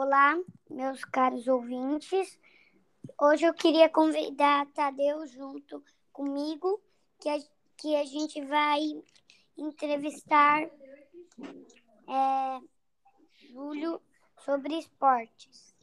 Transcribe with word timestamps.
Olá, 0.00 0.40
meus 0.70 1.04
caros 1.04 1.48
ouvintes. 1.48 2.38
Hoje 3.20 3.46
eu 3.46 3.52
queria 3.52 3.88
convidar 3.88 4.64
Tadeu 4.66 5.26
junto 5.26 5.82
comigo, 6.12 6.80
que 7.20 7.28
a, 7.28 7.36
que 7.76 7.96
a 7.96 8.04
gente 8.04 8.40
vai 8.44 8.78
entrevistar 9.56 10.62
é, 10.62 12.60
Júlio 13.50 14.00
sobre 14.44 14.78
esportes. 14.78 15.74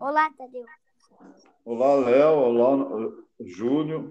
Olá, 0.00 0.32
Tadeu. 0.36 0.66
Olá, 1.64 1.94
Léo. 1.94 2.38
Olá, 2.38 3.24
Júlio. 3.38 4.10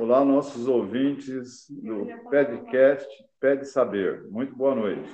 Olá, 0.00 0.24
nossos 0.24 0.68
ouvintes 0.68 1.68
do 1.70 2.06
podcast 2.30 3.08
Pede 3.40 3.66
Saber. 3.66 4.30
Muito 4.30 4.54
boa 4.54 4.72
noite. 4.72 5.10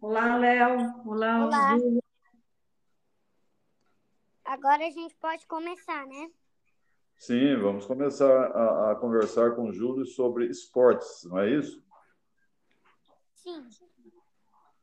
Olá, 0.00 0.38
Léo. 0.38 0.78
Olá, 1.04 1.44
Olá. 1.44 1.78
Júlio. 1.78 2.02
Agora 4.42 4.86
a 4.86 4.90
gente 4.90 5.14
pode 5.16 5.46
começar, 5.46 6.06
né? 6.06 6.30
Sim, 7.18 7.54
vamos 7.58 7.84
começar 7.84 8.26
a, 8.26 8.92
a 8.92 8.94
conversar 8.94 9.54
com 9.54 9.68
o 9.68 9.72
Júlio 9.74 10.06
sobre 10.06 10.46
esportes, 10.46 11.24
não 11.24 11.38
é 11.38 11.50
isso? 11.50 11.84
Sim. 13.34 13.68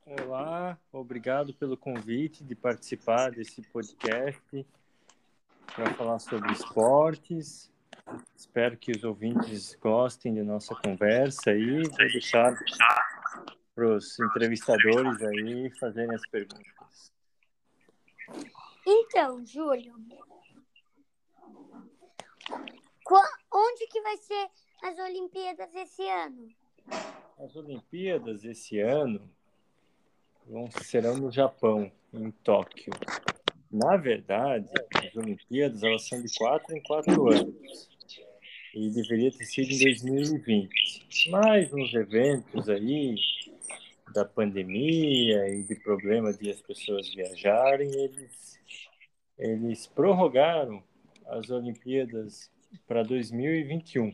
Olá, 0.06 0.78
obrigado 0.94 1.56
pelo 1.56 1.76
convite 1.76 2.44
de 2.44 2.54
participar 2.54 3.32
desse 3.32 3.64
podcast 3.64 4.68
para 5.76 5.92
falar 5.96 6.20
sobre 6.20 6.52
esportes. 6.52 7.72
Espero 8.36 8.78
que 8.78 8.92
os 8.92 9.04
ouvintes 9.04 9.76
gostem 9.76 10.34
da 10.34 10.44
nossa 10.44 10.76
conversa 10.76 11.52
e 11.54 11.84
vou 11.84 11.98
deixar 11.98 12.54
para 13.76 13.96
os 13.96 14.20
entrevistadores 14.20 15.22
aí 15.22 15.70
fazerem 15.80 16.14
as 16.14 16.28
perguntas. 16.30 17.14
Então, 18.86 19.46
Júlio, 19.46 19.94
onde 23.54 23.88
que 23.88 24.02
vai 24.02 24.18
ser 24.18 24.50
as 24.84 24.98
Olimpíadas 24.98 25.74
esse 25.76 26.08
ano? 26.08 26.50
As 27.38 27.56
Olimpíadas 27.56 28.44
esse 28.44 28.80
ano 28.80 29.30
vão, 30.48 30.70
serão 30.84 31.18
no 31.18 31.32
Japão, 31.32 31.92
em 32.12 32.32
Tóquio. 32.32 32.92
Na 33.72 33.96
verdade, 33.98 34.68
as 34.96 35.16
Olimpíadas 35.16 35.84
elas 35.84 36.08
são 36.08 36.22
de 36.22 36.34
quatro 36.36 36.76
em 36.76 36.82
quatro 36.82 37.28
anos 37.32 37.99
e 38.74 38.90
deveria 38.90 39.32
ter 39.32 39.46
sido 39.46 39.72
em 39.72 39.80
2020. 39.80 41.30
Mas 41.30 41.74
uns 41.74 41.94
eventos 41.94 42.70
aí 42.70 43.16
da 44.14 44.26
pandemia 44.26 45.48
e 45.50 45.64
de 45.64 45.76
problema 45.76 46.34
de 46.34 46.50
as 46.50 46.62
pessoas 46.62 47.14
viajarem, 47.14 47.90
eles, 47.94 48.60
eles 49.38 49.88
prorrogaram 49.88 50.84
as 51.28 51.50
Olimpíadas 51.50 52.52
para 52.88 53.04
2021. 53.04 54.12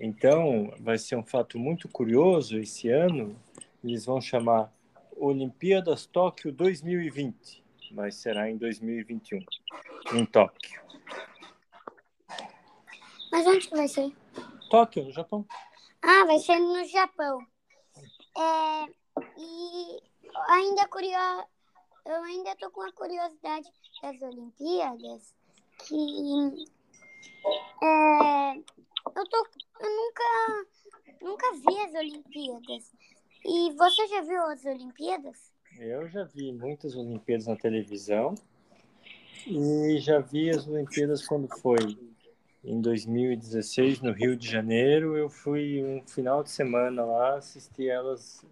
Então, 0.00 0.74
vai 0.80 0.98
ser 0.98 1.16
um 1.16 1.24
fato 1.24 1.58
muito 1.58 1.88
curioso 1.88 2.58
esse 2.58 2.88
ano. 2.88 3.36
Eles 3.82 4.04
vão 4.04 4.20
chamar 4.20 4.72
Olimpíadas 5.16 6.06
Tóquio 6.06 6.50
2020, 6.50 7.62
mas 7.92 8.16
será 8.16 8.50
em 8.50 8.56
2021, 8.56 9.38
em 10.14 10.26
Tóquio. 10.26 10.83
Mas 13.34 13.48
onde 13.48 13.66
que 13.66 13.76
vai 13.76 13.88
ser? 13.88 14.12
Tóquio, 14.70 15.06
no 15.06 15.10
Japão. 15.10 15.44
Ah, 16.00 16.24
vai 16.24 16.38
ser 16.38 16.56
no 16.60 16.84
Japão. 16.84 17.44
É, 18.38 18.84
e 19.36 20.00
ainda 20.50 20.86
curio... 20.86 21.18
eu 22.06 22.22
ainda 22.22 22.54
tô 22.54 22.70
com 22.70 22.82
a 22.82 22.92
curiosidade 22.92 23.68
das 24.00 24.22
Olimpíadas, 24.22 25.34
que 25.80 26.68
é, 27.82 28.56
eu, 28.56 29.28
tô, 29.28 29.48
eu 29.80 29.90
nunca, 29.90 30.66
nunca 31.20 31.52
vi 31.54 31.80
as 31.80 31.94
Olimpíadas. 31.94 32.92
E 33.44 33.72
você 33.72 34.06
já 34.06 34.20
viu 34.20 34.44
as 34.44 34.64
Olimpíadas? 34.64 35.52
Eu 35.80 36.08
já 36.08 36.22
vi 36.22 36.52
muitas 36.52 36.94
Olimpíadas 36.94 37.48
na 37.48 37.56
televisão 37.56 38.36
e 39.44 39.98
já 39.98 40.20
vi 40.20 40.50
as 40.50 40.68
Olimpíadas 40.68 41.26
quando 41.26 41.48
foi 41.58 42.13
em 42.64 42.80
2016 42.80 44.00
no 44.00 44.12
Rio 44.12 44.36
de 44.36 44.48
Janeiro. 44.48 45.16
Eu 45.16 45.28
fui 45.28 45.84
um 45.84 46.06
final 46.06 46.42
de 46.42 46.50
semana 46.50 47.04
lá 47.04 47.36
assistir 47.36 47.88
elas 47.88 48.44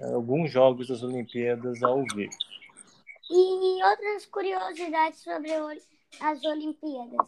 alguns 0.00 0.50
jogos 0.50 0.88
das 0.88 1.02
Olimpíadas 1.02 1.82
ao 1.82 2.02
vivo. 2.14 2.36
E 3.30 3.84
outras 3.84 4.26
curiosidades 4.26 5.20
sobre 5.20 5.52
as 6.20 6.44
Olimpíadas. 6.44 7.26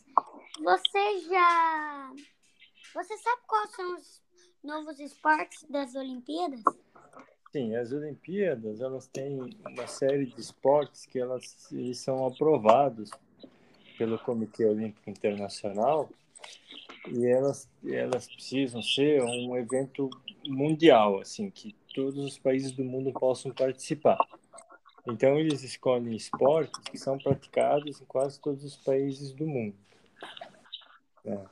Você 0.62 1.20
já. 1.28 2.12
Você 2.94 3.16
sabe 3.18 3.42
quais 3.46 3.70
são 3.70 3.96
os 3.96 4.22
novos 4.62 4.98
esportes 4.98 5.64
das 5.68 5.94
Olimpíadas? 5.94 6.62
Sim, 7.52 7.74
as 7.76 7.92
Olimpíadas 7.92 8.80
elas 8.80 9.06
têm 9.08 9.38
uma 9.66 9.86
série 9.86 10.26
de 10.26 10.40
esportes 10.40 11.04
que 11.06 11.18
elas 11.18 11.70
eles 11.72 11.98
são 11.98 12.26
aprovados 12.26 13.10
pelo 14.00 14.18
Comitê 14.18 14.64
Olímpico 14.64 15.10
Internacional 15.10 16.08
e 17.06 17.26
elas 17.26 17.68
elas 17.84 18.26
precisam 18.26 18.82
ser 18.82 19.22
um 19.22 19.54
evento 19.58 20.08
mundial, 20.46 21.20
assim, 21.20 21.50
que 21.50 21.76
todos 21.94 22.24
os 22.24 22.38
países 22.38 22.72
do 22.72 22.82
mundo 22.82 23.12
possam 23.12 23.52
participar. 23.52 24.16
Então 25.06 25.38
eles 25.38 25.62
escolhem 25.62 26.16
esportes 26.16 26.80
que 26.84 26.96
são 26.96 27.18
praticados 27.18 28.00
em 28.00 28.04
quase 28.06 28.40
todos 28.40 28.64
os 28.64 28.74
países 28.74 29.32
do 29.32 29.46
mundo. 29.46 29.76
né? 31.22 31.44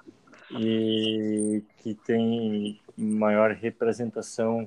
E 0.50 1.62
que 1.82 1.94
tem 1.96 2.80
maior 2.96 3.50
representação 3.50 4.66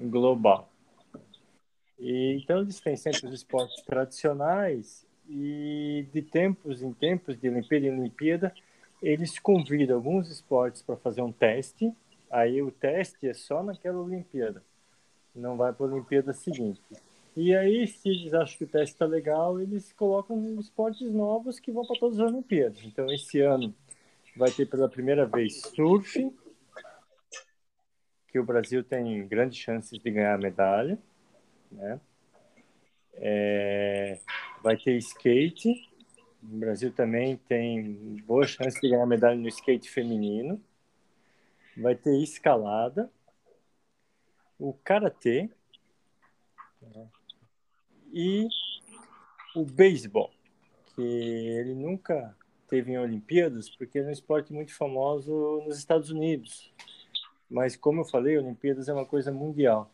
global. 0.00 0.70
E, 1.98 2.40
então 2.42 2.62
eles 2.62 2.80
têm 2.80 2.96
sempre 2.96 3.26
os 3.26 3.34
esportes 3.34 3.82
tradicionais 3.82 5.09
e 5.30 6.06
de 6.12 6.22
tempos 6.22 6.82
em 6.82 6.92
tempos, 6.92 7.38
de 7.38 7.48
Olimpíada 7.48 7.86
em 7.86 8.00
Olimpíada, 8.00 8.52
eles 9.00 9.38
convidam 9.38 9.96
alguns 9.96 10.28
esportes 10.28 10.82
para 10.82 10.96
fazer 10.96 11.22
um 11.22 11.30
teste. 11.30 11.94
Aí 12.28 12.60
o 12.60 12.70
teste 12.70 13.28
é 13.28 13.34
só 13.34 13.62
naquela 13.62 14.00
Olimpíada, 14.00 14.62
não 15.34 15.56
vai 15.56 15.72
para 15.72 15.86
a 15.86 15.88
Olimpíada 15.88 16.32
seguinte. 16.32 16.82
E 17.36 17.54
aí, 17.54 17.86
se 17.86 18.08
eles 18.08 18.34
acham 18.34 18.58
que 18.58 18.64
o 18.64 18.68
teste 18.68 18.94
está 18.94 19.06
legal, 19.06 19.60
eles 19.60 19.92
colocam 19.92 20.58
esportes 20.58 21.10
novos 21.12 21.60
que 21.60 21.70
vão 21.70 21.86
para 21.86 21.98
todas 21.98 22.18
as 22.18 22.32
Olimpíadas. 22.32 22.82
Então, 22.84 23.06
esse 23.12 23.40
ano 23.40 23.72
vai 24.36 24.50
ter 24.50 24.66
pela 24.66 24.88
primeira 24.88 25.26
vez 25.26 25.60
surf, 25.60 26.32
que 28.28 28.38
o 28.38 28.44
Brasil 28.44 28.82
tem 28.82 29.26
grandes 29.28 29.58
chances 29.58 29.98
de 29.98 30.10
ganhar 30.10 30.34
a 30.34 30.38
medalha, 30.38 30.98
né? 31.70 32.00
É, 33.14 34.18
vai 34.62 34.76
ter 34.76 34.96
skate, 34.98 35.90
o 36.42 36.56
Brasil 36.56 36.92
também 36.92 37.36
tem 37.36 38.16
boa 38.26 38.46
chance 38.46 38.80
de 38.80 38.88
ganhar 38.88 39.06
medalha 39.06 39.36
no 39.36 39.48
skate 39.48 39.90
feminino. 39.90 40.60
Vai 41.76 41.94
ter 41.94 42.16
escalada, 42.22 43.10
o 44.58 44.72
karatê 44.72 45.48
e 48.12 48.48
o 49.54 49.64
beisebol, 49.64 50.30
que 50.94 51.02
ele 51.02 51.74
nunca 51.74 52.36
teve 52.68 52.92
em 52.92 52.98
Olimpíadas 52.98 53.68
porque 53.68 53.98
é 53.98 54.02
um 54.02 54.10
esporte 54.10 54.52
muito 54.52 54.74
famoso 54.74 55.62
nos 55.66 55.76
Estados 55.78 56.10
Unidos. 56.10 56.72
Mas 57.50 57.76
como 57.76 58.00
eu 58.00 58.04
falei, 58.04 58.38
Olimpíadas 58.38 58.88
é 58.88 58.92
uma 58.92 59.06
coisa 59.06 59.32
mundial. 59.32 59.90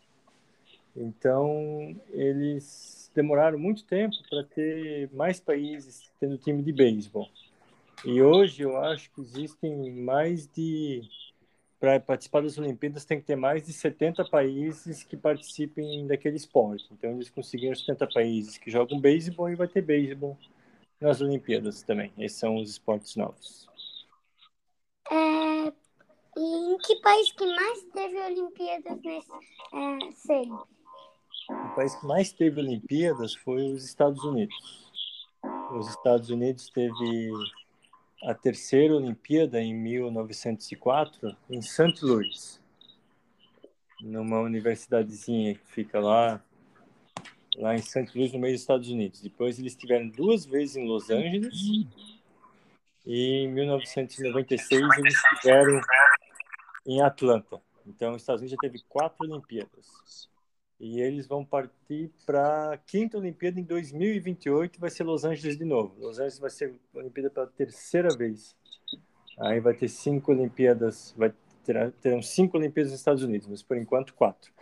Então, 0.94 1.98
eles 2.10 2.95
demoraram 3.16 3.58
muito 3.58 3.84
tempo 3.84 4.14
para 4.28 4.44
ter 4.44 5.10
mais 5.12 5.40
países 5.40 6.12
tendo 6.20 6.38
time 6.38 6.62
de 6.62 6.72
beisebol. 6.72 7.28
E 8.04 8.22
hoje 8.22 8.62
eu 8.62 8.76
acho 8.76 9.10
que 9.10 9.20
existem 9.20 9.90
mais 9.92 10.46
de. 10.46 11.02
Para 11.80 12.00
participar 12.00 12.40
das 12.40 12.56
Olimpíadas, 12.56 13.04
tem 13.04 13.20
que 13.20 13.26
ter 13.26 13.36
mais 13.36 13.66
de 13.66 13.72
70 13.72 14.24
países 14.24 15.02
que 15.02 15.16
participem 15.16 16.06
daquele 16.06 16.36
esporte. 16.36 16.86
Então, 16.90 17.10
eles 17.10 17.28
conseguiram 17.28 17.74
70 17.74 18.08
países 18.14 18.56
que 18.56 18.70
jogam 18.70 18.98
beisebol 18.98 19.50
e 19.50 19.56
vai 19.56 19.68
ter 19.68 19.82
beisebol 19.82 20.38
nas 20.98 21.20
Olimpíadas 21.20 21.82
também. 21.82 22.12
Esses 22.16 22.38
são 22.38 22.56
os 22.56 22.70
esportes 22.70 23.14
novos. 23.16 23.68
É, 25.10 25.72
e 26.38 26.74
em 26.74 26.78
que 26.78 26.96
país 27.00 27.32
que 27.32 27.44
mais 27.44 27.82
teve 27.92 28.20
Olimpíadas 28.20 29.02
nesse 29.02 29.32
é, 29.32 30.10
sempre? 30.12 30.75
País 31.76 31.94
que 31.94 32.06
mais 32.06 32.32
teve 32.32 32.58
Olimpíadas 32.58 33.34
foi 33.34 33.70
os 33.70 33.84
Estados 33.84 34.24
Unidos. 34.24 34.90
Os 35.72 35.90
Estados 35.90 36.30
Unidos 36.30 36.70
teve 36.70 37.30
a 38.24 38.34
terceira 38.34 38.96
Olimpíada 38.96 39.60
em 39.60 39.74
1904 39.74 41.36
em 41.50 41.60
St. 41.60 42.02
Louis. 42.02 42.62
numa 44.00 44.40
universidadezinha 44.40 45.54
que 45.54 45.66
fica 45.66 46.00
lá 46.00 46.42
lá 47.56 47.74
em 47.74 47.82
St. 47.82 48.10
Louis, 48.14 48.32
no 48.32 48.38
meio 48.38 48.54
dos 48.54 48.62
Estados 48.62 48.88
Unidos. 48.88 49.20
Depois 49.20 49.58
eles 49.58 49.76
tiveram 49.76 50.08
duas 50.08 50.46
vezes 50.46 50.76
em 50.76 50.88
Los 50.88 51.10
Angeles 51.10 51.54
e 53.04 53.44
em 53.44 53.52
1996 53.52 54.80
eles 54.98 55.14
estiveram 55.14 55.78
em 56.86 57.02
Atlanta. 57.02 57.60
Então, 57.86 58.14
os 58.14 58.22
Estados 58.22 58.40
Unidos 58.40 58.52
já 58.52 58.58
teve 58.62 58.82
quatro 58.88 59.28
Olimpíadas. 59.28 59.86
E 60.78 61.00
eles 61.00 61.26
vão 61.26 61.44
partir 61.44 62.10
para 62.26 62.72
a 62.72 62.76
quinta 62.76 63.16
Olimpíada 63.16 63.58
em 63.58 63.62
2028, 63.62 64.78
vai 64.78 64.90
ser 64.90 65.04
Los 65.04 65.24
Angeles 65.24 65.56
de 65.56 65.64
novo. 65.64 65.94
Los 65.98 66.18
Angeles 66.18 66.38
vai 66.38 66.50
ser 66.50 66.74
Olimpíada 66.94 67.30
pela 67.30 67.46
terceira 67.46 68.14
vez. 68.14 68.54
Aí 69.38 69.58
vai 69.58 69.74
ter 69.74 69.88
cinco 69.88 70.32
Olimpíadas, 70.32 71.14
vai 71.16 71.32
ter, 71.64 71.92
terão 71.92 72.20
cinco 72.22 72.58
Olimpíadas 72.58 72.92
nos 72.92 73.00
Estados 73.00 73.22
Unidos, 73.22 73.48
mas 73.48 73.62
por 73.62 73.76
enquanto 73.76 74.14
quatro. 74.14 74.52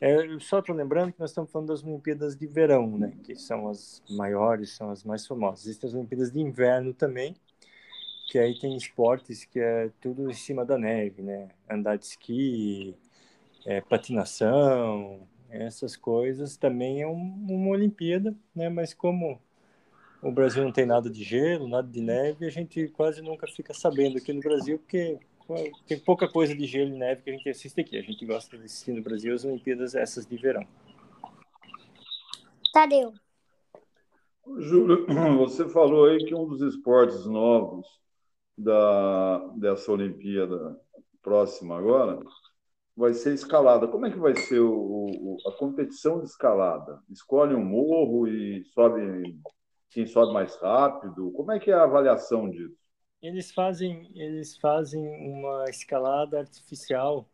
É, 0.00 0.38
só 0.40 0.60
estou 0.60 0.74
lembrando 0.74 1.12
que 1.12 1.20
nós 1.20 1.30
estamos 1.30 1.50
falando 1.50 1.68
das 1.68 1.84
Olimpíadas 1.84 2.36
de 2.36 2.46
verão, 2.46 2.98
né, 2.98 3.12
que 3.22 3.36
são 3.36 3.68
as 3.68 4.02
maiores, 4.10 4.70
são 4.70 4.90
as 4.90 5.04
mais 5.04 5.26
famosas. 5.26 5.66
Existem 5.66 5.88
as 5.88 5.94
Olimpíadas 5.94 6.32
de 6.32 6.40
inverno 6.40 6.94
também, 6.94 7.36
que 8.30 8.38
aí 8.38 8.58
tem 8.58 8.74
esportes 8.76 9.44
que 9.44 9.60
é 9.60 9.90
tudo 10.00 10.30
em 10.30 10.34
cima 10.34 10.64
da 10.64 10.76
neve, 10.76 11.22
né? 11.22 11.48
Andar 11.68 11.96
de 11.96 12.04
esqui, 12.04 12.94
é, 13.64 13.80
patinação, 13.80 15.26
essas 15.50 15.96
coisas 15.96 16.56
também 16.56 17.02
é 17.02 17.06
um, 17.06 17.46
uma 17.48 17.70
Olimpíada, 17.70 18.34
né? 18.54 18.68
Mas 18.68 18.92
como 18.92 19.40
o 20.22 20.30
Brasil 20.30 20.62
não 20.62 20.72
tem 20.72 20.84
nada 20.84 21.08
de 21.08 21.22
gelo, 21.22 21.68
nada 21.68 21.88
de 21.88 22.00
neve, 22.00 22.46
a 22.46 22.50
gente 22.50 22.88
quase 22.88 23.22
nunca 23.22 23.46
fica 23.46 23.72
sabendo 23.72 24.18
aqui 24.18 24.32
no 24.32 24.40
Brasil, 24.40 24.78
porque 24.78 25.18
tem 25.86 25.98
pouca 25.98 26.28
coisa 26.28 26.54
de 26.54 26.66
gelo 26.66 26.94
e 26.94 26.98
neve 26.98 27.22
que 27.22 27.30
a 27.30 27.32
gente 27.32 27.48
assiste 27.48 27.80
aqui. 27.80 27.96
A 27.96 28.02
gente 28.02 28.24
gosta 28.26 28.58
de 28.58 28.64
assistir 28.64 28.92
no 28.92 29.02
Brasil 29.02 29.34
as 29.34 29.44
Olimpíadas 29.44 29.94
essas 29.94 30.26
de 30.26 30.36
verão. 30.36 30.66
Tadeu. 32.72 33.14
Júlio, 34.58 35.06
você 35.38 35.68
falou 35.68 36.06
aí 36.06 36.18
que 36.24 36.34
um 36.34 36.46
dos 36.46 36.60
esportes 36.60 37.24
novos 37.26 37.86
da, 38.56 39.38
dessa 39.56 39.92
Olimpíada 39.92 40.78
próxima 41.22 41.78
agora 41.78 42.20
vai 42.98 43.14
ser 43.14 43.32
escalada. 43.32 43.86
Como 43.86 44.06
é 44.06 44.10
que 44.10 44.18
vai 44.18 44.34
ser 44.34 44.58
o, 44.58 44.74
o, 44.74 45.38
a 45.46 45.52
competição 45.52 46.18
de 46.18 46.26
escalada? 46.26 47.00
Escolhe 47.08 47.54
um 47.54 47.64
morro 47.64 48.26
e 48.26 48.64
sobe 48.74 49.38
quem 49.90 50.04
sobe 50.04 50.32
mais 50.32 50.56
rápido? 50.56 51.30
Como 51.30 51.52
é 51.52 51.60
que 51.60 51.70
é 51.70 51.74
a 51.74 51.84
avaliação 51.84 52.50
disso? 52.50 52.76
Eles 53.22 53.52
fazem 53.52 54.10
eles 54.16 54.56
fazem 54.58 55.00
uma 55.00 55.64
escalada 55.70 56.40
artificial 56.40 57.28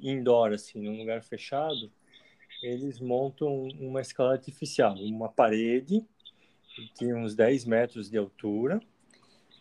indoor 0.00 0.52
assim, 0.52 0.80
num 0.80 0.98
lugar 0.98 1.22
fechado. 1.24 1.90
Eles 2.62 3.00
montam 3.00 3.64
uma 3.80 4.00
escalada 4.00 4.36
artificial, 4.36 4.94
uma 4.94 5.28
parede 5.28 6.06
de 6.96 7.12
uns 7.12 7.34
10 7.34 7.64
metros 7.64 8.08
de 8.08 8.16
altura 8.16 8.80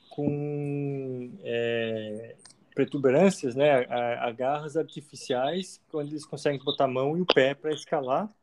com 0.09 1.31
é, 1.44 2.35
protuberâncias, 2.80 3.56
né, 3.56 3.86
agarras 4.22 4.78
artificiais, 4.78 5.81
onde 5.94 6.14
eles 6.14 6.26
conseguem 6.26 6.64
botar 6.64 6.86
a 6.86 6.88
mão 6.88 7.18
e 7.18 7.22
o 7.22 7.26
pé 7.26 7.54
para 7.54 7.74
escalar. 7.74 8.34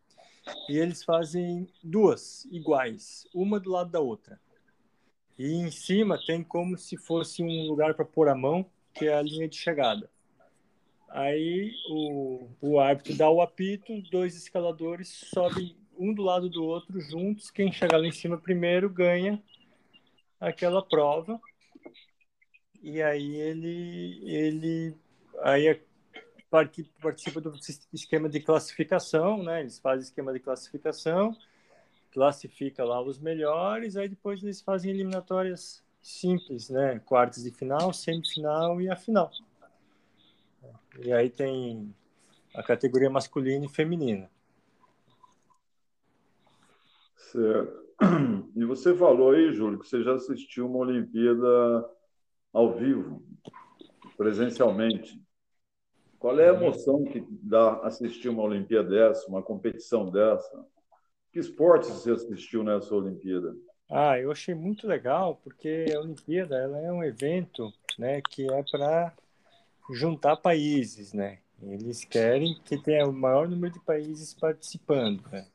E 0.69 0.77
eles 0.77 1.03
fazem 1.03 1.67
duas 1.83 2.45
iguais, 2.53 3.27
uma 3.35 3.59
do 3.59 3.71
lado 3.71 3.91
da 3.91 3.99
outra. 3.99 4.39
E 5.39 5.55
em 5.55 5.71
cima 5.71 6.21
tem 6.27 6.43
como 6.43 6.77
se 6.77 6.99
fosse 6.99 7.43
um 7.43 7.67
lugar 7.67 7.95
para 7.95 8.05
pôr 8.05 8.29
a 8.29 8.35
mão, 8.35 8.67
que 8.93 9.07
é 9.07 9.15
a 9.15 9.23
linha 9.23 9.49
de 9.49 9.57
chegada. 9.57 10.11
Aí 11.09 11.73
o, 11.89 12.47
o 12.61 12.79
árbitro 12.79 13.17
dá 13.17 13.31
o 13.31 13.41
apito, 13.41 14.03
dois 14.11 14.37
escaladores 14.37 15.09
sobem 15.35 15.75
um 15.99 16.13
do 16.13 16.23
lado 16.23 16.51
do 16.51 16.63
outro 16.63 17.01
juntos. 17.01 17.51
Quem 17.51 17.73
chegar 17.73 17.97
lá 17.97 18.07
em 18.07 18.13
cima 18.13 18.37
primeiro 18.37 18.91
ganha 18.91 19.43
aquela 20.39 20.83
prova 20.83 21.41
e 22.83 23.03
aí 23.03 23.37
ele 23.37 24.21
ele 24.25 24.97
aí 25.41 25.81
participa 26.51 27.41
do 27.41 27.53
esquema 27.93 28.29
de 28.29 28.41
classificação, 28.41 29.43
né? 29.43 29.61
Eles 29.61 29.79
fazem 29.79 30.05
esquema 30.05 30.33
de 30.33 30.41
classificação, 30.41 31.37
classifica 32.13 32.85
lá 32.85 33.01
os 33.03 33.19
melhores, 33.19 33.97
aí 33.97 34.09
depois 34.09 34.43
eles 34.43 34.61
fazem 34.61 34.91
eliminatórias 34.91 35.85
simples, 36.01 36.71
né? 36.71 37.01
Quartos 37.05 37.43
de 37.43 37.51
final, 37.51 37.93
semifinal 37.93 38.81
e 38.81 38.89
a 38.89 38.97
final. 38.97 39.31
E 40.99 41.13
aí 41.13 41.29
tem 41.29 41.95
a 42.55 42.63
categoria 42.63 43.11
masculina 43.11 43.67
e 43.67 43.69
feminina. 43.69 44.31
Certo. 47.17 47.87
E 48.57 48.65
você 48.65 48.95
falou 48.97 49.33
aí, 49.33 49.53
Júlio, 49.53 49.79
que 49.79 49.87
você 49.87 50.03
já 50.03 50.15
assistiu 50.15 50.67
uma 50.67 50.79
Olimpíada 50.79 51.91
ao 52.57 52.73
vivo, 52.73 53.23
presencialmente. 54.17 55.23
Qual 56.19 56.41
é 56.41 56.49
a 56.49 56.55
emoção 56.55 57.05
que 57.05 57.23
dá 57.31 57.81
assistir 57.81 58.31
uma 58.31 58.43
Olimpíada 58.43 58.89
dessa, 58.89 59.29
uma 59.29 59.43
competição 59.43 60.11
dessa? 60.11 60.67
Que 61.31 61.39
esportes 61.39 61.91
você 61.91 62.13
assistiu 62.13 62.65
nessa 62.65 62.95
Olimpíada? 62.95 63.55
Ah, 63.91 64.19
eu 64.19 64.33
achei 64.33 64.55
muito 64.55 64.87
legal 64.87 65.39
porque 65.45 65.85
a 65.95 66.01
Olimpíada 66.01 66.57
ela 66.57 66.79
é 66.79 66.91
um 66.91 67.05
evento, 67.05 67.71
né, 67.99 68.23
que 68.23 68.51
é 68.51 68.63
para 68.63 69.13
juntar 69.93 70.37
países, 70.37 71.13
né? 71.13 71.41
Eles 71.63 72.07
querem 72.07 72.59
que 72.65 72.79
tenha 72.79 73.07
o 73.07 73.13
maior 73.13 73.47
número 73.47 73.75
de 73.75 73.81
países 73.81 74.33
participando, 74.33 75.23
né? 75.31 75.47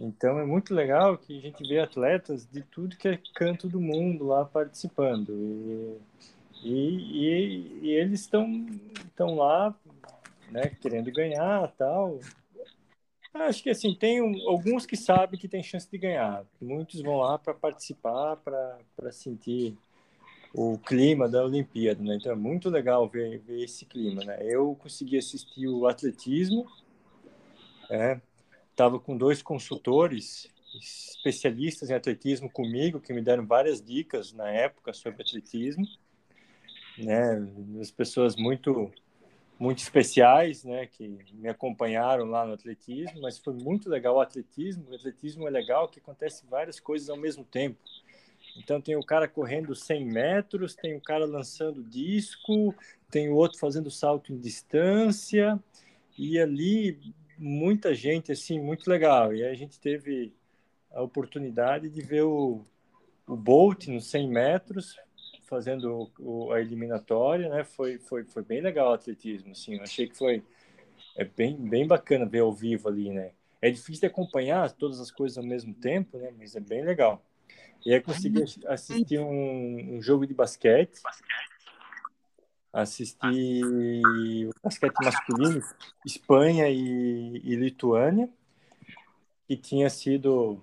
Então 0.00 0.38
é 0.38 0.44
muito 0.44 0.74
legal 0.74 1.16
que 1.16 1.38
a 1.38 1.40
gente 1.40 1.66
vê 1.68 1.78
atletas 1.78 2.46
de 2.50 2.62
tudo 2.62 2.96
que 2.96 3.08
é 3.08 3.18
canto 3.34 3.68
do 3.68 3.80
mundo 3.80 4.26
lá 4.26 4.44
participando. 4.44 5.30
E, 5.30 5.98
e, 6.62 6.72
e, 6.72 7.78
e 7.82 7.90
eles 7.90 8.20
estão 8.20 9.36
lá, 9.36 9.74
né, 10.50 10.70
querendo 10.80 11.12
ganhar 11.12 11.72
tal. 11.78 12.18
Acho 13.32 13.62
que 13.62 13.70
assim, 13.70 13.94
tem 13.94 14.22
um, 14.22 14.48
alguns 14.48 14.86
que 14.86 14.96
sabem 14.96 15.38
que 15.38 15.48
tem 15.48 15.62
chance 15.62 15.90
de 15.90 15.98
ganhar. 15.98 16.44
Muitos 16.60 17.00
vão 17.00 17.16
lá 17.16 17.38
para 17.38 17.52
participar, 17.52 18.36
para 18.36 19.12
sentir 19.12 19.76
o 20.54 20.78
clima 20.78 21.28
da 21.28 21.44
Olimpíada, 21.44 22.00
né? 22.00 22.14
Então 22.14 22.30
é 22.30 22.36
muito 22.36 22.70
legal 22.70 23.08
ver, 23.08 23.40
ver 23.40 23.64
esse 23.64 23.84
clima, 23.84 24.24
né? 24.24 24.38
Eu 24.40 24.76
consegui 24.76 25.18
assistir 25.18 25.66
o 25.66 25.88
atletismo, 25.88 26.64
é, 27.90 28.20
estava 28.74 28.98
com 28.98 29.16
dois 29.16 29.40
consultores 29.40 30.52
especialistas 30.76 31.88
em 31.88 31.94
atletismo 31.94 32.50
comigo 32.50 33.00
que 33.00 33.12
me 33.12 33.22
deram 33.22 33.46
várias 33.46 33.80
dicas 33.80 34.32
na 34.32 34.50
época 34.50 34.92
sobre 34.92 35.22
atletismo, 35.22 35.86
né? 36.98 37.46
As 37.80 37.92
pessoas 37.92 38.34
muito 38.36 38.92
muito 39.56 39.78
especiais, 39.78 40.64
né, 40.64 40.84
que 40.84 41.06
me 41.32 41.48
acompanharam 41.48 42.24
lá 42.24 42.44
no 42.44 42.54
atletismo, 42.54 43.22
mas 43.22 43.38
foi 43.38 43.54
muito 43.54 43.88
legal 43.88 44.16
o 44.16 44.20
atletismo. 44.20 44.84
O 44.90 44.94
atletismo 44.96 45.46
é 45.46 45.50
legal 45.50 45.88
que 45.88 46.00
acontece 46.00 46.44
várias 46.50 46.80
coisas 46.80 47.08
ao 47.08 47.16
mesmo 47.16 47.44
tempo. 47.44 47.78
Então 48.56 48.80
tem 48.80 48.96
o 48.96 49.02
cara 49.02 49.28
correndo 49.28 49.72
100 49.72 50.06
metros, 50.06 50.74
tem 50.74 50.96
o 50.96 51.00
cara 51.00 51.24
lançando 51.24 51.84
disco, 51.84 52.74
tem 53.08 53.28
o 53.28 53.36
outro 53.36 53.56
fazendo 53.56 53.92
salto 53.92 54.32
em 54.32 54.38
distância, 54.38 55.58
e 56.18 56.38
ali 56.38 57.14
muita 57.38 57.94
gente, 57.94 58.32
assim, 58.32 58.60
muito 58.60 58.88
legal. 58.88 59.34
E 59.34 59.44
a 59.44 59.54
gente 59.54 59.78
teve 59.80 60.32
a 60.92 61.02
oportunidade 61.02 61.88
de 61.88 62.02
ver 62.02 62.22
o, 62.22 62.64
o 63.26 63.36
Bolt 63.36 63.88
nos 63.88 64.06
100 64.06 64.28
metros, 64.28 64.96
fazendo 65.42 66.10
o, 66.18 66.52
a 66.52 66.60
eliminatória, 66.60 67.48
né? 67.48 67.64
Foi, 67.64 67.98
foi, 67.98 68.24
foi 68.24 68.42
bem 68.42 68.60
legal 68.60 68.90
o 68.90 68.94
atletismo, 68.94 69.52
assim. 69.52 69.76
Eu 69.76 69.82
achei 69.82 70.08
que 70.08 70.16
foi 70.16 70.42
é 71.16 71.24
bem, 71.24 71.56
bem 71.56 71.86
bacana 71.86 72.26
ver 72.26 72.40
ao 72.40 72.52
vivo 72.52 72.88
ali, 72.88 73.10
né? 73.10 73.30
É 73.62 73.70
difícil 73.70 74.00
de 74.00 74.06
acompanhar 74.06 74.70
todas 74.72 75.00
as 75.00 75.10
coisas 75.10 75.38
ao 75.38 75.44
mesmo 75.44 75.72
tempo, 75.74 76.18
né? 76.18 76.32
Mas 76.36 76.54
é 76.54 76.60
bem 76.60 76.84
legal. 76.84 77.24
E 77.84 77.92
aí 77.92 78.00
consegui 78.00 78.42
assistir 78.66 79.18
um, 79.18 79.96
um 79.96 80.02
jogo 80.02 80.26
de 80.26 80.34
basquete. 80.34 81.00
Assisti 82.74 83.62
o 84.46 84.50
basquete 84.62 84.96
masculino, 85.02 85.62
Espanha 86.04 86.68
e, 86.68 87.40
e 87.44 87.54
Lituânia, 87.54 88.28
que 89.46 89.56
tinha 89.56 89.88
sido 89.88 90.60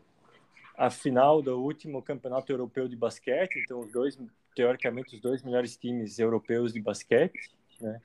a 0.77 0.89
final 0.89 1.41
do 1.41 1.57
último 1.57 2.01
campeonato 2.01 2.51
europeu 2.51 2.87
de 2.87 2.97
basquete, 2.97 3.59
então 3.63 3.79
os 3.79 3.91
dois, 3.91 4.19
teoricamente, 4.53 5.15
os 5.15 5.21
dois 5.21 5.41
melhores 5.41 5.77
times 5.77 6.19
europeus 6.19 6.73
de 6.73 6.81
basquete, 6.81 7.51
né? 7.79 8.01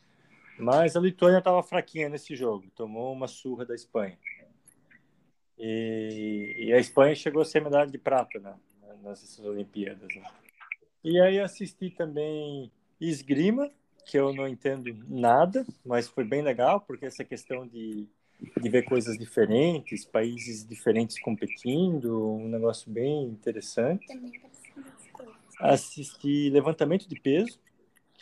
Mas 0.58 0.96
a 0.96 1.00
Lituânia 1.00 1.38
estava 1.38 1.62
fraquinha 1.62 2.08
nesse 2.08 2.34
jogo, 2.34 2.70
tomou 2.74 3.12
uma 3.12 3.26
surra 3.26 3.66
da 3.66 3.74
Espanha. 3.74 4.16
E, 5.58 6.54
e 6.58 6.72
a 6.72 6.78
Espanha 6.78 7.14
chegou 7.14 7.42
a 7.42 7.44
ser 7.44 7.62
medalha 7.62 7.90
de 7.90 7.98
prata 7.98 8.38
né? 8.38 8.54
nessas 9.02 9.38
Olimpíadas. 9.40 10.14
Né? 10.14 10.22
E 11.04 11.20
aí 11.20 11.38
assisti 11.40 11.90
também 11.90 12.70
esgrima, 13.00 13.70
que 14.06 14.16
eu 14.16 14.32
não 14.32 14.46
entendo 14.46 14.96
nada, 15.08 15.66
mas 15.84 16.08
foi 16.08 16.22
bem 16.22 16.40
legal, 16.40 16.80
porque 16.80 17.06
essa 17.06 17.24
questão 17.24 17.66
de, 17.66 18.06
de 18.62 18.68
ver 18.68 18.84
coisas 18.84 19.18
diferentes, 19.18 20.04
países 20.04 20.64
diferentes 20.64 21.20
competindo, 21.20 22.36
um 22.36 22.48
negócio 22.48 22.88
bem 22.88 23.24
interessante. 23.24 24.06
Assisti 25.58 26.48
levantamento 26.50 27.08
de 27.08 27.18
peso, 27.18 27.58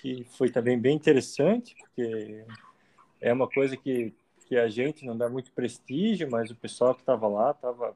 que 0.01 0.25
foi 0.39 0.51
também 0.51 0.79
bem 0.79 0.97
interessante, 0.97 1.77
porque 1.79 2.47
é 3.21 3.31
uma 3.31 3.49
coisa 3.49 3.77
que, 3.77 4.15
que 4.49 4.57
a 4.57 4.69
gente 4.69 5.05
não 5.05 5.17
dá 5.17 5.29
muito 5.29 5.53
prestígio, 5.53 6.31
mas 6.31 6.51
o 6.51 6.57
pessoal 6.57 6.95
que 6.95 7.03
estava 7.03 7.29
lá 7.29 7.51
estava 7.51 7.95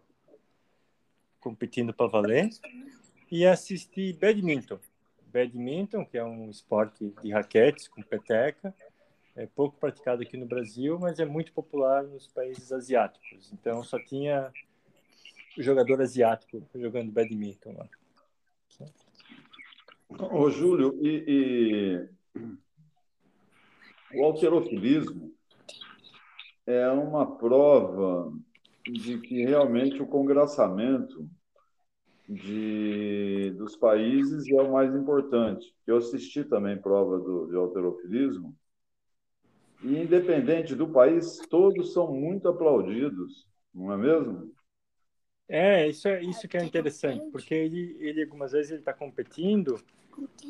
competindo 1.40 1.94
para 1.94 2.06
valer. 2.06 2.50
E 3.30 3.46
assisti 3.46 4.12
badminton, 4.12 4.78
badminton, 5.32 6.04
que 6.04 6.18
é 6.18 6.24
um 6.24 6.50
esporte 6.50 7.12
de 7.22 7.30
raquetes 7.30 7.88
com 7.88 8.02
peteca. 8.02 8.74
É 9.36 9.46
pouco 9.46 9.78
praticado 9.78 10.22
aqui 10.22 10.36
no 10.36 10.46
Brasil, 10.46 10.98
mas 10.98 11.20
é 11.20 11.24
muito 11.24 11.52
popular 11.52 12.02
nos 12.02 12.26
países 12.26 12.72
asiáticos. 12.72 13.52
Então 13.52 13.82
só 13.84 13.98
tinha 13.98 14.52
jogador 15.56 16.00
asiático 16.00 16.62
jogando 16.74 17.12
badminton 17.12 17.74
lá. 17.76 17.88
Ô, 20.30 20.50
Júlio, 20.50 20.98
e, 21.02 22.08
e, 22.34 22.48
o 24.14 24.24
alterofilismo 24.24 25.32
é 26.66 26.88
uma 26.88 27.36
prova 27.36 28.32
de 28.84 29.18
que 29.18 29.44
realmente 29.44 30.02
o 30.02 30.06
congraçamento 30.06 31.28
de, 32.28 33.54
dos 33.56 33.74
países 33.76 34.46
é 34.48 34.62
o 34.62 34.72
mais 34.72 34.94
importante. 34.94 35.74
Eu 35.86 35.96
assisti 35.96 36.44
também 36.44 36.76
prova 36.76 37.18
do, 37.18 37.46
de 37.46 37.56
alterofilismo 37.56 38.54
e, 39.82 39.96
independente 39.96 40.74
do 40.74 40.88
país, 40.88 41.38
todos 41.48 41.92
são 41.92 42.12
muito 42.12 42.48
aplaudidos, 42.48 43.46
não 43.72 43.92
é 43.92 43.96
mesmo? 43.96 44.52
É, 45.48 45.88
isso 45.88 46.06
é 46.08 46.22
isso 46.22 46.46
que 46.46 46.58
é 46.58 46.62
interessante, 46.62 47.30
porque 47.30 47.54
ele, 47.54 47.96
ele 48.00 48.22
algumas 48.22 48.52
vezes 48.52 48.70
ele 48.70 48.80
está 48.80 48.92
competindo 48.92 49.80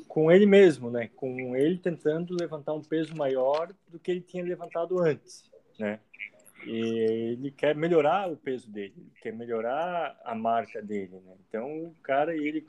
com 0.09 0.33
ele 0.33 0.47
mesmo, 0.47 0.91
né? 0.91 1.09
Com 1.15 1.55
ele 1.55 1.79
tentando 1.79 2.35
levantar 2.35 2.73
um 2.73 2.83
peso 2.83 3.15
maior 3.15 3.73
do 3.87 4.01
que 4.01 4.11
ele 4.11 4.21
tinha 4.21 4.43
levantado 4.43 4.99
antes, 4.99 5.49
né? 5.79 6.01
E 6.65 6.99
ele 7.33 7.51
quer 7.51 7.75
melhorar 7.75 8.31
o 8.31 8.37
peso 8.37 8.71
dele, 8.71 8.95
quer 9.23 9.33
melhorar 9.33 10.19
a 10.25 10.35
marca 10.35 10.83
dele, 10.83 11.21
né? 11.25 11.35
Então, 11.49 11.85
o 11.85 11.95
cara, 12.03 12.35
ele 12.35 12.67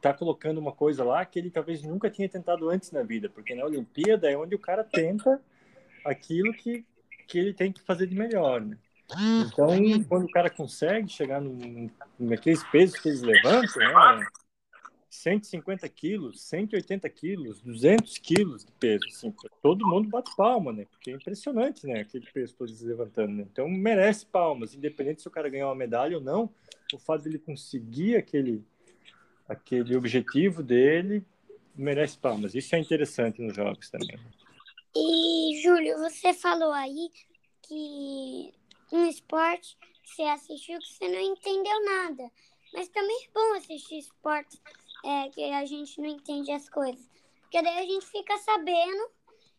tá 0.00 0.12
colocando 0.12 0.58
uma 0.58 0.72
coisa 0.72 1.02
lá 1.02 1.24
que 1.24 1.38
ele 1.38 1.50
talvez 1.50 1.82
nunca 1.82 2.10
tinha 2.10 2.28
tentado 2.28 2.68
antes 2.68 2.90
na 2.92 3.02
vida, 3.02 3.28
porque 3.28 3.54
na 3.54 3.64
Olimpíada 3.64 4.30
é 4.30 4.36
onde 4.36 4.54
o 4.54 4.58
cara 4.58 4.84
tenta 4.84 5.40
aquilo 6.04 6.52
que, 6.52 6.84
que 7.26 7.38
ele 7.38 7.54
tem 7.54 7.72
que 7.72 7.80
fazer 7.82 8.06
de 8.06 8.14
melhor, 8.14 8.60
né? 8.60 8.76
Então, 9.52 9.68
quando 10.08 10.24
o 10.24 10.30
cara 10.30 10.48
consegue 10.50 11.08
chegar 11.08 11.42
naqueles 12.18 12.62
pesos 12.64 12.98
que 12.98 13.08
eles 13.08 13.22
levantam, 13.22 13.82
né? 13.82 14.26
150 15.14 15.88
quilos, 15.88 16.42
180 16.42 17.08
quilos, 17.08 17.60
200 17.60 18.18
quilos 18.18 18.64
de 18.64 18.72
peso. 18.72 19.04
Assim, 19.06 19.32
todo 19.62 19.86
mundo 19.86 20.08
bate 20.08 20.34
palma, 20.36 20.72
né? 20.72 20.86
Porque 20.90 21.10
é 21.10 21.14
impressionante, 21.14 21.86
né? 21.86 22.00
Aquele 22.00 22.26
peso 22.32 22.54
todo 22.56 22.68
se 22.70 22.84
levantando. 22.84 23.32
Né? 23.32 23.46
Então 23.50 23.68
merece 23.68 24.26
palmas, 24.26 24.74
independente 24.74 25.22
se 25.22 25.28
o 25.28 25.30
cara 25.30 25.48
ganhar 25.48 25.66
uma 25.66 25.74
medalha 25.74 26.16
ou 26.16 26.22
não. 26.22 26.52
O 26.92 26.98
fato 26.98 27.22
dele 27.22 27.38
conseguir 27.38 28.16
aquele, 28.16 28.64
aquele 29.48 29.96
objetivo 29.96 30.62
dele 30.62 31.24
merece 31.76 32.18
palmas. 32.18 32.54
Isso 32.54 32.74
é 32.74 32.78
interessante 32.78 33.40
nos 33.40 33.54
jogos 33.54 33.88
também. 33.90 34.18
E, 34.96 35.60
Júlio, 35.62 35.98
você 35.98 36.34
falou 36.34 36.72
aí 36.72 37.08
que 37.62 38.52
no 38.92 39.06
esporte 39.06 39.76
você 40.04 40.22
assistiu 40.22 40.78
que 40.80 40.92
você 40.92 41.08
não 41.08 41.20
entendeu 41.20 41.84
nada. 41.84 42.30
Mas 42.72 42.88
também 42.88 43.16
é 43.24 43.30
bom 43.32 43.54
assistir 43.54 43.98
esportes 43.98 44.60
é, 45.04 45.28
que 45.28 45.44
a 45.52 45.64
gente 45.64 46.00
não 46.00 46.08
entende 46.08 46.50
as 46.50 46.68
coisas. 46.68 47.08
Porque 47.42 47.62
daí 47.62 47.84
a 47.84 47.86
gente 47.86 48.06
fica 48.06 48.36
sabendo 48.38 49.10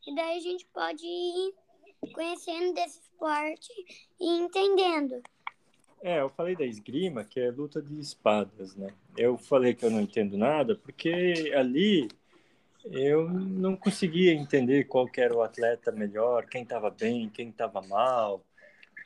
e 0.08 0.16
daí 0.16 0.38
a 0.38 0.42
gente 0.42 0.66
pode 0.74 1.06
ir 1.06 1.54
conhecendo 2.14 2.74
desse 2.74 3.00
esporte 3.00 3.72
e 4.20 4.28
entendendo. 4.40 5.22
É, 6.02 6.20
eu 6.20 6.30
falei 6.30 6.56
da 6.56 6.66
esgrima, 6.66 7.24
que 7.24 7.40
é 7.40 7.50
luta 7.50 7.82
de 7.82 8.00
espadas, 8.00 8.76
né? 8.76 8.94
Eu 9.18 9.38
falei 9.38 9.74
que 9.74 9.86
eu 9.86 9.90
não 9.90 10.02
entendo 10.02 10.38
nada, 10.38 10.76
porque 10.76 11.52
ali 11.56 12.08
eu 12.86 13.30
não 13.30 13.76
conseguia 13.76 14.34
entender 14.34 14.84
qual 14.84 15.10
era 15.18 15.36
o 15.36 15.42
atleta 15.42 15.92
melhor, 15.92 16.46
quem 16.46 16.62
estava 16.64 16.92
bem, 16.92 17.30
quem 17.30 17.50
estava 17.50 17.82
mal, 17.82 18.46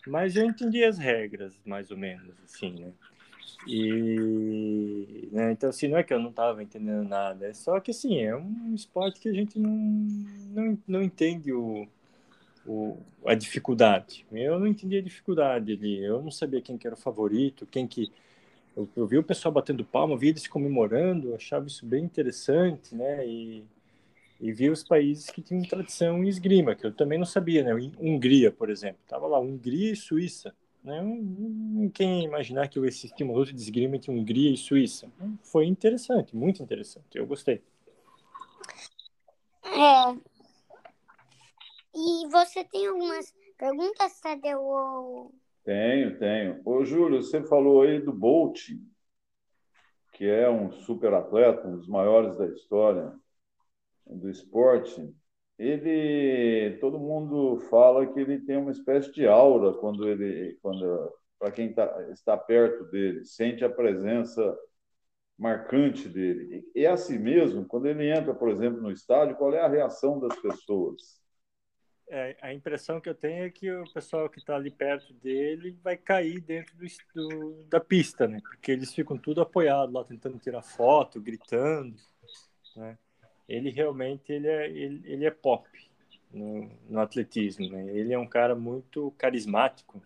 mas 0.08 0.36
eu 0.36 0.46
entendi 0.46 0.84
as 0.84 0.98
regras, 0.98 1.58
mais 1.66 1.92
ou 1.92 1.98
menos, 1.98 2.36
assim, 2.44 2.72
né? 2.72 2.94
E, 3.68 5.30
né, 5.32 5.52
então, 5.52 5.70
assim, 5.70 5.88
não 5.88 5.98
é 5.98 6.04
que 6.04 6.14
eu 6.14 6.20
não 6.20 6.30
estava 6.30 6.64
entendendo 6.64 7.08
nada, 7.08 7.48
é 7.48 7.54
só 7.54 7.80
que, 7.80 7.92
assim, 7.92 8.20
é 8.20 8.36
um 8.36 8.74
esporte 8.76 9.20
que 9.20 9.30
a 9.30 9.34
gente 9.34 9.60
não, 9.60 9.72
não, 9.72 10.78
não 10.88 11.04
entende 11.04 11.52
o, 11.54 11.88
o, 12.66 12.98
a 13.26 13.36
dificuldade. 13.36 14.26
Eu 14.32 14.60
não 14.60 14.68
entendi 14.68 14.98
a 14.98 15.02
dificuldade 15.02 15.74
ali, 15.74 16.04
eu 16.04 16.22
não 16.22 16.32
sabia 16.32 16.62
quem 16.62 16.78
que 16.78 16.88
era 16.88 16.96
o 16.96 17.00
favorito, 17.00 17.68
quem 17.68 17.88
que... 17.88 18.12
Eu, 18.78 18.90
eu 18.96 19.08
vi 19.08 19.18
o 19.18 19.24
pessoal 19.24 19.54
batendo 19.54 19.86
palma, 19.86 20.18
vi 20.18 20.30
eles 20.30 20.48
comemorando, 20.48 21.36
achava 21.36 21.68
isso 21.68 21.86
bem 21.86 22.04
interessante, 22.06 22.96
né, 22.96 23.28
e, 23.28 23.64
e 24.40 24.52
vi 24.54 24.70
os 24.70 24.84
países 24.84 25.30
que 25.30 25.42
tinham 25.42 25.64
tradição 25.64 26.24
em 26.24 26.28
esgrima, 26.28 26.76
que 26.76 26.86
eu 26.86 26.94
também 26.94 27.18
não 27.20 27.26
sabia, 27.26 27.64
né, 27.64 27.74
Hungria, 28.00 28.52
por 28.52 28.70
exemplo, 28.70 29.00
tava 29.08 29.28
lá, 29.28 29.40
Hungria 29.40 29.92
e 29.94 29.96
Suíça, 29.96 30.56
né? 30.90 31.90
Quem 31.94 32.24
imaginar 32.24 32.68
que 32.68 32.80
eu 32.80 32.84
assisti 32.84 33.24
uma 33.24 33.34
luta 33.34 33.54
de 33.54 33.62
esgrima 33.62 33.96
entre 33.96 34.12
Hungria 34.12 34.52
e 34.52 34.58
Suíça? 34.58 35.10
Foi 35.44 35.66
interessante, 35.66 36.36
muito 36.36 36.62
interessante. 36.62 37.18
Eu 37.18 37.26
gostei. 37.28 37.62
É. 39.64 40.30
E 41.96 42.28
você 42.28 42.64
tem 42.64 42.88
algumas 42.88 43.34
perguntas, 43.58 44.20
Tadeu? 44.20 45.32
Tenho, 45.64 46.18
tenho. 46.18 46.62
Ô, 46.66 46.84
Júlio, 46.84 47.22
você 47.22 47.44
falou 47.44 47.84
aí 47.84 48.00
do 48.00 48.12
Bolt, 48.12 48.70
que 50.14 50.26
é 50.26 50.50
um 50.50 50.72
super 50.72 51.14
atleta, 51.14 51.68
um 51.68 51.78
dos 51.78 51.88
maiores 51.88 52.38
da 52.38 52.48
história 52.48 53.14
do 54.06 54.30
esporte 54.30 55.14
ele 55.60 56.78
todo 56.80 56.98
mundo 56.98 57.60
fala 57.70 58.08
que 58.08 58.18
ele 58.18 58.40
tem 58.40 58.56
uma 58.56 58.72
espécie 58.72 59.12
de 59.12 59.28
aura 59.28 59.74
quando 59.74 60.08
ele 60.08 60.58
quando 60.62 61.14
para 61.38 61.52
quem 61.52 61.74
tá, 61.74 62.08
está 62.12 62.38
perto 62.38 62.86
dele 62.86 63.26
sente 63.26 63.64
a 63.64 63.70
presença 63.70 64.58
marcante 65.38 66.10
dele. 66.10 66.66
E 66.76 66.86
é 66.86 66.90
assim 66.90 67.18
mesmo 67.18 67.66
quando 67.66 67.88
ele 67.88 68.10
entra 68.10 68.34
por 68.34 68.50
exemplo 68.50 68.82
no 68.82 68.92
estádio 68.92 69.36
qual 69.36 69.54
é 69.54 69.60
a 69.60 69.68
reação 69.68 70.18
das 70.18 70.36
pessoas? 70.40 71.20
É, 72.12 72.38
a 72.42 72.54
impressão 72.54 73.00
que 73.00 73.10
eu 73.10 73.14
tenho 73.14 73.44
é 73.44 73.50
que 73.52 73.70
o 73.72 73.84
pessoal 73.94 74.30
que 74.30 74.40
está 74.40 74.56
ali 74.56 74.72
perto 74.72 75.14
dele 75.14 75.78
vai 75.84 75.96
cair 75.96 76.40
dentro 76.40 76.76
do, 76.76 76.86
do, 77.14 77.64
da 77.66 77.82
pista 77.82 78.28
né? 78.28 78.40
Porque 78.42 78.72
eles 78.72 78.94
ficam 78.94 79.18
tudo 79.18 79.42
apoiados 79.42 79.94
lá 79.94 80.06
tentando 80.06 80.40
tirar 80.40 80.62
foto 80.62 81.22
gritando 81.22 81.96
né 82.78 82.98
ele 83.50 83.72
realmente 83.72 84.32
ele 84.32 84.48
é, 84.48 84.70
ele, 84.70 85.02
ele 85.06 85.26
é 85.26 85.32
pop 85.32 85.68
no, 86.32 86.70
no 86.88 87.00
atletismo. 87.00 87.68
Né? 87.68 87.92
Ele 87.92 88.14
é 88.14 88.20
um 88.20 88.28
cara 88.28 88.56
muito 88.56 89.12
carismático. 89.18 90.02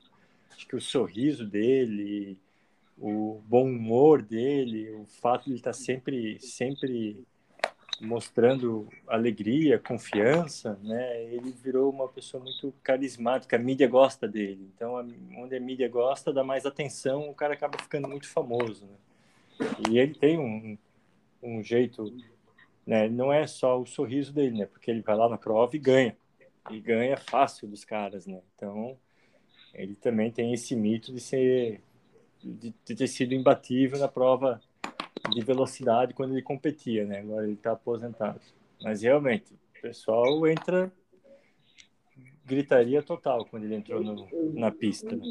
Acho 0.52 0.68
que 0.68 0.76
o 0.76 0.82
sorriso 0.82 1.46
dele, 1.46 2.38
o 2.98 3.42
bom 3.46 3.66
humor 3.66 4.22
dele, 4.22 4.92
o 4.92 5.06
fato 5.06 5.46
de 5.46 5.52
ele 5.52 5.58
estar 5.58 5.74
sempre, 5.74 6.40
sempre 6.40 7.26
mostrando 8.00 8.88
alegria, 9.08 9.80
confiança, 9.80 10.78
né? 10.84 11.24
Ele 11.26 11.52
virou 11.52 11.90
uma 11.90 12.08
pessoa 12.08 12.44
muito 12.44 12.74
carismática. 12.84 13.56
A 13.56 13.60
mídia 13.60 13.88
gosta 13.88 14.28
dele. 14.28 14.70
Então, 14.76 14.96
onde 15.38 15.56
a 15.56 15.60
mídia 15.60 15.88
gosta, 15.88 16.34
dá 16.34 16.44
mais 16.44 16.66
atenção, 16.66 17.30
o 17.30 17.34
cara 17.34 17.54
acaba 17.54 17.78
ficando 17.78 18.08
muito 18.08 18.28
famoso. 18.28 18.86
Né? 18.86 19.68
E 19.90 19.98
ele 19.98 20.14
tem 20.14 20.38
um, 20.38 20.78
um 21.42 21.64
jeito 21.64 22.14
né? 22.86 23.10
Não 23.10 23.32
é 23.32 23.48
só 23.48 23.80
o 23.80 23.86
sorriso 23.86 24.34
dele, 24.34 24.60
né? 24.60 24.66
Porque 24.66 24.92
ele 24.92 25.02
vai 25.02 25.16
lá 25.16 25.30
na 25.30 25.38
prova 25.38 25.75
e 25.75 25.80
ganha. 25.80 26.16
E 26.70 26.80
ganha 26.80 27.18
fácil 27.18 27.68
dos 27.68 27.84
caras, 27.84 28.25
né? 28.25 28.42
Então, 28.56 28.98
ele 29.74 29.96
também 29.96 30.32
tem 30.32 30.54
esse 30.54 30.75
mito 30.75 31.12
de 31.12 31.20
ser 31.20 31.82
de, 32.44 32.74
de 32.86 32.96
ter 32.96 33.08
sido 33.08 33.34
imbatível 33.34 33.98
na 33.98 34.08
prova 34.08 34.62
de 35.32 35.42
velocidade 35.42 36.13
quando 36.13 36.34
ele 36.34 36.42
competia, 36.42 37.06
né? 37.06 37.20
Agora 37.20 37.46
ele 37.46 37.54
está 37.54 37.72
aposentado. 37.72 38.40
Mas 38.82 39.02
realmente, 39.02 39.54
o 39.54 39.82
pessoal 39.82 40.46
entra 40.48 40.92
gritaria 42.46 43.02
total 43.02 43.46
quando 43.46 43.63
ele 43.63 43.75
entrou 43.75 44.04
no, 44.04 44.28
na 44.54 44.70
pista. 44.70 45.16
Né? 45.16 45.24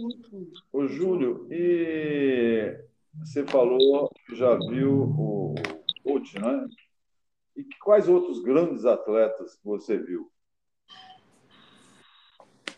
Ô, 0.72 0.86
Júlio, 0.86 1.46
e 1.50 2.78
você 3.22 3.44
falou, 3.44 4.10
já 4.34 4.56
viu 4.56 5.02
o 5.02 5.54
coach, 6.02 6.38
né? 6.38 6.66
E 7.56 7.64
quais 7.82 8.08
outros 8.08 8.42
grandes 8.42 8.84
atletas 8.84 9.58
você 9.62 9.98
viu? 9.98 10.30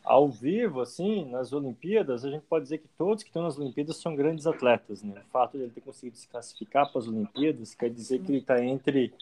Ao 0.03 0.29
vivo, 0.29 0.81
assim, 0.81 1.31
nas 1.31 1.53
Olimpíadas, 1.53 2.25
a 2.25 2.31
gente 2.31 2.45
pode 2.45 2.65
dizer 2.65 2.79
que 2.79 2.89
todos 2.89 3.23
que 3.23 3.31
estão 3.31 3.43
nas 3.43 3.59
Olimpíadas 3.59 3.97
são 3.97 4.15
grandes 4.15 4.47
atletas, 4.47 5.03
né? 5.03 5.23
O 5.27 5.31
fato 5.31 5.57
de 5.57 5.65
ele 5.65 5.73
ter 5.73 5.81
conseguido 5.81 6.17
se 6.17 6.29
classificar 6.29 6.91
para 6.91 6.99
as 6.99 7.09
Olimpíadas 7.09 7.75
quer 7.75 7.89
dizer 7.89 8.21
que 8.21 8.31
ele 8.31 8.39
está 8.39 8.63
entre 8.63 9.15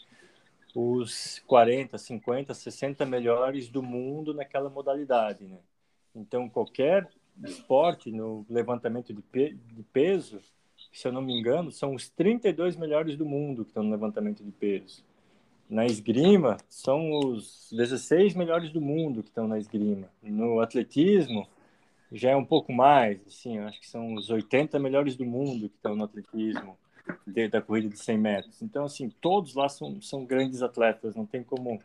os 0.74 1.38
40, 1.46 1.96
50, 1.96 2.52
60 2.52 3.06
melhores 3.06 3.68
do 3.68 3.82
mundo 3.82 4.34
naquela 4.34 4.68
modalidade, 4.68 5.44
né? 5.44 5.58
Então, 6.14 6.48
qualquer 6.48 7.08
esporte 7.44 8.10
no 8.10 8.44
levantamento 8.48 9.12
de, 9.14 9.22
pe 9.22 9.54
de 9.54 9.82
peso, 9.84 10.40
se 10.92 11.06
eu 11.06 11.12
não 11.12 11.22
me 11.22 11.38
engano, 11.38 11.70
são 11.70 11.94
os 11.94 12.08
32 12.10 12.76
melhores 12.76 13.16
do 13.16 13.24
mundo 13.24 13.64
que 13.64 13.70
estão 13.70 13.84
no 13.84 13.90
levantamento 13.90 14.42
de 14.42 14.50
peso. 14.50 15.04
Na 15.72 15.86
esgrima, 15.86 16.58
são 16.68 17.12
os 17.12 17.70
16 17.72 18.34
melhores 18.34 18.70
do 18.70 18.78
mundo 18.78 19.22
que 19.22 19.30
estão 19.30 19.48
na 19.48 19.58
esgrima. 19.58 20.06
No 20.22 20.60
atletismo, 20.60 21.48
já 22.12 22.32
é 22.32 22.36
um 22.36 22.44
pouco 22.44 22.70
mais, 22.74 23.26
assim, 23.26 23.56
acho 23.56 23.80
que 23.80 23.88
são 23.88 24.12
os 24.12 24.28
80 24.28 24.78
melhores 24.78 25.16
do 25.16 25.24
mundo 25.24 25.70
que 25.70 25.76
estão 25.76 25.96
no 25.96 26.04
atletismo 26.04 26.76
de, 27.26 27.48
da 27.48 27.62
corrida 27.62 27.88
de 27.88 27.98
100 27.98 28.18
metros. 28.18 28.60
Então, 28.60 28.84
assim, 28.84 29.08
todos 29.18 29.54
lá 29.54 29.66
são, 29.66 29.98
são 30.02 30.26
grandes 30.26 30.60
atletas, 30.60 31.16
não 31.16 31.24
tem 31.24 31.42
como, 31.42 31.80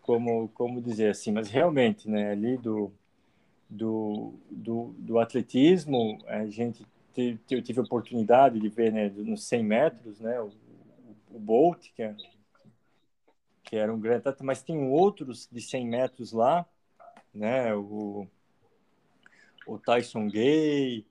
como, 0.00 0.48
como 0.54 0.80
dizer 0.80 1.10
assim, 1.10 1.30
mas 1.30 1.50
realmente, 1.50 2.08
né, 2.08 2.30
ali 2.30 2.56
do, 2.56 2.90
do, 3.68 4.32
do, 4.50 4.94
do 4.96 5.18
atletismo, 5.18 6.18
a 6.26 6.46
gente 6.46 6.86
teve, 7.12 7.38
eu 7.50 7.60
tive 7.60 7.80
a 7.80 7.82
oportunidade 7.82 8.58
de 8.58 8.68
ver, 8.70 8.90
né, 8.90 9.12
nos 9.14 9.44
100 9.44 9.62
metros, 9.62 10.20
né, 10.20 10.40
o, 10.40 10.50
o 11.30 11.38
Bolt, 11.38 11.92
que 11.94 12.02
é 12.02 12.14
que 13.64 13.76
era 13.76 13.92
um 13.92 13.98
grande 13.98 14.18
atleta, 14.18 14.44
mas 14.44 14.62
tem 14.62 14.78
outros 14.90 15.48
de 15.50 15.60
100 15.60 15.86
metros 15.86 16.32
lá, 16.32 16.66
né? 17.32 17.74
O, 17.74 18.28
o 19.66 19.78
Tyson 19.78 20.28
Gay, 20.28 21.06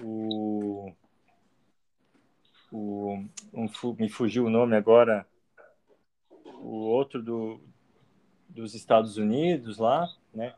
o, 0.00 0.92
o 2.70 3.24
um, 3.52 3.68
me 3.98 4.08
fugiu 4.08 4.46
o 4.46 4.50
nome 4.50 4.76
agora, 4.76 5.26
o 6.60 6.76
outro 6.76 7.20
do, 7.20 7.60
dos 8.48 8.74
Estados 8.74 9.16
Unidos 9.16 9.78
lá, 9.78 10.08
né? 10.32 10.54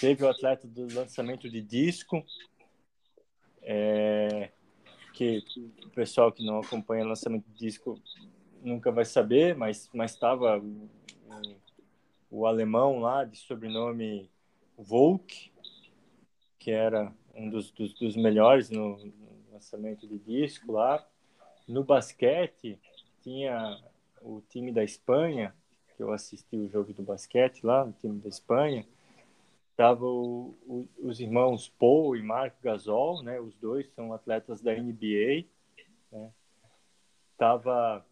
Teve 0.00 0.24
o 0.24 0.28
atleta 0.28 0.66
do 0.66 0.92
lançamento 0.92 1.48
de 1.48 1.62
disco, 1.62 2.24
é, 3.62 4.50
que 5.12 5.44
o 5.84 5.90
pessoal 5.90 6.32
que 6.32 6.44
não 6.44 6.58
acompanha 6.58 7.04
lançamento 7.04 7.46
de 7.46 7.66
disco 7.66 8.00
nunca 8.62 8.90
vai 8.90 9.04
saber, 9.04 9.56
mas 9.56 9.90
mas 9.92 10.12
estava 10.12 10.58
o, 10.58 10.88
o, 12.30 12.46
alemão 12.46 13.00
lá 13.00 13.24
de 13.24 13.36
sobrenome 13.36 14.30
Volk, 14.78 15.52
que 16.58 16.70
era 16.70 17.12
um 17.34 17.50
dos, 17.50 17.70
dos, 17.70 17.92
dos 17.94 18.16
melhores 18.16 18.70
no, 18.70 18.98
lançamento 19.62 20.06
de 20.06 20.18
disco 20.18 20.72
lá. 20.72 21.06
No 21.68 21.84
basquete 21.84 22.80
tinha 23.22 23.80
o 24.20 24.40
time 24.48 24.72
da 24.72 24.82
Espanha, 24.82 25.54
que 25.96 26.02
eu 26.02 26.12
assisti 26.12 26.56
o 26.56 26.68
jogo 26.68 26.92
do 26.92 27.02
basquete 27.02 27.64
lá, 27.64 27.84
o 27.84 27.92
time 27.92 28.20
da 28.20 28.28
Espanha. 28.28 28.84
Tava 29.76 30.04
o, 30.04 30.56
o, 30.66 30.88
os 30.98 31.20
irmãos 31.20 31.68
Paul 31.68 32.16
e 32.16 32.22
Mark 32.22 32.54
Gasol, 32.62 33.22
né? 33.22 33.40
Os 33.40 33.54
dois 33.56 33.88
são 33.94 34.12
atletas 34.12 34.60
da 34.60 34.74
NBA. 34.74 35.46
Né? 36.10 36.30
Tava 37.38 38.04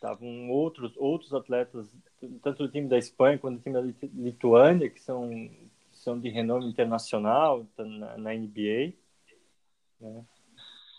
estavam 0.00 0.50
outros 0.50 0.94
outros 0.96 1.34
atletas 1.34 1.86
tanto 2.42 2.64
do 2.64 2.70
time 2.70 2.88
da 2.88 2.96
Espanha 2.96 3.38
quanto 3.38 3.58
do 3.58 3.62
time 3.62 3.74
da 3.74 4.08
Lituânia 4.14 4.88
que 4.88 5.00
são 5.00 5.28
que 5.28 5.98
são 5.98 6.18
de 6.18 6.30
renome 6.30 6.66
internacional 6.66 7.66
tá 7.76 7.84
na, 7.84 8.16
na 8.16 8.34
NBA 8.34 8.94
né? 10.00 10.24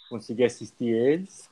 consegui 0.08 0.44
assistir 0.44 0.90
eles 0.90 1.50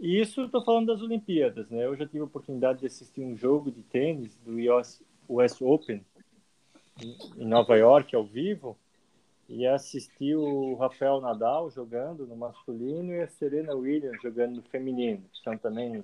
e 0.00 0.18
isso 0.18 0.44
estou 0.44 0.64
falando 0.64 0.86
das 0.86 1.02
Olimpíadas 1.02 1.68
né 1.68 1.84
eu 1.84 1.94
já 1.94 2.06
tive 2.06 2.20
a 2.20 2.24
oportunidade 2.24 2.80
de 2.80 2.86
assistir 2.86 3.20
um 3.20 3.36
jogo 3.36 3.70
de 3.70 3.82
tênis 3.82 4.34
do 4.38 4.52
US, 4.74 5.02
US 5.28 5.60
Open 5.60 6.02
em 7.36 7.46
Nova 7.46 7.76
York 7.76 8.16
ao 8.16 8.24
vivo 8.24 8.78
e 9.46 9.66
assisti 9.66 10.34
o 10.34 10.74
Rafael 10.76 11.20
Nadal 11.20 11.70
jogando 11.70 12.26
no 12.26 12.34
masculino 12.34 13.12
e 13.12 13.20
a 13.20 13.28
Serena 13.28 13.74
Williams 13.74 14.22
jogando 14.22 14.56
no 14.56 14.62
feminino 14.62 15.22
são 15.44 15.58
também 15.58 16.02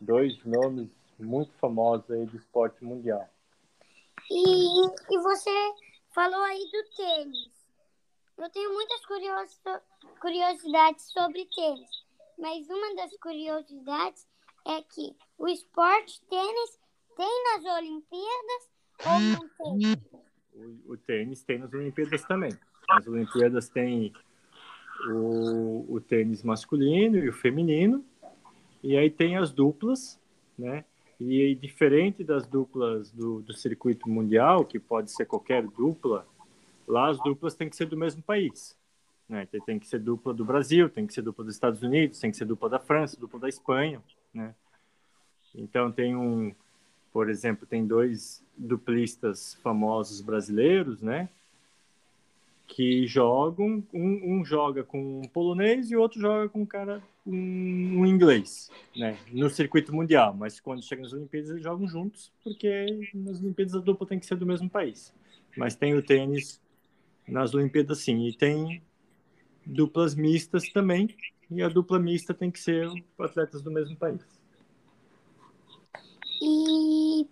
dois 0.00 0.42
nomes 0.44 0.88
muito 1.18 1.52
famosos 1.54 2.10
aí 2.10 2.26
do 2.26 2.36
esporte 2.36 2.84
mundial. 2.84 3.28
E, 4.30 4.86
e 4.86 5.18
você 5.22 5.50
falou 6.14 6.40
aí 6.42 6.64
do 6.70 6.96
tênis. 6.96 7.50
Eu 8.36 8.48
tenho 8.50 8.72
muitas 8.72 9.00
curiosidades 10.20 11.10
sobre 11.12 11.46
tênis, 11.46 11.90
mas 12.38 12.68
uma 12.68 12.94
das 12.94 13.16
curiosidades 13.18 14.26
é 14.66 14.82
que 14.82 15.16
o 15.38 15.48
esporte 15.48 16.20
tênis 16.28 16.78
tem 17.16 17.44
nas 17.44 17.64
Olimpíadas 17.76 18.70
ou 19.04 19.20
não 19.20 19.48
tem? 19.48 19.96
O, 20.54 20.92
o 20.92 20.96
tênis 20.96 21.42
tem 21.42 21.58
nas 21.58 21.72
Olimpíadas 21.72 22.22
também. 22.24 22.52
As 22.90 23.06
Olimpíadas 23.06 23.68
tem 23.68 24.12
o, 25.10 25.86
o 25.88 26.00
tênis 26.00 26.42
masculino 26.42 27.18
e 27.18 27.28
o 27.28 27.32
feminino, 27.32 28.04
e 28.82 28.96
aí 28.96 29.10
tem 29.10 29.36
as 29.36 29.50
duplas, 29.50 30.18
né? 30.58 30.84
E 31.20 31.54
diferente 31.56 32.22
das 32.22 32.46
duplas 32.46 33.10
do, 33.10 33.40
do 33.42 33.52
circuito 33.52 34.08
mundial, 34.08 34.64
que 34.64 34.78
pode 34.78 35.10
ser 35.10 35.26
qualquer 35.26 35.66
dupla, 35.66 36.24
lá 36.86 37.08
as 37.08 37.18
duplas 37.18 37.54
têm 37.54 37.68
que 37.68 37.76
ser 37.76 37.86
do 37.86 37.96
mesmo 37.96 38.22
país. 38.22 38.76
Né? 39.28 39.44
Tem, 39.46 39.60
tem 39.60 39.78
que 39.78 39.88
ser 39.88 39.98
dupla 39.98 40.32
do 40.32 40.44
Brasil, 40.44 40.88
tem 40.88 41.06
que 41.06 41.12
ser 41.12 41.22
dupla 41.22 41.44
dos 41.44 41.54
Estados 41.54 41.82
Unidos, 41.82 42.20
tem 42.20 42.30
que 42.30 42.36
ser 42.36 42.44
dupla 42.44 42.68
da 42.68 42.78
França, 42.78 43.18
dupla 43.18 43.40
da 43.40 43.48
Espanha, 43.48 44.00
né? 44.32 44.54
Então 45.54 45.90
tem 45.90 46.14
um, 46.14 46.54
por 47.12 47.28
exemplo, 47.28 47.66
tem 47.66 47.84
dois 47.84 48.44
duplistas 48.56 49.54
famosos 49.54 50.20
brasileiros, 50.20 51.02
né? 51.02 51.28
que 52.68 53.06
jogam, 53.06 53.82
um, 53.92 54.38
um, 54.38 54.44
joga 54.44 54.84
com 54.84 55.22
um 55.22 55.28
polonês 55.28 55.90
e 55.90 55.96
o 55.96 56.00
outro 56.00 56.20
joga 56.20 56.48
com 56.50 56.60
um 56.60 56.66
cara 56.66 57.02
um, 57.30 58.06
inglês, 58.06 58.70
né? 58.96 59.18
No 59.30 59.50
circuito 59.50 59.94
mundial, 59.94 60.34
mas 60.34 60.58
quando 60.58 60.82
chega 60.82 61.02
nas 61.02 61.12
Olimpíadas 61.12 61.50
eles 61.50 61.62
jogam 61.62 61.86
juntos, 61.86 62.32
porque 62.42 63.10
nas 63.14 63.40
Olimpíadas 63.40 63.74
a 63.74 63.80
dupla 63.80 64.06
tem 64.06 64.18
que 64.18 64.26
ser 64.26 64.36
do 64.36 64.46
mesmo 64.46 64.68
país. 64.68 65.12
Mas 65.56 65.76
tem 65.76 65.94
o 65.94 66.02
tênis 66.02 66.60
nas 67.26 67.54
Olimpíadas 67.54 67.98
sim, 67.98 68.26
e 68.26 68.32
tem 68.32 68.82
duplas 69.66 70.14
mistas 70.14 70.68
também, 70.70 71.14
e 71.50 71.62
a 71.62 71.68
dupla 71.68 71.98
mista 71.98 72.32
tem 72.32 72.50
que 72.50 72.60
ser 72.60 72.88
atletas 73.18 73.62
do 73.62 73.70
mesmo 73.70 73.96
país. 73.96 74.22
E 76.40 77.26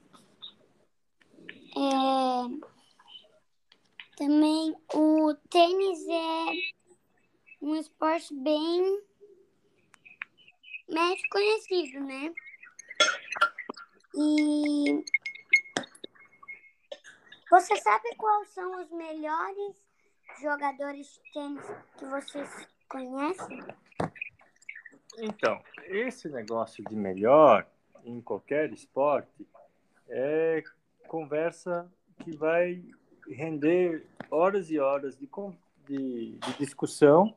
é 1.77 2.77
também 4.17 4.75
o 4.95 5.35
tênis 5.51 6.09
é 6.09 6.47
um 7.61 7.77
esporte 7.77 8.35
bem 8.35 9.01
mais 10.89 11.21
conhecido, 11.29 12.01
né? 12.01 12.33
E 14.15 15.05
você 17.51 17.77
sabe 17.77 18.15
quais 18.17 18.49
são 18.51 18.83
os 18.83 18.91
melhores 18.91 19.77
jogadores 20.41 21.07
de 21.15 21.33
tênis 21.33 21.65
que 21.99 22.05
vocês 22.07 22.69
conhecem? 22.89 23.61
Então, 25.19 25.63
esse 25.85 26.29
negócio 26.29 26.85
de 26.85 26.95
melhor 26.95 27.67
em 28.05 28.21
qualquer 28.21 28.73
esporte 28.73 29.47
é 30.09 30.63
conversa 31.09 31.91
que 32.23 32.37
vai 32.37 32.83
render 33.29 34.07
horas 34.31 34.71
e 34.71 34.79
horas 34.79 35.17
de, 35.17 35.29
de, 35.87 36.33
de 36.33 36.59
discussão, 36.59 37.35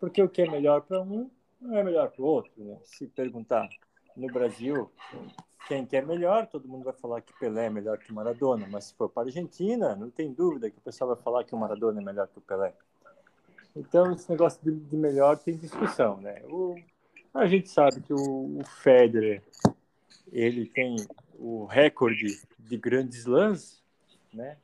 porque 0.00 0.22
o 0.22 0.28
que 0.28 0.42
é 0.42 0.50
melhor 0.50 0.82
para 0.82 1.00
um 1.00 1.30
não 1.62 1.78
é 1.78 1.82
melhor 1.82 2.10
para 2.10 2.22
o 2.22 2.26
outro. 2.26 2.52
Né? 2.56 2.76
Se 2.84 3.06
perguntar 3.06 3.68
no 4.16 4.26
Brasil 4.26 4.90
quem 5.68 5.86
que 5.86 5.96
é 5.96 6.02
melhor, 6.02 6.46
todo 6.46 6.68
mundo 6.68 6.84
vai 6.84 6.92
falar 6.92 7.20
que 7.20 7.32
Pelé 7.38 7.66
é 7.66 7.70
melhor 7.70 7.96
que 7.98 8.12
Maradona, 8.12 8.66
mas 8.68 8.86
se 8.86 8.94
for 8.94 9.08
para 9.08 9.22
a 9.22 9.26
Argentina, 9.26 9.94
não 9.94 10.10
tem 10.10 10.32
dúvida 10.32 10.70
que 10.70 10.78
o 10.78 10.82
pessoal 10.82 11.14
vai 11.14 11.22
falar 11.22 11.44
que 11.44 11.54
o 11.54 11.58
Maradona 11.58 12.00
é 12.00 12.04
melhor 12.04 12.26
que 12.28 12.38
o 12.38 12.42
Pelé. 12.42 12.74
Então, 13.74 14.12
esse 14.12 14.28
negócio 14.30 14.60
de, 14.62 14.72
de 14.72 14.96
melhor 14.96 15.38
tem 15.38 15.56
discussão, 15.56 16.18
né? 16.18 16.42
O, 16.44 16.74
a 17.32 17.46
gente 17.46 17.70
sabe 17.70 18.02
que 18.02 18.12
o, 18.12 18.58
o 18.58 18.64
Federer, 18.82 19.42
ele 20.30 20.66
tem 20.66 20.96
o 21.38 21.64
recorde 21.64 22.42
de 22.58 22.76
grandes 22.76 23.20
slams, 23.20 23.82
né? 24.32 24.58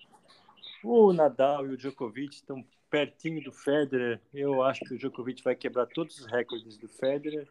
O 0.85 1.13
Nadal 1.13 1.67
e 1.67 1.71
o 1.71 1.77
Djokovic 1.77 2.35
estão 2.35 2.65
pertinho 2.91 3.43
do 3.43 3.53
Federer. 3.53 4.21
Eu 4.33 4.63
acho 4.63 4.81
que 4.81 4.95
o 4.95 4.99
Djokovic 4.99 5.43
vai 5.43 5.55
quebrar 5.55 5.87
todos 5.87 6.19
os 6.19 6.27
recordes 6.27 6.77
do 6.79 6.89
Federer. 6.89 7.49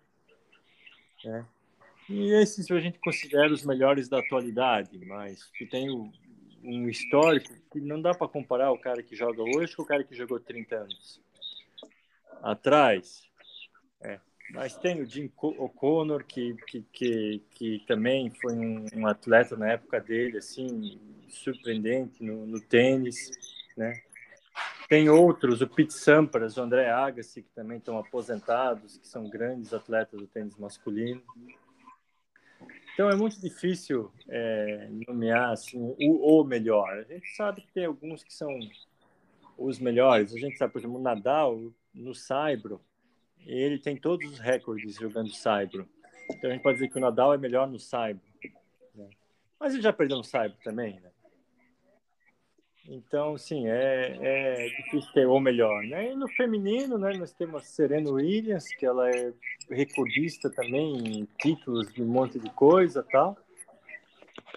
Né? 1.23 1.45
E 2.09 2.31
esses 2.33 2.69
a 2.71 2.79
gente 2.79 2.99
considera 2.99 3.51
os 3.51 3.65
melhores 3.65 4.07
da 4.07 4.19
atualidade, 4.19 4.97
mas 5.05 5.49
tu 5.57 5.67
tem 5.67 5.89
um 6.63 6.89
histórico 6.89 7.53
que 7.71 7.79
não 7.79 8.01
dá 8.01 8.13
para 8.13 8.27
comparar 8.27 8.71
o 8.71 8.77
cara 8.77 9.03
que 9.03 9.15
joga 9.15 9.41
hoje 9.41 9.75
com 9.75 9.83
o 9.83 9.85
cara 9.85 10.03
que 10.03 10.15
jogou 10.15 10.39
30 10.39 10.75
anos 10.75 11.21
atrás. 12.41 13.23
É. 14.01 14.19
Mas 14.51 14.77
tem 14.77 15.01
o 15.01 15.05
Jim 15.05 15.29
O'Connor, 15.37 16.23
que, 16.23 16.55
que, 16.67 16.81
que, 16.91 17.43
que 17.51 17.83
também 17.85 18.29
foi 18.29 18.53
um, 18.53 18.85
um, 18.95 19.07
atleta 19.07 19.57
na 19.57 19.73
época 19.73 19.99
dele, 19.99 20.37
assim, 20.37 20.99
surpreendente 21.27 22.23
no, 22.23 22.45
no 22.47 22.61
tênis, 22.61 23.31
né? 23.75 24.01
Tem 24.87 25.09
outros, 25.09 25.61
o 25.61 25.67
Pete 25.67 25.93
Sampras, 25.93 26.55
o 26.55 26.61
André 26.61 26.89
Agassi, 26.89 27.41
que 27.41 27.49
também 27.49 27.77
estão 27.77 27.97
aposentados, 27.97 28.97
que 28.97 29.07
são 29.07 29.29
grandes 29.29 29.73
atletas 29.73 30.19
do 30.19 30.27
tênis 30.27 30.55
masculino. 30.55 31.21
Então 32.93 33.09
é 33.09 33.15
muito 33.15 33.39
difícil 33.39 34.11
é, 34.29 34.89
nomear 35.07 35.51
assim, 35.51 35.77
o, 35.77 36.41
o 36.41 36.43
melhor. 36.43 36.89
A 36.97 37.03
gente 37.03 37.27
sabe 37.35 37.61
que 37.61 37.71
tem 37.71 37.85
alguns 37.85 38.23
que 38.23 38.33
são 38.33 38.49
os 39.57 39.77
melhores. 39.77 40.33
A 40.33 40.39
gente 40.39 40.57
sabe, 40.57 40.73
por 40.73 40.79
exemplo, 40.79 40.97
o 40.97 41.01
Nadal, 41.01 41.59
no 41.93 42.15
Saibro, 42.15 42.81
ele 43.45 43.77
tem 43.77 43.97
todos 43.97 44.31
os 44.31 44.39
recordes 44.39 44.95
jogando 44.95 45.29
Saibro. 45.33 45.87
Então 46.31 46.49
a 46.49 46.53
gente 46.53 46.63
pode 46.63 46.77
dizer 46.77 46.89
que 46.89 46.97
o 46.97 47.01
Nadal 47.01 47.33
é 47.33 47.37
melhor 47.37 47.67
no 47.67 47.79
Saibro. 47.79 48.25
Né? 48.95 49.09
Mas 49.59 49.73
ele 49.73 49.83
já 49.83 49.91
perdeu 49.91 50.17
no 50.17 50.23
Saibro 50.23 50.57
também, 50.63 50.99
né? 50.99 51.11
Então, 52.89 53.37
sim, 53.37 53.67
é, 53.67 54.17
é 54.21 54.69
difícil 54.69 55.11
ter 55.13 55.27
o 55.27 55.39
melhor. 55.39 55.83
Né? 55.83 56.11
E 56.11 56.15
no 56.15 56.27
feminino, 56.29 56.97
né, 56.97 57.13
nós 57.17 57.33
temos 57.33 57.61
a 57.61 57.65
Serena 57.65 58.09
Williams, 58.09 58.67
que 58.75 58.85
ela 58.85 59.09
é 59.09 59.33
recordista 59.69 60.49
também 60.49 60.95
em 60.95 61.27
títulos 61.41 61.93
de 61.93 62.01
um 62.01 62.07
monte 62.07 62.39
de 62.39 62.49
coisa 62.51 63.05
tal. 63.11 63.37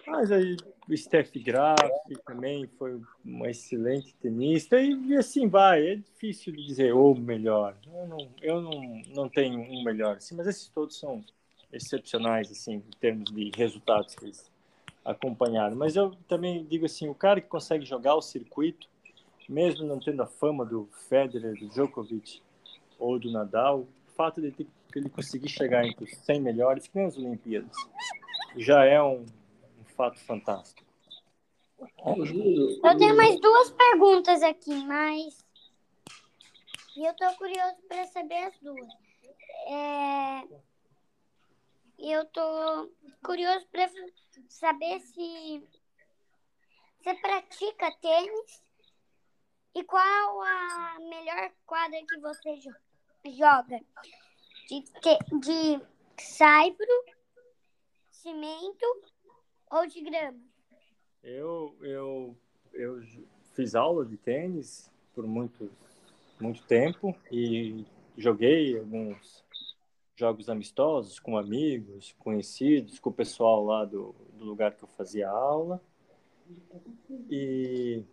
Mas 0.06 0.30
aí 0.30 0.56
o 0.88 0.96
Steph 0.96 1.32
Graf 1.36 1.78
também 2.24 2.66
foi 2.78 3.00
uma 3.24 3.50
excelente 3.50 4.14
tenista 4.16 4.80
e, 4.80 4.92
e, 5.06 5.16
assim 5.16 5.48
vai. 5.48 5.86
É 5.86 5.96
difícil 5.96 6.52
de 6.52 6.64
dizer 6.64 6.92
o 6.92 7.14
melhor. 7.14 7.76
Eu 7.86 8.06
não, 8.06 8.28
eu 8.40 8.60
não, 8.60 9.02
não 9.14 9.28
tenho 9.28 9.60
um 9.60 9.82
melhor, 9.82 10.16
assim, 10.16 10.36
mas 10.36 10.46
esses 10.46 10.68
todos 10.68 10.98
são 10.98 11.24
excepcionais 11.72 12.50
assim 12.50 12.74
em 12.74 12.98
termos 12.98 13.30
de 13.32 13.50
resultados 13.56 14.14
que 14.14 14.24
eles 14.24 14.49
acompanhar. 15.04 15.74
Mas 15.74 15.96
eu 15.96 16.12
também 16.28 16.64
digo 16.64 16.86
assim, 16.86 17.08
o 17.08 17.14
cara 17.14 17.40
que 17.40 17.48
consegue 17.48 17.84
jogar 17.84 18.14
o 18.14 18.22
circuito, 18.22 18.88
mesmo 19.48 19.86
não 19.86 19.98
tendo 19.98 20.22
a 20.22 20.26
fama 20.26 20.64
do 20.64 20.88
Federer, 21.08 21.58
do 21.58 21.68
Djokovic 21.68 22.40
ou 22.98 23.18
do 23.18 23.30
Nadal, 23.30 23.80
o 23.80 24.12
fato 24.16 24.40
de 24.40 24.54
ele 24.94 25.08
conseguir 25.08 25.48
chegar 25.48 25.84
entre 25.86 26.04
os 26.04 26.16
100 26.18 26.40
melhores, 26.40 26.86
que 26.86 26.96
nem 26.96 27.06
as 27.06 27.16
Olimpíadas, 27.16 27.76
já 28.56 28.84
é 28.84 29.02
um, 29.02 29.24
um 29.80 29.84
fato 29.96 30.18
fantástico. 30.20 30.88
Eu 32.84 32.96
tenho 32.98 33.16
mais 33.16 33.40
duas 33.40 33.70
perguntas 33.70 34.42
aqui, 34.42 34.74
mas 34.84 35.44
e 36.96 37.04
eu 37.06 37.14
tô 37.14 37.32
curioso 37.36 37.76
para 37.88 38.04
saber 38.06 38.34
as 38.34 38.58
duas. 38.60 38.88
É... 39.68 40.42
Eu 42.02 42.24
tô 42.24 42.90
curioso 43.22 43.66
para 43.70 43.86
saber 44.48 45.00
se 45.00 45.62
você 46.98 47.14
pratica 47.16 47.94
tênis 48.00 48.62
e 49.74 49.84
qual 49.84 50.42
a 50.42 50.96
melhor 50.98 51.52
quadra 51.66 52.00
que 52.08 52.18
você 52.18 52.58
joga. 53.36 53.80
De, 54.66 54.82
te, 54.82 55.18
de 55.40 55.86
saibro, 56.18 57.04
cimento 58.10 58.86
ou 59.70 59.86
de 59.86 60.00
grama? 60.00 60.40
Eu, 61.22 61.76
eu, 61.82 62.36
eu 62.72 63.02
fiz 63.52 63.74
aula 63.74 64.06
de 64.06 64.16
tênis 64.16 64.90
por 65.14 65.26
muito, 65.26 65.70
muito 66.40 66.64
tempo 66.64 67.14
e 67.30 67.84
joguei 68.16 68.78
alguns 68.78 69.44
jogos 70.20 70.50
amistosos 70.50 71.18
com 71.18 71.38
amigos, 71.38 72.14
conhecidos, 72.18 72.98
com 72.98 73.08
o 73.08 73.12
pessoal 73.12 73.64
lá 73.64 73.86
do, 73.86 74.14
do 74.34 74.44
lugar 74.44 74.74
que 74.74 74.84
eu 74.84 74.88
fazia 74.88 75.28
aula. 75.28 75.80
E 77.30 78.04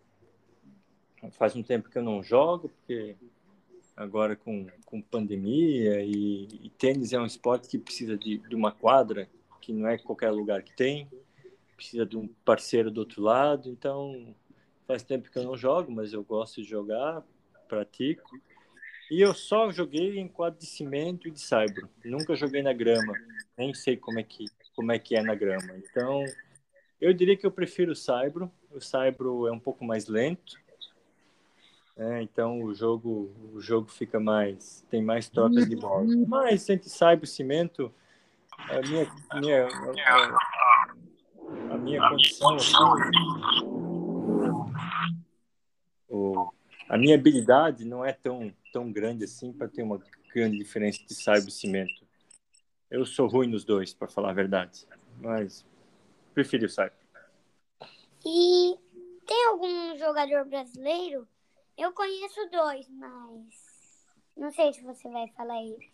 faz 1.32 1.56
um 1.56 1.62
tempo 1.62 1.90
que 1.90 1.98
eu 1.98 2.04
não 2.04 2.24
jogo, 2.24 2.70
porque 2.70 3.18
agora 3.96 4.38
com, 4.38 4.68
com 4.86 5.02
pandemia 5.02 6.02
e, 6.02 6.48
e 6.64 6.70
tênis 6.70 7.12
é 7.12 7.20
um 7.20 7.26
esporte 7.26 7.68
que 7.68 7.78
precisa 7.78 8.18
de, 8.18 8.38
de 8.38 8.56
uma 8.56 8.72
quadra, 8.72 9.28
que 9.60 9.74
não 9.74 9.88
é 9.88 9.98
qualquer 9.98 10.32
lugar 10.32 10.64
que 10.64 10.74
tem, 10.76 11.10
precisa 11.76 12.06
de 12.06 12.16
um 12.16 12.28
parceiro 12.46 12.90
do 12.90 13.00
outro 13.00 13.22
lado, 13.22 13.70
então 13.70 14.34
faz 14.88 15.04
tempo 15.04 15.30
que 15.30 15.38
eu 15.38 15.44
não 15.44 15.58
jogo, 15.58 15.92
mas 15.92 16.14
eu 16.14 16.24
gosto 16.24 16.62
de 16.62 16.70
jogar, 16.70 17.22
pratico. 17.68 18.40
E 19.10 19.22
eu 19.22 19.34
só 19.34 19.72
joguei 19.72 20.20
em 20.20 20.28
quadro 20.28 20.60
de 20.60 20.66
cimento 20.66 21.28
e 21.28 21.32
de 21.32 21.40
saibro. 21.40 21.90
Nunca 22.04 22.36
joguei 22.36 22.62
na 22.62 22.74
grama. 22.74 23.14
Nem 23.58 23.74
sei 23.74 23.96
como 23.96 24.20
é 24.20 24.24
que, 24.24 24.46
como 24.76 24.92
é, 24.92 25.00
que 25.00 25.16
é 25.16 25.22
na 25.22 25.34
grama. 25.34 25.76
Então, 25.78 26.26
eu 27.00 27.14
diria 27.14 27.38
que 27.38 27.46
eu 27.46 27.52
prefiro 27.52 27.94
o 27.94 27.96
saibro. 27.96 28.52
O 28.72 28.82
saibro 28.82 29.48
é 29.48 29.52
um 29.52 29.60
pouco 29.60 29.86
mais 29.86 30.08
lento. 30.08 30.58
É, 32.00 32.22
então 32.22 32.62
o 32.62 32.76
jogo 32.76 33.32
o 33.56 33.60
jogo 33.60 33.90
fica 33.90 34.20
mais 34.20 34.86
tem 34.88 35.02
mais 35.02 35.28
trocas 35.28 35.68
de 35.68 35.76
bola 35.76 36.06
mas 36.28 36.70
entre 36.70 36.88
saibro 36.90 37.26
e 37.26 37.28
cimento 37.28 37.92
a 38.70 38.80
minha, 38.88 39.12
minha 39.42 39.68
a, 40.06 41.74
a 41.74 41.78
minha 41.80 42.08
condição 42.08 42.54
assim, 42.54 42.72
o, 46.08 46.52
a 46.90 46.98
minha 46.98 47.16
habilidade 47.16 47.86
não 47.86 48.04
é 48.04 48.14
tão 48.14 48.54
tão 48.72 48.92
grande 48.92 49.26
assim 49.26 49.52
para 49.52 49.68
ter 49.68 49.82
uma 49.82 50.02
grande 50.34 50.58
diferença 50.58 51.04
de 51.04 51.16
saibro 51.16 51.50
e 51.50 51.52
cimento. 51.52 52.06
Eu 52.90 53.06
sou 53.06 53.28
ruim 53.28 53.48
nos 53.48 53.66
dois, 53.66 53.94
para 53.94 54.08
falar 54.08 54.30
a 54.30 54.34
verdade, 54.34 54.88
mas 55.20 55.66
prefiro 56.34 56.66
o 56.66 56.70
saibro. 56.70 56.98
E 58.26 58.78
tem 59.26 59.46
algum 59.48 59.98
jogador 59.98 60.46
brasileiro? 60.46 61.28
Eu 61.78 61.92
conheço 61.92 62.50
dois, 62.52 62.88
mas 62.90 64.08
não 64.36 64.52
sei 64.52 64.74
se 64.74 64.84
você 64.84 65.10
vai 65.10 65.28
falar 65.30 65.62
eles. 65.62 65.92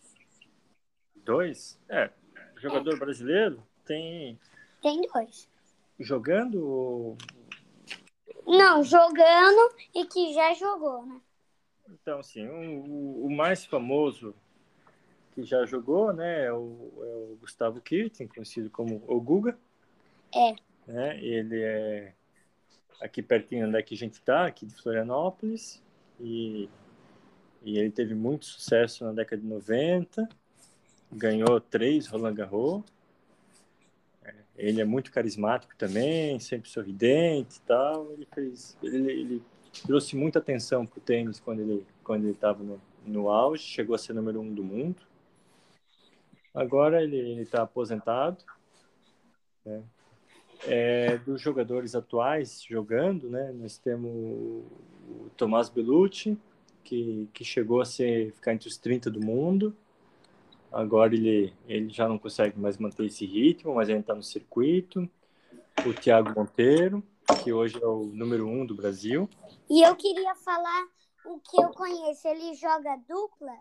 Dois? 1.16 1.78
É, 1.88 2.10
jogador 2.56 2.94
é. 2.94 2.98
brasileiro 2.98 3.62
tem. 3.84 4.38
Tem 4.82 5.00
dois. 5.12 5.48
Jogando? 5.98 7.16
Não, 8.46 8.82
jogando 8.82 9.74
e 9.94 10.06
que 10.06 10.34
já 10.34 10.52
jogou, 10.54 11.06
né? 11.06 11.20
Então, 11.88 12.18
assim, 12.18 12.46
o, 12.46 13.26
o 13.26 13.30
mais 13.30 13.64
famoso 13.64 14.34
que 15.34 15.42
já 15.42 15.64
jogou, 15.66 16.12
né, 16.12 16.44
é 16.46 16.52
o, 16.52 16.92
é 16.96 17.32
o 17.32 17.38
Gustavo 17.40 17.80
Kirten, 17.80 18.28
conhecido 18.28 18.70
como 18.70 19.02
o 19.06 19.20
Guga. 19.20 19.58
É. 20.34 20.54
Né? 20.86 21.18
Ele 21.22 21.60
é 21.60 22.14
aqui 23.00 23.22
pertinho 23.22 23.66
onde 23.66 23.76
é 23.76 23.82
que 23.82 23.94
a 23.94 23.98
gente 23.98 24.14
está, 24.14 24.46
aqui 24.46 24.64
de 24.64 24.74
Florianópolis, 24.74 25.82
e, 26.20 26.68
e 27.62 27.78
ele 27.78 27.90
teve 27.90 28.14
muito 28.14 28.46
sucesso 28.46 29.04
na 29.04 29.12
década 29.12 29.42
de 29.42 29.48
90, 29.48 30.28
ganhou 31.12 31.60
três 31.60 32.06
Roland 32.06 32.34
Garros. 32.34 32.82
Ele 34.56 34.80
é 34.80 34.84
muito 34.84 35.10
carismático 35.10 35.74
também, 35.76 36.38
sempre 36.38 36.68
sorridente 36.70 37.56
e 37.56 37.60
tal. 37.62 38.12
Ele 38.12 38.26
fez, 38.32 38.76
ele, 38.82 39.10
ele 39.10 39.42
trouxe 39.86 40.16
muita 40.16 40.38
atenção 40.38 40.86
para 40.86 40.98
o 40.98 41.02
tênis 41.02 41.40
quando 41.40 41.60
ele 41.60 41.84
quando 42.04 42.24
ele 42.24 42.32
estava 42.32 42.62
no, 42.62 42.80
no 43.04 43.30
auge, 43.30 43.64
chegou 43.64 43.94
a 43.94 43.98
ser 43.98 44.12
número 44.12 44.40
um 44.40 44.52
do 44.52 44.62
mundo. 44.62 45.02
Agora 46.54 47.02
ele 47.02 47.40
está 47.40 47.62
aposentado. 47.62 48.44
Né? 49.64 49.82
É, 50.66 51.18
dos 51.18 51.40
jogadores 51.40 51.94
atuais 51.94 52.62
jogando, 52.62 53.28
né, 53.28 53.52
nós 53.52 53.76
temos 53.76 54.10
o 54.10 55.30
Tomás 55.36 55.68
Bellucci, 55.68 56.38
que, 56.82 57.28
que 57.34 57.44
chegou 57.44 57.80
a 57.80 57.84
ser, 57.84 58.32
ficar 58.32 58.54
entre 58.54 58.68
os 58.68 58.78
30 58.78 59.10
do 59.10 59.20
mundo. 59.20 59.76
Agora 60.74 61.14
ele, 61.14 61.54
ele 61.68 61.88
já 61.88 62.08
não 62.08 62.18
consegue 62.18 62.58
mais 62.58 62.76
manter 62.78 63.06
esse 63.06 63.24
ritmo, 63.24 63.76
mas 63.76 63.88
ainda 63.88 64.00
está 64.00 64.14
no 64.14 64.24
circuito. 64.24 65.08
O 65.86 65.94
Thiago 65.94 66.34
Monteiro, 66.34 67.00
que 67.44 67.52
hoje 67.52 67.80
é 67.80 67.86
o 67.86 68.06
número 68.06 68.48
um 68.48 68.66
do 68.66 68.74
Brasil. 68.74 69.28
E 69.70 69.82
eu 69.82 69.94
queria 69.94 70.34
falar 70.34 70.88
o 71.26 71.38
que 71.38 71.62
eu 71.62 71.68
conheço. 71.70 72.26
Ele 72.26 72.54
joga 72.54 72.96
dupla 73.08 73.56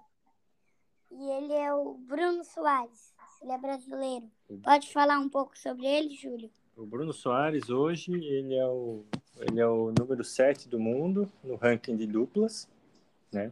e 1.11 1.29
ele 1.29 1.53
é 1.53 1.71
o 1.71 1.93
Bruno 1.93 2.43
Soares. 2.43 3.13
Ele 3.41 3.51
é 3.51 3.57
brasileiro. 3.59 4.31
Pode 4.63 4.91
falar 4.91 5.19
um 5.19 5.29
pouco 5.29 5.57
sobre 5.57 5.85
ele, 5.85 6.15
Júlio? 6.15 6.49
O 6.75 6.85
Bruno 6.85 7.13
Soares 7.13 7.69
hoje 7.69 8.11
ele 8.11 8.55
é 8.55 8.65
o 8.65 9.05
ele 9.39 9.59
é 9.59 9.67
o 9.67 9.93
número 9.97 10.23
7 10.23 10.67
do 10.67 10.79
mundo 10.79 11.31
no 11.43 11.55
ranking 11.55 11.95
de 11.95 12.07
duplas, 12.07 12.67
né? 13.31 13.51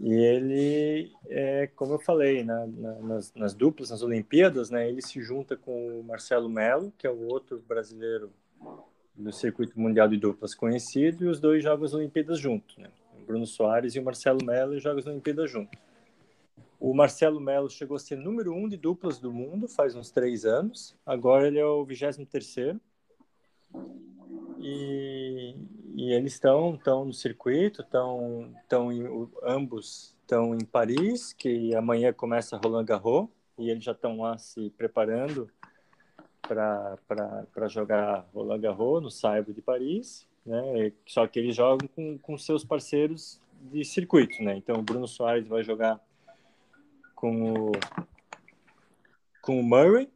E 0.00 0.14
ele, 0.14 1.12
é, 1.26 1.66
como 1.74 1.94
eu 1.94 1.98
falei, 1.98 2.44
na, 2.44 2.66
na, 2.66 2.94
nas, 3.00 3.34
nas, 3.34 3.54
duplas, 3.54 3.90
nas 3.90 4.02
Olimpíadas, 4.02 4.70
né, 4.70 4.88
ele 4.88 5.02
se 5.02 5.20
junta 5.20 5.56
com 5.56 6.00
o 6.00 6.04
Marcelo 6.04 6.48
Melo, 6.48 6.92
que 6.96 7.06
é 7.06 7.10
o 7.10 7.26
outro 7.26 7.60
brasileiro 7.66 8.30
do 9.14 9.32
circuito 9.32 9.78
mundial 9.78 10.08
de 10.08 10.16
duplas 10.16 10.54
conhecido, 10.54 11.24
e 11.24 11.28
os 11.28 11.40
dois 11.40 11.64
jogam 11.64 11.84
as 11.84 11.94
Olimpíadas 11.94 12.38
juntos. 12.38 12.76
Né? 12.76 12.88
O 13.20 13.26
Bruno 13.26 13.44
Soares 13.44 13.96
e 13.96 13.98
o 13.98 14.04
Marcelo 14.04 14.44
Melo 14.44 14.78
jogam 14.78 15.00
as 15.00 15.06
Olimpíadas 15.06 15.50
juntos. 15.50 15.78
O 16.78 16.94
Marcelo 16.94 17.40
Melo 17.40 17.68
chegou 17.68 17.96
a 17.96 18.00
ser 18.00 18.16
número 18.16 18.54
um 18.54 18.68
de 18.68 18.76
duplas 18.76 19.18
do 19.18 19.32
mundo 19.32 19.66
faz 19.66 19.96
uns 19.96 20.12
três 20.12 20.44
anos. 20.44 20.94
Agora 21.04 21.48
ele 21.48 21.58
é 21.58 21.64
o 21.64 21.84
23 21.84 22.28
terceiro. 22.28 22.80
E, 24.60 25.56
e 25.98 26.12
eles 26.12 26.34
estão 26.34 26.76
estão 26.76 27.04
no 27.04 27.12
circuito, 27.12 27.82
estão 27.82 28.54
estão 28.62 29.28
ambos 29.42 30.16
estão 30.20 30.54
em 30.54 30.64
Paris, 30.64 31.32
que 31.32 31.74
amanhã 31.74 32.12
começa 32.12 32.56
Roland 32.56 32.84
Garros 32.84 33.28
e 33.58 33.68
eles 33.68 33.82
já 33.82 33.92
estão 33.92 34.20
lá 34.20 34.38
se 34.38 34.70
preparando 34.70 35.50
para 36.40 37.66
jogar 37.66 38.28
Roland 38.32 38.60
Garros 38.60 39.02
no 39.02 39.10
Saibro 39.10 39.52
de 39.52 39.60
Paris, 39.60 40.24
né? 40.46 40.92
Só 41.04 41.26
que 41.26 41.40
eles 41.40 41.56
jogam 41.56 41.88
com, 41.88 42.16
com 42.18 42.38
seus 42.38 42.64
parceiros 42.64 43.40
de 43.60 43.84
circuito, 43.84 44.40
né? 44.40 44.56
Então 44.56 44.78
o 44.78 44.82
Bruno 44.82 45.08
Soares 45.08 45.48
vai 45.48 45.64
jogar 45.64 46.00
com 47.16 47.54
o 47.54 47.72
com 49.42 49.58
o 49.58 49.64
Murray, 49.64 50.08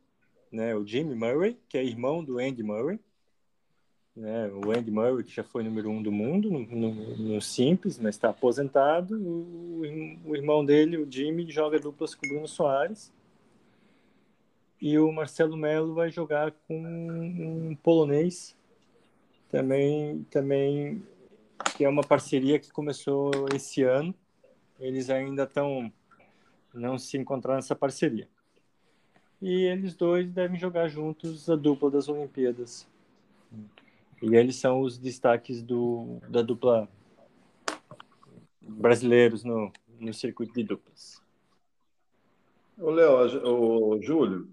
né? 0.52 0.76
O 0.76 0.86
Jimmy 0.86 1.16
Murray, 1.16 1.58
que 1.68 1.76
é 1.76 1.84
irmão 1.84 2.22
do 2.22 2.38
Andy 2.38 2.62
Murray, 2.62 3.00
né? 4.14 4.48
O 4.48 4.70
Andy 4.70 4.90
Murray 4.90 5.24
que 5.24 5.34
já 5.34 5.42
foi 5.42 5.62
número 5.62 5.90
um 5.90 6.02
do 6.02 6.12
mundo 6.12 6.50
no, 6.50 6.60
no, 6.60 7.16
no 7.16 7.40
simples, 7.40 7.98
mas 7.98 8.14
está 8.14 8.28
aposentado. 8.30 9.16
O, 9.16 9.82
o 10.26 10.36
irmão 10.36 10.64
dele, 10.64 10.98
o 10.98 11.10
Jimmy, 11.10 11.50
joga 11.50 11.78
duplas 11.78 12.14
com 12.14 12.26
o 12.26 12.28
Bruno 12.28 12.48
Soares. 12.48 13.12
E 14.80 14.98
o 14.98 15.10
Marcelo 15.12 15.56
Melo 15.56 15.94
vai 15.94 16.10
jogar 16.10 16.52
com 16.66 16.78
um 16.78 17.76
polonês. 17.82 18.56
Também 19.50 20.26
também 20.30 21.02
que 21.76 21.84
é 21.84 21.88
uma 21.88 22.02
parceria 22.02 22.58
que 22.58 22.70
começou 22.70 23.30
esse 23.54 23.82
ano. 23.82 24.14
Eles 24.78 25.08
ainda 25.08 25.44
estão 25.44 25.92
não 26.74 26.98
se 26.98 27.16
encontraram 27.16 27.58
nessa 27.58 27.76
parceria. 27.76 28.28
E 29.40 29.64
eles 29.64 29.94
dois 29.94 30.30
devem 30.30 30.58
jogar 30.58 30.88
juntos 30.88 31.48
a 31.48 31.56
dupla 31.56 31.90
das 31.90 32.08
Olimpíadas 32.08 32.86
e 34.22 34.36
eles 34.36 34.56
são 34.56 34.80
os 34.80 34.98
destaques 34.98 35.62
do 35.62 36.18
da 36.28 36.40
dupla 36.40 36.88
brasileiros 38.60 39.44
no, 39.44 39.72
no 39.98 40.14
circuito 40.14 40.54
de 40.54 40.62
duplas 40.62 41.20
Ô, 42.78 42.90
Léo, 42.90 43.46
o 43.46 44.02
Júlio, 44.02 44.48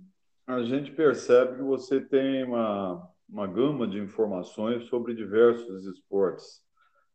a 0.46 0.62
gente 0.62 0.92
percebe 0.92 1.56
que 1.56 1.64
você 1.64 2.02
tem 2.02 2.44
uma, 2.44 3.10
uma 3.28 3.48
gama 3.48 3.88
de 3.88 3.98
informações 3.98 4.84
sobre 4.84 5.16
diversos 5.16 5.86
esportes. 5.88 6.62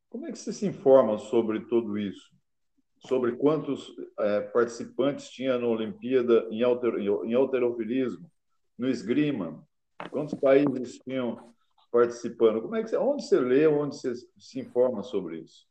Como 0.09 0.27
é 0.27 0.33
que 0.33 0.39
você 0.39 0.53
se 0.53 0.67
informa 0.67 1.19
sobre 1.19 1.61
tudo 1.67 1.99
isso? 1.99 2.33
Sobre 2.99 3.37
quantos 3.37 3.95
é, 4.19 4.41
participantes 4.41 5.29
tinha 5.29 5.59
na 5.59 5.67
Olimpíada 5.67 6.49
em, 6.51 6.63
alter, 6.63 6.95
em 6.97 7.35
alterofilismo, 7.35 8.29
no 8.77 8.89
esgrima? 8.89 9.63
Quantos 10.11 10.35
países 10.35 10.99
tinham 10.99 11.54
participando? 11.95 12.61
Como 12.61 12.75
é 12.75 12.83
que 12.83 12.89
você, 12.89 12.97
onde 12.97 13.25
você 13.25 13.39
lê, 13.39 13.69
onde 13.69 13.97
você 13.97 14.13
se 14.37 14.59
informa 14.59 15.05
sobre 15.05 15.39
isso? 15.39 15.65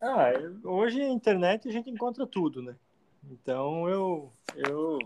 Ah, 0.00 0.32
hoje 0.64 0.98
na 0.98 1.10
internet 1.10 1.68
a 1.68 1.70
gente 1.70 1.88
encontra 1.88 2.26
tudo, 2.26 2.60
né? 2.60 2.74
Então 3.30 3.88
eu 3.88 4.32
eu 4.56 4.98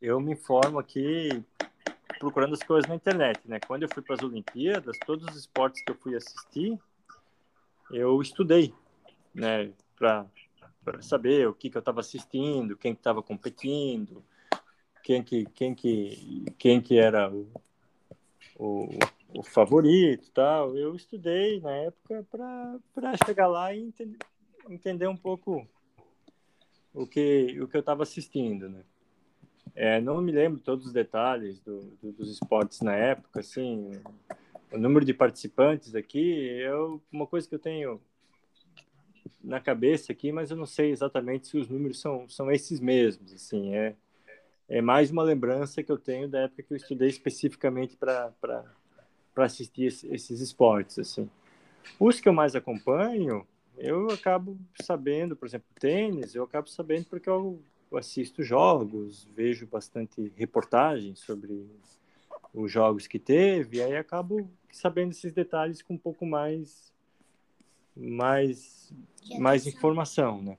eu 0.00 0.20
me 0.20 0.34
informo 0.34 0.78
aqui 0.78 1.44
procurando 2.20 2.52
as 2.54 2.62
coisas 2.62 2.88
na 2.88 2.94
internet, 2.94 3.40
né? 3.44 3.58
Quando 3.66 3.82
eu 3.82 3.88
fui 3.88 4.04
para 4.04 4.14
as 4.14 4.22
Olimpíadas, 4.22 4.96
todos 5.04 5.26
os 5.26 5.36
esportes 5.36 5.82
que 5.82 5.90
eu 5.90 5.96
fui 5.96 6.14
assistir, 6.14 6.78
eu 7.90 8.22
estudei, 8.22 8.72
né? 9.34 9.72
Para 9.96 10.28
saber 11.00 11.48
o 11.48 11.54
que, 11.54 11.68
que 11.68 11.76
eu 11.76 11.80
estava 11.80 11.98
assistindo, 11.98 12.76
quem 12.76 12.92
estava 12.92 13.20
competindo, 13.20 14.24
quem 15.02 15.24
que 15.24 15.44
quem 15.46 15.74
que 15.74 16.44
quem 16.56 16.80
que 16.80 16.96
era 16.96 17.28
o, 17.28 17.50
o, 18.56 18.88
o 19.34 19.42
favorito, 19.42 20.30
tal. 20.32 20.76
Eu 20.76 20.94
estudei 20.94 21.60
na 21.60 21.72
época 21.72 22.26
para 22.30 23.16
chegar 23.26 23.46
lá 23.46 23.74
e 23.74 23.80
entender, 23.80 24.18
entender 24.68 25.06
um 25.06 25.16
pouco 25.16 25.66
o 26.94 27.06
que 27.06 27.58
o 27.60 27.66
que 27.66 27.76
eu 27.76 27.80
estava 27.80 28.02
assistindo, 28.02 28.68
né? 28.68 28.84
É, 29.74 30.00
não 30.00 30.20
me 30.20 30.30
lembro 30.30 30.60
todos 30.60 30.86
os 30.86 30.92
detalhes 30.92 31.60
do, 31.60 31.80
do, 32.02 32.12
dos 32.12 32.30
esportes 32.30 32.80
na 32.82 32.94
época, 32.94 33.40
assim, 33.40 33.90
o 34.70 34.76
número 34.76 35.04
de 35.04 35.14
participantes 35.14 35.94
aqui 35.94 36.60
é 36.60 36.70
uma 37.10 37.26
coisa 37.26 37.48
que 37.48 37.54
eu 37.54 37.58
tenho 37.58 38.00
na 39.42 39.60
cabeça 39.60 40.12
aqui, 40.12 40.30
mas 40.30 40.50
eu 40.50 40.56
não 40.56 40.66
sei 40.66 40.90
exatamente 40.90 41.48
se 41.48 41.56
os 41.56 41.68
números 41.68 42.00
são, 42.00 42.28
são 42.28 42.50
esses 42.50 42.80
mesmos, 42.80 43.32
assim, 43.32 43.74
é, 43.74 43.96
é 44.68 44.80
mais 44.80 45.10
uma 45.10 45.22
lembrança 45.22 45.82
que 45.82 45.92
eu 45.92 45.98
tenho 45.98 46.28
da 46.28 46.40
época 46.40 46.62
que 46.62 46.72
eu 46.72 46.76
estudei 46.76 47.08
especificamente 47.08 47.96
para 47.96 48.32
assistir 49.36 49.84
esses 49.84 50.40
esportes, 50.40 50.98
assim. 50.98 51.28
Os 51.98 52.20
que 52.20 52.28
eu 52.28 52.32
mais 52.32 52.54
acompanho, 52.54 53.46
eu 53.76 54.10
acabo 54.10 54.56
sabendo, 54.80 55.36
por 55.36 55.46
exemplo, 55.46 55.66
tênis, 55.78 56.34
eu 56.34 56.44
acabo 56.44 56.68
sabendo 56.68 57.06
porque 57.06 57.28
eu 57.28 57.60
assisto 57.94 58.42
jogos, 58.42 59.28
vejo 59.34 59.66
bastante 59.66 60.32
reportagens 60.36 61.18
sobre 61.20 61.68
os 62.54 62.70
jogos 62.70 63.06
que 63.06 63.18
teve, 63.18 63.78
e 63.78 63.82
aí 63.82 63.96
acabo 63.96 64.50
sabendo 64.70 65.10
esses 65.10 65.32
detalhes 65.32 65.82
com 65.82 65.94
um 65.94 65.98
pouco 65.98 66.24
mais 66.24 66.92
mais 67.94 68.92
mais 69.38 69.66
informação, 69.66 70.42
né? 70.42 70.56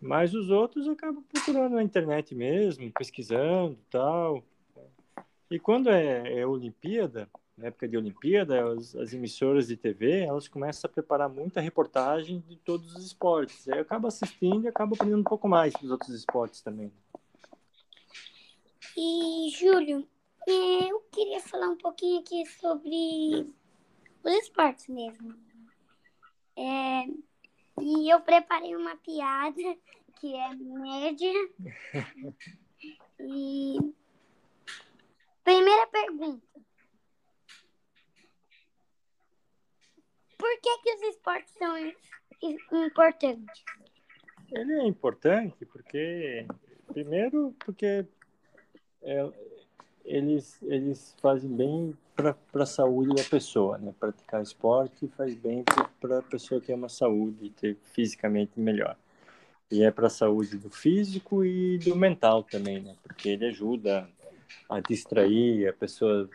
Mas 0.00 0.34
os 0.34 0.50
outros 0.50 0.88
acabo 0.88 1.22
procurando 1.22 1.74
na 1.74 1.82
internet 1.82 2.34
mesmo, 2.34 2.90
pesquisando, 2.92 3.78
tal. 3.90 4.42
E 5.50 5.58
quando 5.58 5.90
é, 5.90 6.40
é 6.40 6.46
Olimpíada, 6.46 7.28
na 7.60 7.66
época 7.66 7.86
de 7.86 7.96
Olimpíada, 7.96 8.72
as, 8.72 8.96
as, 8.96 9.12
emissoras 9.12 9.68
de 9.68 9.76
TV, 9.76 10.20
elas 10.20 10.48
começam 10.48 10.88
a 10.88 10.92
preparar 10.92 11.28
muita 11.28 11.60
reportagem 11.60 12.42
de 12.48 12.56
todos 12.56 12.94
os 12.96 13.04
esportes. 13.04 13.68
Aí 13.68 13.78
eu 13.78 13.82
acabo 13.82 14.06
assistindo 14.06 14.64
e 14.64 14.68
acabo 14.68 14.94
aprendendo 14.94 15.20
um 15.20 15.24
pouco 15.24 15.46
mais 15.46 15.74
dos 15.74 15.90
outros 15.90 16.14
esportes 16.14 16.62
também. 16.62 16.90
E, 18.96 19.50
Júlio, 19.50 20.08
é, 20.48 20.90
eu 20.90 21.00
queria 21.12 21.40
falar 21.40 21.68
um 21.68 21.76
pouquinho 21.76 22.20
aqui 22.20 22.46
sobre 22.46 23.52
os 24.24 24.32
esportes 24.42 24.88
mesmo. 24.88 25.34
É, 26.56 27.04
e 27.80 28.12
eu 28.12 28.20
preparei 28.20 28.76
uma 28.76 28.96
piada 28.96 29.76
que 30.20 30.34
é 30.34 30.54
média. 30.54 31.32
e 33.20 33.78
primeira 35.42 35.86
pergunta. 35.88 36.46
Por 40.38 40.60
que, 40.60 40.78
que 40.78 40.94
os 40.94 41.02
esportes 41.02 41.54
são 41.54 42.82
importantes? 42.84 43.64
Ele 44.52 44.72
é 44.72 44.86
importante 44.86 45.64
porque, 45.66 46.46
primeiro, 46.88 47.54
porque 47.64 48.06
é, 49.02 49.32
eles, 50.04 50.60
eles 50.62 51.14
fazem 51.20 51.54
bem 51.54 51.96
para 52.52 52.62
a 52.62 52.66
saúde 52.66 53.14
da 53.14 53.24
pessoa, 53.24 53.78
né? 53.78 53.92
Praticar 53.98 54.42
esporte 54.42 55.08
faz 55.16 55.34
bem 55.34 55.64
para 56.00 56.18
a 56.18 56.22
pessoa 56.22 56.60
ter 56.60 56.74
uma 56.74 56.88
saúde, 56.88 57.50
ter 57.50 57.76
fisicamente 57.92 58.58
melhor. 58.58 58.96
E 59.70 59.82
é 59.82 59.90
para 59.90 60.08
a 60.08 60.10
saúde 60.10 60.56
do 60.56 60.70
físico 60.70 61.44
e 61.44 61.78
do 61.78 61.94
mental 61.94 62.42
também, 62.42 62.80
né? 62.80 62.94
Porque 63.02 63.30
ele 63.30 63.46
ajuda 63.46 64.08
a 64.68 64.80
distrair, 64.80 65.68
a 65.68 65.72
pessoa 65.72 66.28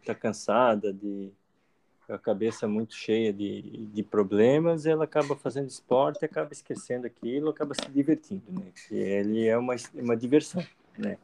está 0.00 0.14
cansada 0.14 0.92
de 0.92 1.30
a 2.08 2.18
cabeça 2.18 2.66
muito 2.66 2.94
cheia 2.94 3.32
de, 3.32 3.86
de 3.86 4.02
problemas, 4.02 4.84
ela 4.84 5.04
acaba 5.04 5.36
fazendo 5.36 5.68
esporte, 5.68 6.24
acaba 6.24 6.52
esquecendo 6.52 7.06
aquilo, 7.06 7.50
acaba 7.50 7.74
se 7.74 7.88
divertindo, 7.88 8.42
né? 8.48 8.72
Que 8.88 8.96
ele 8.96 9.46
é 9.46 9.56
uma, 9.56 9.76
uma 9.94 10.16
diversão, 10.16 10.64
né? 10.98 11.16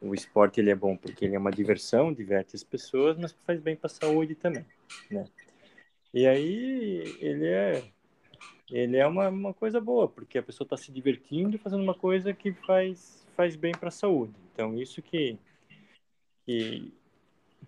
O 0.00 0.14
esporte 0.14 0.60
ele 0.60 0.70
é 0.70 0.74
bom 0.74 0.96
porque 0.96 1.24
ele 1.24 1.34
é 1.34 1.38
uma 1.38 1.50
diversão, 1.50 2.12
diverte 2.12 2.54
as 2.54 2.62
pessoas, 2.62 3.16
mas 3.16 3.34
faz 3.46 3.60
bem 3.60 3.76
para 3.76 3.86
a 3.86 3.90
saúde 3.90 4.34
também, 4.34 4.64
né? 5.10 5.24
E 6.12 6.26
aí 6.26 7.16
ele 7.20 7.46
é 7.46 7.82
ele 8.70 8.96
é 8.96 9.06
uma, 9.06 9.28
uma 9.28 9.54
coisa 9.54 9.80
boa, 9.80 10.08
porque 10.08 10.38
a 10.38 10.42
pessoa 10.42 10.66
está 10.66 10.76
se 10.76 10.90
divertindo 10.90 11.58
fazendo 11.58 11.82
uma 11.82 11.94
coisa 11.94 12.32
que 12.32 12.52
faz 12.52 13.26
faz 13.36 13.56
bem 13.56 13.72
para 13.72 13.88
a 13.88 13.92
saúde. 13.92 14.34
Então 14.52 14.76
isso 14.78 15.00
que 15.02 15.38
que 16.44 16.92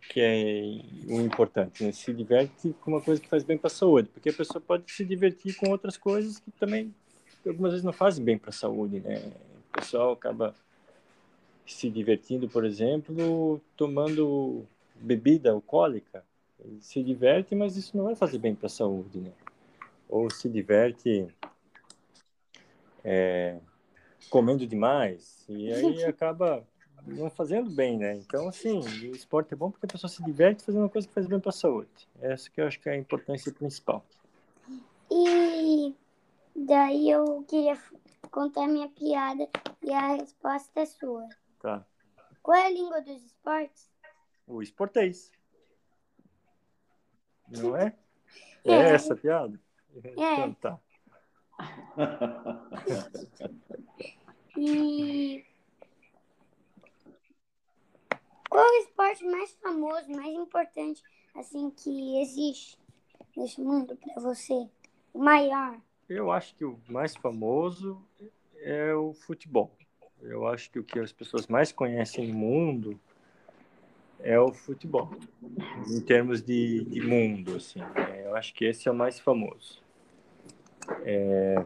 que 0.01 0.21
é 0.21 1.13
o 1.13 1.21
importante, 1.21 1.83
né? 1.83 1.93
Se 1.93 2.13
diverte 2.13 2.75
com 2.81 2.93
uma 2.93 3.01
coisa 3.01 3.21
que 3.21 3.29
faz 3.29 3.43
bem 3.43 3.59
para 3.59 3.67
a 3.69 3.71
saúde, 3.71 4.09
porque 4.11 4.29
a 4.31 4.35
pessoa 4.35 4.61
pode 4.61 4.91
se 4.93 5.05
divertir 5.05 5.57
com 5.57 5.71
outras 5.71 5.97
coisas 5.97 6.39
que 6.39 6.51
também 6.53 6.95
algumas 7.47 7.73
vezes 7.73 7.85
não 7.85 7.93
fazem 7.93 8.25
bem 8.25 8.39
para 8.39 8.51
a 8.51 8.53
saúde, 8.53 9.01
né? 9.01 9.17
O 9.71 9.79
pessoal 9.79 10.13
acaba 10.13 10.55
se 11.69 11.91
divertindo, 11.91 12.49
por 12.49 12.65
exemplo, 12.65 13.61
tomando 13.77 14.67
bebida 14.95 15.51
alcoólica. 15.51 16.25
Ele 16.65 16.81
se 16.81 17.03
diverte, 17.03 17.55
mas 17.55 17.77
isso 17.77 17.97
não 17.97 18.05
vai 18.05 18.17
fazer 18.17 18.39
bem 18.39 18.55
para 18.55 18.67
a 18.67 18.71
saúde, 18.71 19.21
né? 19.21 19.33
Ou 20.09 20.31
se 20.31 20.49
diverte 20.49 21.29
é, 23.05 23.59
comendo 24.29 24.67
demais 24.67 25.45
e 25.49 25.73
aí 25.73 26.05
acaba 26.05 26.67
não 27.07 27.31
fazendo 27.31 27.71
bem, 27.71 27.97
né? 27.97 28.17
Então, 28.17 28.49
assim, 28.49 28.81
o 28.81 29.15
esporte 29.15 29.55
é 29.55 29.57
bom 29.57 29.71
porque 29.71 29.87
a 29.87 29.89
pessoa 29.89 30.11
se 30.11 30.23
diverte 30.25 30.65
fazendo 30.65 30.83
uma 30.83 30.89
coisa 30.89 31.07
que 31.07 31.15
faz 31.15 31.27
bem 31.27 31.39
para 31.39 31.51
a 31.51 31.53
saúde. 31.53 31.89
Essa 32.21 32.51
que 32.51 32.61
eu 32.61 32.67
acho 32.67 32.81
que 32.81 32.89
é 32.89 32.93
a 32.93 32.97
importância 32.97 33.53
principal. 33.53 34.05
E 35.11 35.95
daí 36.57 37.11
eu 37.11 37.45
queria 37.47 37.79
contar 38.31 38.67
minha 38.67 38.89
piada 38.89 39.49
e 39.83 39.93
a 39.93 40.17
resposta 40.17 40.81
é 40.81 40.87
sua. 40.87 41.29
Tá. 41.61 41.85
Qual 42.43 42.57
é 42.57 42.67
a 42.67 42.71
língua 42.71 43.01
dos 43.01 43.23
esportes? 43.23 43.91
O 44.47 44.63
esportês. 44.63 45.31
Não 47.49 47.77
é? 47.77 47.97
É, 48.65 48.73
É. 48.73 48.95
essa 48.95 49.15
piada? 49.17 49.59
É. 50.03 50.09
Então 50.11 50.55
tá. 50.55 50.79
E 54.57 55.45
qual 58.51 58.65
é 58.65 58.69
o 58.71 58.83
esporte 58.83 59.25
mais 59.25 59.53
famoso, 59.53 60.11
mais 60.11 60.35
importante, 60.35 61.01
assim, 61.37 61.71
que 61.71 62.21
existe 62.21 62.77
nesse 63.37 63.61
mundo 63.61 63.97
para 63.97 64.21
você? 64.21 64.69
O 65.15 65.21
maior? 65.21 65.81
Eu 66.09 66.33
acho 66.33 66.55
que 66.57 66.65
o 66.65 66.81
mais 66.89 67.15
famoso 67.15 68.05
é 68.57 68.93
o 68.95 69.15
futebol. 69.15 69.77
Eu 70.23 70.47
acho 70.47 70.71
que 70.71 70.79
o 70.79 70.85
que 70.85 70.99
as 70.99 71.13
pessoas 71.13 71.47
mais 71.47 71.73
conhecem 71.73 72.29
no 72.29 72.35
mundo 72.35 73.01
é 74.21 74.39
o 74.39 74.53
futebol, 74.53 75.11
em 75.89 76.01
termos 76.01 76.43
de, 76.43 76.85
de 76.85 77.01
mundo, 77.01 77.57
assim. 77.57 77.81
É, 77.95 78.27
eu 78.27 78.35
acho 78.35 78.53
que 78.53 78.65
esse 78.65 78.89
é 78.89 78.91
o 78.91 78.95
mais 78.95 79.21
famoso. 79.21 79.81
É, 81.05 81.65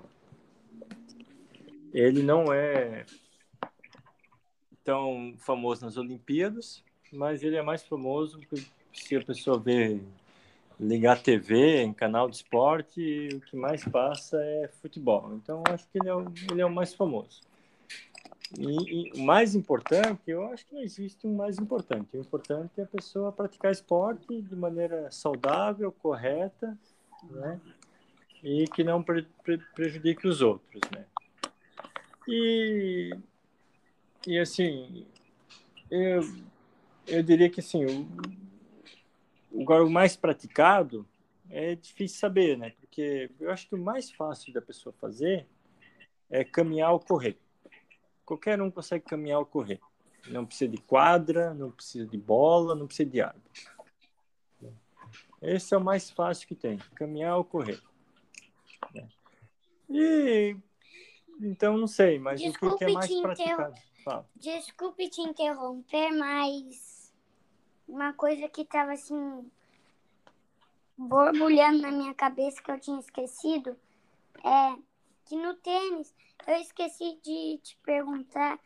ele 1.92 2.22
não 2.22 2.52
é 2.52 3.04
tão 4.84 5.34
famoso 5.38 5.84
nas 5.84 5.96
Olimpíadas, 5.96 6.82
mas 7.12 7.42
ele 7.42 7.56
é 7.56 7.62
mais 7.62 7.82
famoso 7.82 8.40
se 8.92 9.16
a 9.16 9.22
pessoa 9.22 9.58
vê 9.58 10.00
ligar 10.78 11.22
TV 11.22 11.82
em 11.82 11.92
canal 11.92 12.28
de 12.28 12.36
esporte, 12.36 13.28
o 13.32 13.40
que 13.40 13.56
mais 13.56 13.84
passa 13.84 14.36
é 14.42 14.68
futebol. 14.80 15.32
Então, 15.34 15.62
acho 15.68 15.86
que 15.88 15.98
ele 15.98 16.08
é 16.08 16.14
o, 16.14 16.24
ele 16.50 16.60
é 16.60 16.66
o 16.66 16.70
mais 16.70 16.92
famoso. 16.92 17.40
E, 18.58 19.12
o 19.14 19.24
mais 19.24 19.54
importante, 19.54 20.20
eu 20.26 20.46
acho 20.46 20.66
que 20.66 20.74
não 20.74 20.82
existe 20.82 21.26
um 21.26 21.34
mais 21.34 21.58
importante. 21.58 22.16
O 22.16 22.20
importante 22.20 22.72
é 22.78 22.82
a 22.82 22.86
pessoa 22.86 23.32
praticar 23.32 23.72
esporte 23.72 24.42
de 24.42 24.54
maneira 24.54 25.10
saudável, 25.10 25.90
correta, 25.90 26.76
né? 27.30 27.60
E 28.42 28.64
que 28.68 28.84
não 28.84 29.02
pre, 29.02 29.26
pre, 29.42 29.58
prejudique 29.74 30.26
os 30.26 30.42
outros, 30.42 30.82
né? 30.90 31.06
E, 32.28 33.10
e 34.26 34.38
assim, 34.38 35.06
eu, 35.90 36.22
eu 37.06 37.22
diria 37.22 37.48
que 37.48 37.60
assim, 37.60 37.84
o, 39.50 39.64
o 39.64 39.90
mais 39.90 40.16
praticado 40.16 41.06
é 41.48 41.74
difícil 41.74 42.18
saber, 42.18 42.58
né? 42.58 42.72
Porque 42.80 43.30
eu 43.40 43.50
acho 43.50 43.68
que 43.68 43.74
o 43.74 43.78
mais 43.78 44.10
fácil 44.10 44.52
da 44.52 44.60
pessoa 44.60 44.92
fazer 45.00 45.46
é 46.30 46.44
caminhar 46.44 46.92
ou 46.92 47.00
correr. 47.00 47.38
Qualquer 48.24 48.60
um 48.60 48.70
consegue 48.70 49.04
caminhar 49.04 49.38
ou 49.38 49.46
correr. 49.46 49.80
Não 50.28 50.46
precisa 50.46 50.70
de 50.70 50.78
quadra, 50.78 51.52
não 51.52 51.70
precisa 51.70 52.06
de 52.06 52.16
bola, 52.16 52.74
não 52.74 52.86
precisa 52.86 53.10
de 53.10 53.20
água. 53.20 53.42
Esse 55.40 55.74
é 55.74 55.76
o 55.76 55.82
mais 55.82 56.08
fácil 56.10 56.46
que 56.46 56.54
tem, 56.54 56.78
caminhar 56.94 57.36
ou 57.36 57.44
correr. 57.44 57.82
E 59.90 60.56
então 61.40 61.76
não 61.76 61.88
sei, 61.88 62.18
mas 62.18 62.40
Desculpe 62.40 62.74
o 62.74 62.78
que 62.78 62.84
é 62.84 62.92
mais 62.92 63.20
praticado? 63.20 63.74
Fala. 64.04 64.28
Desculpe 64.36 65.08
te 65.08 65.20
interromper, 65.20 66.10
mas 66.12 67.12
uma 67.88 68.12
coisa 68.12 68.48
que 68.48 68.62
estava 68.62 68.92
assim 68.92 69.50
borbulhando 70.96 71.82
na 71.82 71.90
minha 71.90 72.14
cabeça 72.14 72.62
que 72.62 72.70
eu 72.70 72.78
tinha 72.78 73.00
esquecido 73.00 73.76
é 74.44 74.76
que 75.24 75.36
no 75.36 75.54
tênis 75.54 76.14
eu 76.46 76.56
esqueci 76.56 77.18
de 77.22 77.58
te 77.62 77.78
perguntar 77.84 78.58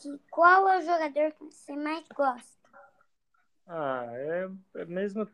que 0.00 0.18
qual 0.30 0.68
é 0.68 0.78
o 0.78 0.82
jogador 0.82 1.32
que 1.32 1.44
você 1.44 1.74
mais 1.76 2.06
gosta. 2.14 2.54
Ah, 3.66 4.04
é 4.12 4.48
a 4.82 4.84
mesma 4.84 5.26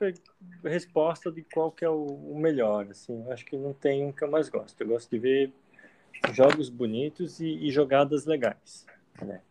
resposta 0.63 1.33
de 1.33 1.43
qual 1.43 1.73
que 1.73 1.85
é 1.85 1.89
o, 1.89 2.05
o 2.05 2.39
melhor, 2.39 2.87
assim. 2.91 3.25
Eu 3.25 3.33
acho 3.33 3.45
que 3.45 3.57
não 3.57 3.73
tem 3.73 4.05
um 4.05 4.13
que 4.13 4.23
eu 4.23 4.31
mais 4.31 4.49
gosto. 4.49 4.81
Eu 4.81 4.87
gosto 4.87 5.11
de 5.11 5.19
ver 5.19 5.53
jogos 6.33 6.69
bonitos 6.69 7.41
e, 7.41 7.47
e 7.47 7.71
jogadas 7.71 8.27
legais, 8.27 8.87
né? 9.21 9.43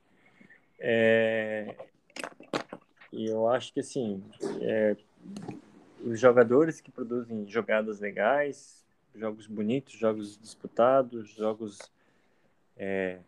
É, 0.80 1.76
e 3.12 3.26
eu 3.26 3.50
acho 3.50 3.74
que, 3.74 3.82
assim, 3.82 4.24
é, 4.62 4.96
os 6.02 6.20
jogadores 6.20 6.80
que 6.80 6.90
produzem 6.90 7.46
jogadas 7.48 8.00
legais, 8.00 8.86
jogos 9.14 9.46
bonitos, 9.46 9.94
jogos 9.94 10.38
disputados, 10.38 11.30
jogos 11.32 11.80
é, 12.80 13.20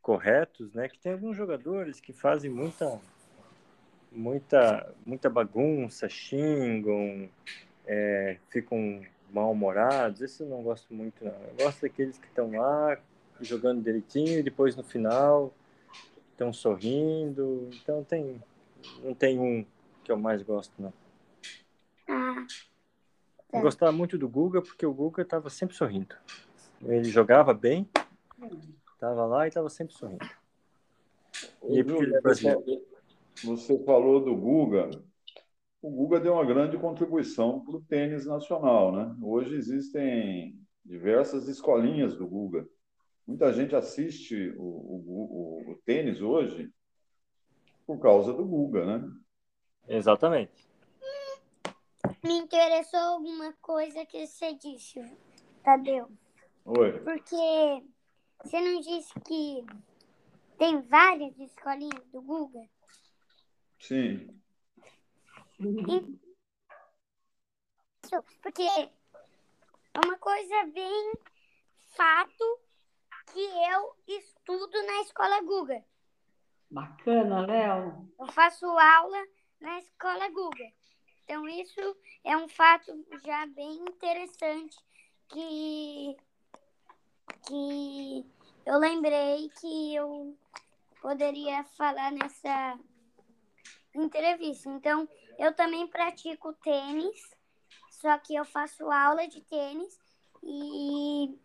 corretos, 0.00 0.72
né? 0.72 0.88
Que 0.88 0.98
tem 0.98 1.12
alguns 1.12 1.36
jogadores 1.36 2.00
que 2.00 2.12
fazem 2.12 2.48
muita 2.50 3.00
muita 4.12 4.94
muita 5.04 5.28
bagunça, 5.28 6.08
xingam, 6.08 7.28
é, 7.84 8.38
ficam 8.48 9.04
mal-humorados. 9.32 10.22
Esse 10.22 10.42
eu 10.44 10.48
não 10.48 10.62
gosto 10.62 10.94
muito, 10.94 11.24
não. 11.24 11.32
Eu 11.32 11.54
gosto 11.56 11.82
daqueles 11.82 12.16
que 12.16 12.28
estão 12.28 12.52
lá 12.52 12.96
jogando 13.40 13.82
direitinho 13.82 14.38
e 14.38 14.42
depois 14.42 14.76
no 14.76 14.84
final 14.84 15.52
estão 16.30 16.52
sorrindo. 16.52 17.68
Então 17.82 18.04
tem 18.04 18.40
não 19.02 19.14
tem 19.14 19.38
um 19.38 19.66
que 20.04 20.12
eu 20.12 20.16
mais 20.16 20.40
gosto, 20.42 20.72
não. 20.80 20.92
Ah, 22.08 22.46
Eu 23.52 23.58
É. 23.58 23.62
gostava 23.62 23.90
muito 23.90 24.16
do 24.16 24.28
Guga 24.28 24.62
porque 24.62 24.86
o 24.86 24.94
Guga 24.94 25.22
estava 25.22 25.50
sempre 25.50 25.74
sorrindo. 25.74 26.14
Ele 26.82 27.04
jogava 27.04 27.52
bem, 27.54 27.88
estava 28.92 29.26
lá 29.26 29.44
e 29.44 29.48
estava 29.48 29.68
sempre 29.68 29.94
sorrindo. 29.94 30.26
E 31.68 31.80
é 31.80 32.20
brasileiro. 32.20 32.64
Você 33.44 33.78
falou 33.84 34.24
do 34.24 34.34
Guga. 34.34 34.90
O 35.82 35.90
Guga 35.90 36.18
deu 36.18 36.32
uma 36.32 36.44
grande 36.44 36.78
contribuição 36.78 37.60
para 37.64 37.76
o 37.76 37.82
tênis 37.82 38.26
nacional, 38.26 38.92
né? 38.92 39.14
Hoje 39.22 39.54
existem 39.54 40.58
diversas 40.84 41.48
escolinhas 41.48 42.16
do 42.16 42.26
Guga. 42.26 42.66
Muita 43.26 43.52
gente 43.52 43.74
assiste 43.76 44.54
o, 44.56 44.62
o, 44.62 45.04
o, 45.06 45.72
o 45.72 45.82
tênis 45.84 46.20
hoje 46.20 46.70
por 47.86 48.00
causa 48.00 48.32
do 48.32 48.44
Guga, 48.44 48.84
né? 48.98 49.10
Exatamente. 49.88 50.66
me 52.24 52.34
interessou 52.34 52.98
alguma 52.98 53.52
coisa 53.60 54.04
que 54.06 54.26
você 54.26 54.54
disse, 54.54 55.00
Tadeu. 55.62 56.10
Oi. 56.64 56.98
Porque 57.00 57.84
você 58.42 58.60
não 58.60 58.80
disse 58.80 59.12
que 59.20 59.64
tem 60.58 60.80
várias 60.82 61.38
escolinhas 61.38 62.06
do 62.12 62.22
Guga? 62.22 62.68
Sim. 63.78 64.40
Isso, 68.04 68.22
porque 68.42 68.62
é 68.62 70.00
uma 70.04 70.18
coisa 70.18 70.66
bem 70.72 71.12
fato 71.94 72.60
que 73.32 73.40
eu 73.40 73.96
estudo 74.06 74.82
na 74.86 75.00
escola 75.02 75.42
Guga. 75.42 75.84
Bacana, 76.70 77.46
Léo. 77.46 78.12
Eu 78.18 78.26
faço 78.28 78.66
aula 78.66 79.26
na 79.60 79.78
escola 79.80 80.28
Guga. 80.30 80.72
Então 81.24 81.48
isso 81.48 81.96
é 82.22 82.36
um 82.36 82.48
fato 82.48 82.92
já 83.24 83.46
bem 83.46 83.74
interessante 83.80 84.76
que 85.28 86.16
que 87.46 88.24
eu 88.64 88.78
lembrei 88.78 89.50
que 89.60 89.94
eu 89.94 90.36
poderia 91.00 91.64
falar 91.76 92.10
nessa 92.12 92.78
entrevista. 93.94 94.68
Então, 94.68 95.08
eu 95.38 95.54
também 95.54 95.86
pratico 95.86 96.52
tênis, 96.54 97.36
só 97.90 98.18
que 98.18 98.34
eu 98.34 98.44
faço 98.44 98.90
aula 98.90 99.26
de 99.28 99.40
tênis 99.42 99.98
e 100.42 101.38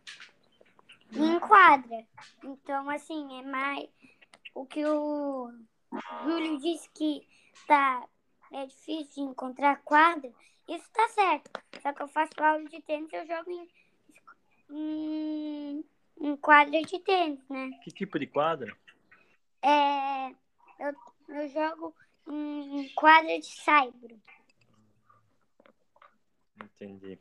em 1.14 1.40
quadra. 1.40 2.06
Então, 2.42 2.88
assim, 2.90 3.38
é 3.38 3.42
mais 3.42 3.88
o 4.54 4.66
que 4.66 4.84
o 4.84 5.52
Júlio 6.24 6.58
disse 6.58 6.88
que 6.90 7.26
tá 7.66 8.06
é 8.52 8.66
difícil 8.66 9.14
de 9.14 9.20
encontrar 9.30 9.82
quadra, 9.82 10.30
isso 10.68 10.90
tá 10.92 11.08
certo. 11.08 11.50
Só 11.80 11.92
que 11.92 12.02
eu 12.02 12.08
faço 12.08 12.32
aula 12.42 12.64
de 12.64 12.80
tênis, 12.82 13.12
eu 13.12 13.26
jogo 13.26 13.50
em, 13.50 13.68
em 14.72 16.36
quadra 16.36 16.80
de 16.82 16.98
tênis, 17.00 17.40
né? 17.48 17.70
Que 17.82 17.90
tipo 17.90 18.18
de 18.18 18.26
quadra? 18.26 18.76
É, 19.60 20.28
eu, 20.78 20.94
eu 21.28 21.48
jogo 21.48 21.94
em 22.28 22.88
quadra 22.94 23.38
de 23.38 23.46
saibro. 23.46 24.20
Entendi. 26.62 27.18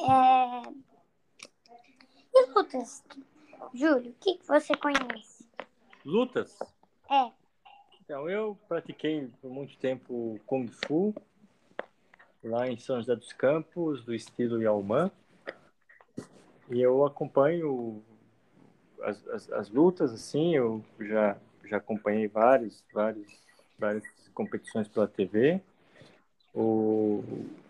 É... 0.00 0.86
E 2.34 2.46
lutas? 2.50 3.02
Júlio, 3.72 4.10
o 4.10 4.14
que, 4.14 4.36
que 4.36 4.46
você 4.46 4.74
conhece? 4.76 5.48
Lutas? 6.04 6.58
É. 7.10 7.32
Então, 8.00 8.28
eu 8.28 8.58
pratiquei 8.68 9.28
por 9.40 9.50
muito 9.50 9.76
tempo 9.78 10.38
Kung 10.46 10.68
Fu, 10.68 11.14
lá 12.42 12.68
em 12.68 12.78
São 12.78 12.96
José 12.96 13.16
dos 13.16 13.32
Campos, 13.32 14.04
do 14.04 14.14
estilo 14.14 14.62
Yaoman. 14.62 15.10
E 16.70 16.80
eu 16.80 17.04
acompanho 17.04 18.02
as, 19.02 19.26
as, 19.28 19.52
as, 19.52 19.70
lutas, 19.70 20.12
assim, 20.12 20.56
eu 20.56 20.84
já, 21.00 21.36
já 21.64 21.76
acompanhei 21.76 22.26
vários, 22.26 22.82
vários, 22.92 23.26
várias 23.78 24.04
competições 24.34 24.88
pela 24.88 25.06
TV. 25.06 25.60
O, 26.54 27.22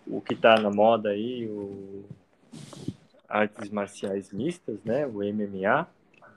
o 0.06 0.20
que 0.20 0.34
está 0.34 0.58
na 0.58 0.70
moda 0.70 1.10
aí, 1.10 1.46
o 1.46 2.04
artes 3.28 3.70
marciais 3.70 4.32
mistas, 4.32 4.82
né, 4.84 5.06
o 5.06 5.22
MMA. 5.22 5.86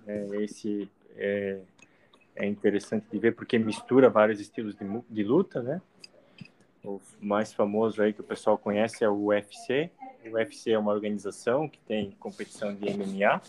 É, 0.07 0.27
esse 0.43 0.89
é, 1.15 1.59
é 2.35 2.45
interessante 2.45 3.05
de 3.11 3.19
ver 3.19 3.35
porque 3.35 3.59
mistura 3.59 4.09
vários 4.09 4.39
estilos 4.39 4.75
de, 4.75 4.85
de 5.09 5.23
luta, 5.23 5.61
né? 5.61 5.81
O 6.83 7.01
mais 7.19 7.51
famoso 7.51 8.01
aí 8.01 8.13
que 8.13 8.21
o 8.21 8.23
pessoal 8.23 8.57
conhece 8.57 9.03
é 9.03 9.09
o 9.09 9.25
UFC. 9.25 9.89
O 10.25 10.35
UFC 10.35 10.71
é 10.71 10.79
uma 10.79 10.93
organização 10.93 11.67
que 11.67 11.79
tem 11.79 12.11
competição 12.19 12.73
de 12.73 12.89
MMA, 12.89 13.41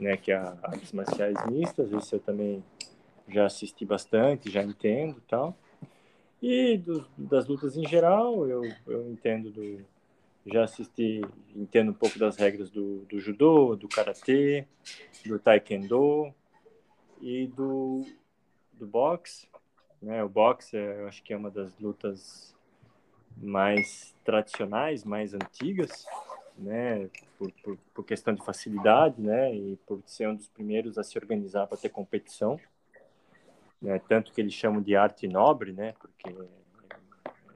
né, 0.00 0.16
que 0.16 0.32
é 0.32 0.36
artes 0.36 0.92
marciais 0.92 1.36
mistas. 1.46 1.92
Esse 1.92 2.14
eu 2.14 2.20
também 2.20 2.62
já 3.28 3.46
assisti 3.46 3.84
bastante, 3.84 4.50
já 4.50 4.62
entendo, 4.62 5.22
tal. 5.28 5.56
E 6.42 6.76
do, 6.76 7.06
das 7.16 7.46
lutas 7.46 7.76
em 7.76 7.86
geral, 7.86 8.46
eu, 8.46 8.62
eu 8.86 9.10
entendo 9.10 9.50
do 9.50 9.84
já 10.46 10.64
assisti, 10.64 11.22
entendo 11.56 11.90
um 11.90 11.94
pouco 11.94 12.18
das 12.18 12.36
regras 12.36 12.68
do, 12.68 13.06
do 13.06 13.18
judô, 13.18 13.74
do 13.74 13.88
karatê, 13.88 14.66
do 15.24 15.38
taekwondo 15.38 16.34
e 17.22 17.46
do 17.46 18.04
do 18.74 18.86
boxe 18.86 19.46
né? 20.04 20.22
O 20.22 20.28
boxe, 20.28 20.76
eu 20.76 21.08
acho 21.08 21.22
que 21.22 21.32
é 21.32 21.36
uma 21.36 21.50
das 21.50 21.76
lutas 21.78 22.54
mais 23.36 24.14
tradicionais, 24.24 25.04
mais 25.04 25.34
antigas, 25.34 26.06
né? 26.56 27.08
Por, 27.38 27.50
por, 27.62 27.78
por, 27.94 28.04
questão 28.04 28.34
de 28.34 28.44
facilidade, 28.44 29.20
né? 29.20 29.54
E 29.54 29.76
por 29.86 30.02
ser 30.06 30.28
um 30.28 30.36
dos 30.36 30.48
primeiros 30.48 30.98
a 30.98 31.02
se 31.02 31.18
organizar 31.18 31.66
para 31.66 31.78
ter 31.78 31.88
competição, 31.88 32.60
né? 33.80 34.00
Tanto 34.08 34.32
que 34.32 34.40
eles 34.40 34.52
chamam 34.54 34.80
de 34.80 34.94
arte 34.94 35.26
nobre, 35.26 35.72
né? 35.72 35.94
Porque 35.98 36.28
é 36.28 36.64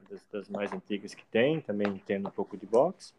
das, 0.09 0.25
das 0.31 0.49
mais 0.49 0.73
antigas 0.73 1.13
que 1.13 1.25
tem. 1.25 1.61
Também 1.61 1.87
entendo 1.87 2.27
um 2.27 2.31
pouco 2.31 2.57
de 2.57 2.65
boxe 2.65 3.13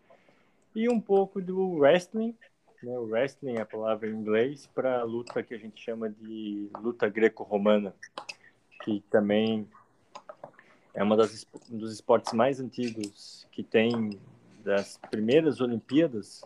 e 0.75 0.89
um 0.89 1.01
pouco 1.01 1.41
do 1.41 1.79
wrestling. 1.79 2.37
Né? 2.83 2.99
O 2.99 3.05
wrestling 3.05 3.57
é 3.57 3.63
a 3.63 3.67
palavra 3.67 4.09
em 4.09 4.15
inglês 4.15 4.67
para 4.75 5.03
luta 5.03 5.43
que 5.43 5.55
a 5.55 5.59
gente 5.59 5.83
chama 5.83 6.11
de 6.11 6.71
luta 6.81 7.09
greco-romana, 7.09 7.95
que 8.83 9.03
também 9.11 9.69
é 10.95 11.03
uma 11.03 11.17
das 11.17 11.47
um 11.71 11.79
dos 11.79 11.93
esportes 11.93 12.33
mais 12.33 12.61
antigos 12.61 13.47
que 13.53 13.63
tem 13.63 14.19
das 14.65 14.99
primeiras 15.11 15.61
Olimpíadas. 15.61 16.45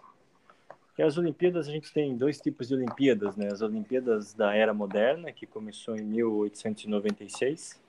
Que 0.94 1.02
as 1.02 1.18
Olimpíadas 1.18 1.66
a 1.68 1.72
gente 1.72 1.92
tem 1.92 2.16
dois 2.16 2.40
tipos 2.40 2.68
de 2.68 2.74
Olimpíadas, 2.74 3.36
né? 3.36 3.48
As 3.48 3.62
Olimpíadas 3.62 4.32
da 4.32 4.54
era 4.54 4.72
moderna, 4.72 5.32
que 5.32 5.46
começou 5.46 5.96
em 5.96 6.04
1896, 6.04 7.80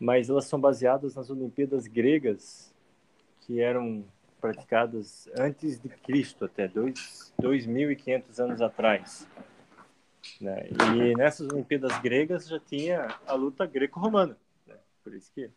mas 0.00 0.28
elas 0.28 0.46
são 0.46 0.60
baseadas 0.60 1.14
nas 1.14 1.30
Olimpíadas 1.30 1.86
gregas, 1.86 2.74
que 3.42 3.60
eram 3.60 4.04
praticadas 4.40 5.28
antes 5.36 5.80
de 5.80 5.88
Cristo, 5.88 6.44
até 6.44 6.66
dois 6.66 7.32
2.500 7.40 8.38
anos 8.40 8.60
atrás. 8.60 9.28
Né? 10.40 10.68
E 10.70 11.14
nessas 11.16 11.48
Olimpíadas 11.48 11.98
gregas 12.00 12.48
já 12.48 12.58
tinha 12.58 13.08
a 13.26 13.34
luta 13.34 13.66
greco-romana. 13.66 14.36
Né? 14.66 14.74
Por 15.02 15.14
isso 15.14 15.30
que 15.32 15.50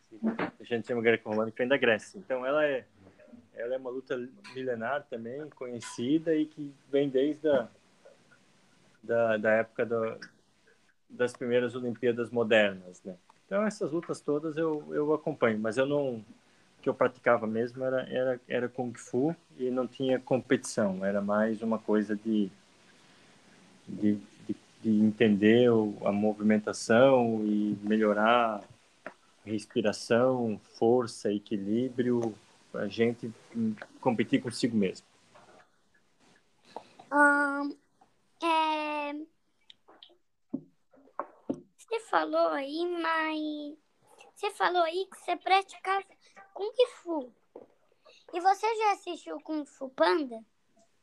a 0.59 0.63
gente 0.63 0.87
chama 0.87 1.01
greco-romana 1.01 1.51
que 1.51 1.57
vem 1.57 1.67
da 1.67 1.77
Grécia. 1.77 2.17
Então 2.17 2.45
ela 2.45 2.65
é, 2.65 2.85
ela 3.53 3.75
é 3.75 3.77
uma 3.77 3.89
luta 3.89 4.17
milenar 4.53 5.05
também, 5.09 5.49
conhecida 5.51 6.35
e 6.35 6.45
que 6.45 6.73
vem 6.89 7.09
desde 7.09 7.47
a 7.47 7.67
da, 9.01 9.37
da 9.37 9.51
época 9.51 9.85
do, 9.85 10.17
das 11.09 11.33
primeiras 11.33 11.75
Olimpíadas 11.75 12.29
modernas. 12.29 13.01
Né? 13.03 13.15
Então 13.45 13.63
essas 13.65 13.91
lutas 13.91 14.21
todas 14.21 14.57
eu, 14.57 14.85
eu 14.91 15.13
acompanho, 15.13 15.59
mas 15.59 15.77
eu 15.77 15.85
não 15.85 16.23
que 16.81 16.89
eu 16.89 16.95
praticava 16.95 17.45
mesmo 17.45 17.83
era, 17.83 18.01
era, 18.09 18.41
era 18.47 18.67
Kung 18.67 18.91
Fu 18.95 19.35
e 19.55 19.69
não 19.69 19.85
tinha 19.85 20.19
competição, 20.19 21.05
era 21.05 21.21
mais 21.21 21.61
uma 21.61 21.77
coisa 21.77 22.15
de, 22.15 22.49
de 23.87 24.19
de 24.81 24.89
entender 24.89 25.69
a 26.05 26.11
movimentação 26.11 27.45
e 27.45 27.77
melhorar 27.83 28.61
respiração, 29.45 30.59
força, 30.77 31.31
equilíbrio, 31.31 32.35
a 32.73 32.87
gente 32.87 33.31
competir 33.99 34.41
consigo 34.41 34.75
mesmo. 34.75 35.05
Um, 37.11 37.77
é... 38.43 39.13
Você 41.77 41.99
falou 42.09 42.49
aí, 42.49 42.85
mas 43.01 43.77
você 44.33 44.51
falou 44.51 44.81
aí 44.83 45.07
que 45.11 45.17
você 45.17 45.35
praticava 45.35 46.05
Kung 46.53 46.73
Fu. 47.01 47.33
E 48.33 48.39
você 48.39 48.75
já 48.75 48.93
assistiu 48.93 49.39
Kung 49.41 49.65
Fu 49.65 49.89
Panda? 49.89 50.39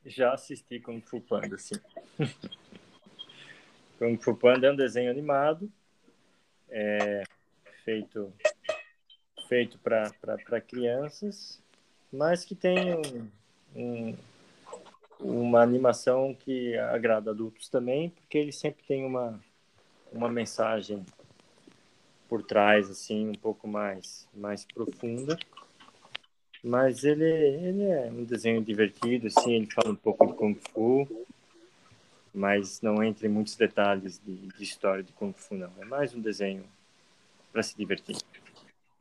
Já 0.04 0.32
assisti 0.32 0.80
Kung 0.80 1.00
Fu 1.02 1.20
Panda, 1.20 1.58
sim. 1.58 1.74
Kung 3.98 4.16
Fu 4.18 4.34
Panda 4.34 4.66
é 4.66 4.72
um 4.72 4.76
desenho 4.76 5.10
animado, 5.10 5.70
é, 6.70 7.24
feito 7.84 8.32
feito 9.48 9.78
para 9.78 10.60
crianças, 10.60 11.60
mas 12.12 12.44
que 12.44 12.54
tem 12.54 12.94
um, 12.94 13.28
um, 13.74 14.16
uma 15.18 15.62
animação 15.62 16.34
que 16.34 16.76
agrada 16.76 17.30
adultos 17.30 17.68
também, 17.68 18.10
porque 18.10 18.36
ele 18.36 18.52
sempre 18.52 18.84
tem 18.86 19.04
uma, 19.06 19.40
uma 20.12 20.28
mensagem 20.28 21.04
por 22.28 22.42
trás, 22.42 22.90
assim, 22.90 23.30
um 23.30 23.34
pouco 23.34 23.66
mais, 23.66 24.28
mais 24.34 24.66
profunda. 24.66 25.38
Mas 26.62 27.04
ele, 27.04 27.24
ele 27.24 27.84
é 27.84 28.10
um 28.12 28.24
desenho 28.24 28.62
divertido, 28.62 29.28
assim, 29.28 29.54
ele 29.54 29.70
fala 29.70 29.90
um 29.90 29.96
pouco 29.96 30.26
de 30.26 30.34
Kung 30.34 30.54
Fu, 30.72 31.26
mas 32.34 32.80
não 32.80 33.02
entra 33.02 33.26
em 33.26 33.30
muitos 33.30 33.56
detalhes 33.56 34.20
de, 34.24 34.34
de 34.34 34.62
história 34.62 35.02
de 35.02 35.12
Kung 35.12 35.32
Fu, 35.32 35.54
não. 35.54 35.70
É 35.80 35.84
mais 35.84 36.14
um 36.14 36.20
desenho 36.20 36.64
para 37.52 37.62
se 37.62 37.76
divertir. 37.76 38.16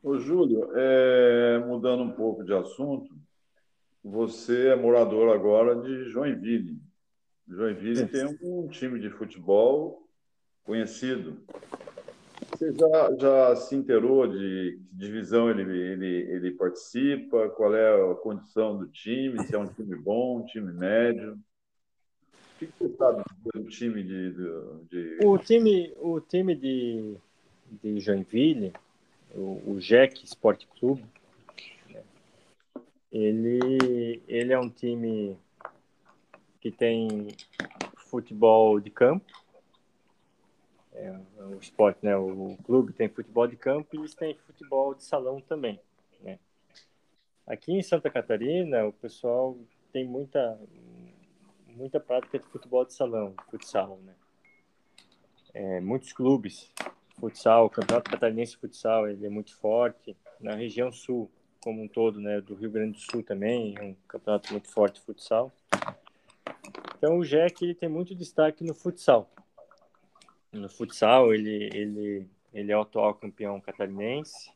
Ô, 0.02 0.18
Júlio, 0.18 0.70
é, 0.74 1.58
mudando 1.58 2.02
um 2.02 2.12
pouco 2.12 2.44
de 2.44 2.52
assunto, 2.52 3.14
você 4.02 4.68
é 4.68 4.76
morador 4.76 5.34
agora 5.34 5.76
de 5.76 6.04
Joinville. 6.10 6.80
Joinville 7.46 8.06
tem 8.06 8.38
um 8.42 8.68
time 8.68 9.00
de 9.00 9.10
futebol 9.10 10.06
conhecido. 10.64 11.38
Você 12.50 12.72
já, 12.72 13.16
já 13.18 13.56
se 13.56 13.74
inteirou 13.74 14.26
de 14.26 14.38
que 14.38 14.80
divisão 14.92 15.50
ele, 15.50 15.62
ele, 15.62 16.32
ele 16.32 16.50
participa? 16.52 17.48
Qual 17.50 17.74
é 17.74 18.10
a 18.10 18.14
condição 18.16 18.78
do 18.78 18.86
time? 18.88 19.42
Se 19.44 19.54
é 19.54 19.58
um 19.58 19.66
time 19.66 19.96
bom, 19.96 20.40
um 20.40 20.44
time 20.44 20.72
médio? 20.72 21.38
O 22.58 22.66
que 22.66 22.66
você 22.76 22.96
sabe 22.96 23.22
do 23.54 23.68
time 23.68 24.02
de, 24.02 24.32
de, 24.90 25.24
O 25.24 25.38
time, 25.38 25.94
o 25.98 26.20
time 26.20 26.56
de, 26.56 27.16
de 27.80 28.00
Joinville, 28.00 28.72
o, 29.32 29.62
o 29.64 29.78
Jack 29.78 30.24
Sport 30.24 30.66
Clube, 30.66 31.04
ele, 33.12 34.20
ele 34.26 34.52
é 34.52 34.58
um 34.58 34.68
time 34.68 35.38
que 36.60 36.72
tem 36.72 37.28
futebol 37.96 38.80
de 38.80 38.90
campo, 38.90 39.32
é, 40.94 41.16
o 41.38 41.58
esporte, 41.60 42.00
né? 42.04 42.16
O 42.16 42.58
clube 42.64 42.92
tem 42.92 43.08
futebol 43.08 43.46
de 43.46 43.54
campo 43.54 43.94
e 43.94 43.98
eles 43.98 44.16
têm 44.16 44.34
futebol 44.34 44.96
de 44.96 45.04
salão 45.04 45.40
também, 45.40 45.78
né? 46.20 46.40
Aqui 47.46 47.72
em 47.72 47.82
Santa 47.82 48.10
Catarina, 48.10 48.84
o 48.84 48.92
pessoal 48.92 49.56
tem 49.92 50.04
muita 50.04 50.58
muita 51.78 52.00
prática 52.00 52.38
de 52.40 52.44
futebol 52.46 52.84
de 52.84 52.92
salão, 52.92 53.34
futsal, 53.48 54.00
né? 54.04 54.12
É, 55.54 55.80
muitos 55.80 56.12
clubes, 56.12 56.72
futsal, 57.18 57.66
o 57.66 57.70
Campeonato 57.70 58.10
Catarinense 58.10 58.52
de 58.52 58.58
Futsal, 58.58 59.08
ele 59.08 59.24
é 59.24 59.30
muito 59.30 59.56
forte. 59.56 60.16
Na 60.40 60.54
região 60.54 60.92
sul, 60.92 61.30
como 61.60 61.82
um 61.82 61.88
todo, 61.88 62.20
né, 62.20 62.40
do 62.40 62.54
Rio 62.54 62.70
Grande 62.70 62.92
do 62.92 63.00
Sul 63.00 63.22
também, 63.22 63.76
é 63.78 63.82
um 63.82 63.96
campeonato 64.06 64.52
muito 64.52 64.68
forte 64.68 64.96
de 64.96 65.02
futsal. 65.02 65.52
Então 66.96 67.18
o 67.18 67.24
Jack 67.24 67.64
ele 67.64 67.74
tem 67.74 67.88
muito 67.88 68.14
destaque 68.14 68.64
no 68.64 68.74
futsal. 68.74 69.30
No 70.52 70.68
futsal 70.68 71.32
ele 71.32 71.70
ele 71.72 72.28
ele 72.52 72.72
é 72.72 72.76
o 72.76 72.82
atual 72.82 73.14
campeão 73.14 73.60
catarinense. 73.60 74.50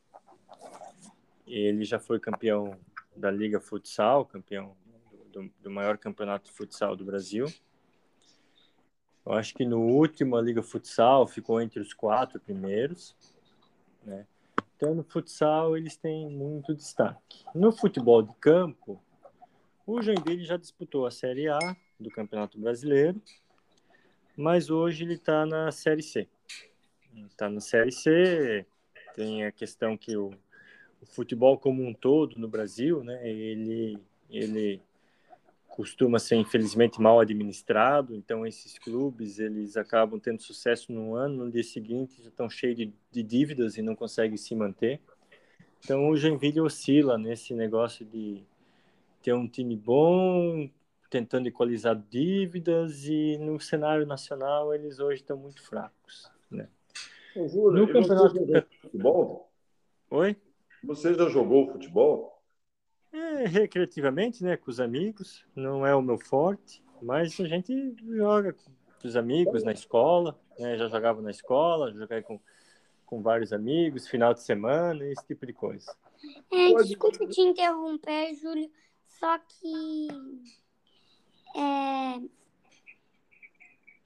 Ele 1.46 1.84
já 1.84 1.98
foi 1.98 2.18
campeão 2.18 2.76
da 3.14 3.30
Liga 3.30 3.60
Futsal, 3.60 4.24
campeão 4.24 4.74
do, 5.32 5.50
do 5.62 5.70
maior 5.70 5.98
campeonato 5.98 6.46
de 6.46 6.52
futsal 6.52 6.94
do 6.94 7.04
Brasil. 7.04 7.46
Eu 9.24 9.32
acho 9.32 9.54
que 9.54 9.64
no 9.64 9.80
último 9.80 10.36
a 10.36 10.42
Liga 10.42 10.62
Futsal 10.62 11.26
ficou 11.26 11.60
entre 11.60 11.80
os 11.80 11.94
quatro 11.94 12.40
primeiros, 12.40 13.16
né? 14.04 14.26
Então 14.76 14.94
no 14.96 15.04
futsal 15.04 15.76
eles 15.76 15.96
têm 15.96 16.28
muito 16.28 16.74
destaque. 16.74 17.44
No 17.54 17.70
futebol 17.70 18.20
de 18.20 18.34
campo, 18.34 19.00
o 19.86 20.02
Joinville 20.02 20.44
já 20.44 20.56
disputou 20.56 21.06
a 21.06 21.10
Série 21.10 21.48
A 21.48 21.58
do 22.00 22.10
Campeonato 22.10 22.58
Brasileiro, 22.58 23.22
mas 24.36 24.70
hoje 24.70 25.04
ele 25.04 25.14
está 25.14 25.46
na 25.46 25.70
Série 25.70 26.02
C. 26.02 26.28
Está 27.28 27.48
na 27.48 27.60
Série 27.60 27.92
C, 27.92 28.66
tem 29.14 29.44
a 29.44 29.52
questão 29.52 29.96
que 29.96 30.16
o, 30.16 30.30
o 31.00 31.06
futebol 31.06 31.56
como 31.56 31.86
um 31.86 31.94
todo 31.94 32.40
no 32.40 32.48
Brasil, 32.48 33.04
né? 33.04 33.28
Ele 33.28 33.96
ele 34.28 34.82
costuma 35.72 36.18
ser 36.18 36.36
infelizmente 36.36 37.00
mal 37.00 37.18
administrado, 37.18 38.14
então 38.14 38.46
esses 38.46 38.78
clubes 38.78 39.38
eles 39.38 39.74
acabam 39.74 40.20
tendo 40.20 40.42
sucesso 40.42 40.92
no 40.92 41.14
ano, 41.14 41.46
no 41.46 41.50
dia 41.50 41.64
seguinte 41.64 42.22
já 42.22 42.28
estão 42.28 42.48
cheios 42.48 42.76
de, 42.76 42.92
de 43.10 43.22
dívidas 43.22 43.78
e 43.78 43.82
não 43.82 43.96
conseguem 43.96 44.36
se 44.36 44.54
manter. 44.54 45.00
Então 45.82 46.10
o 46.10 46.16
Joinville 46.16 46.60
oscila 46.60 47.16
nesse 47.16 47.54
negócio 47.54 48.04
de 48.04 48.44
ter 49.22 49.32
um 49.32 49.48
time 49.48 49.74
bom, 49.74 50.68
tentando 51.08 51.48
equalizar 51.48 51.96
dívidas 52.10 53.06
e 53.06 53.38
no 53.38 53.58
cenário 53.58 54.06
nacional 54.06 54.74
eles 54.74 54.98
hoje 54.98 55.22
estão 55.22 55.38
muito 55.38 55.62
fracos, 55.62 56.30
né? 56.50 56.68
Júlio, 57.34 57.86
no 57.86 57.90
campeonato 57.90 58.44
de 58.44 58.66
futebol? 58.78 59.50
Oi? 60.10 60.36
Você 60.84 61.14
já 61.14 61.30
jogou 61.30 61.72
futebol? 61.72 62.41
É, 63.12 63.46
recreativamente, 63.46 64.42
né, 64.42 64.56
com 64.56 64.70
os 64.70 64.80
amigos, 64.80 65.44
não 65.54 65.86
é 65.86 65.94
o 65.94 66.00
meu 66.00 66.16
forte, 66.18 66.82
mas 67.02 67.38
a 67.38 67.46
gente 67.46 67.94
joga 68.06 68.54
com 68.54 68.70
os 69.04 69.16
amigos 69.16 69.62
na 69.62 69.72
escola, 69.72 70.40
né, 70.58 70.78
já 70.78 70.88
jogava 70.88 71.20
na 71.20 71.30
escola, 71.30 71.92
joguei 71.92 72.22
com, 72.22 72.40
com 73.04 73.20
vários 73.20 73.52
amigos, 73.52 74.08
final 74.08 74.32
de 74.32 74.42
semana, 74.42 75.04
esse 75.04 75.26
tipo 75.26 75.44
de 75.44 75.52
coisa. 75.52 75.94
É, 76.50 76.72
desculpa 76.84 77.26
te 77.26 77.40
interromper, 77.42 78.34
Júlio, 78.34 78.70
só 79.06 79.38
que 79.38 80.08
é, 81.54 82.14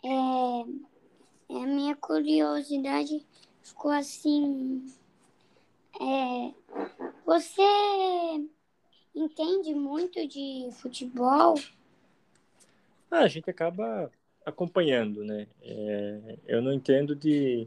é, 0.04 0.60
é 1.50 1.62
a 1.62 1.66
minha 1.66 1.94
curiosidade 1.94 3.24
ficou 3.62 3.92
assim. 3.92 4.84
É, 6.00 6.54
você 7.24 7.62
entende 9.16 9.74
muito 9.74 10.28
de 10.28 10.68
futebol? 10.72 11.54
Ah, 13.10 13.20
a 13.20 13.28
gente 13.28 13.48
acaba 13.48 14.10
acompanhando, 14.44 15.24
né? 15.24 15.46
É, 15.62 16.38
eu 16.46 16.60
não 16.60 16.72
entendo 16.72 17.16
de 17.16 17.66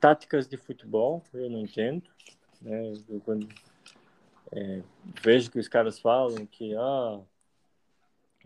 táticas 0.00 0.48
de 0.48 0.56
futebol, 0.56 1.22
eu 1.32 1.48
não 1.48 1.60
entendo. 1.60 2.02
Né? 2.60 2.92
Eu, 3.08 3.20
quando 3.20 3.48
é, 4.52 4.82
vejo 5.22 5.50
que 5.50 5.58
os 5.58 5.68
caras 5.68 5.98
falam 5.98 6.44
que 6.44 6.74
ah, 6.74 7.20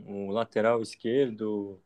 o 0.07 0.31
lateral 0.31 0.83
esquerdo 0.83 1.81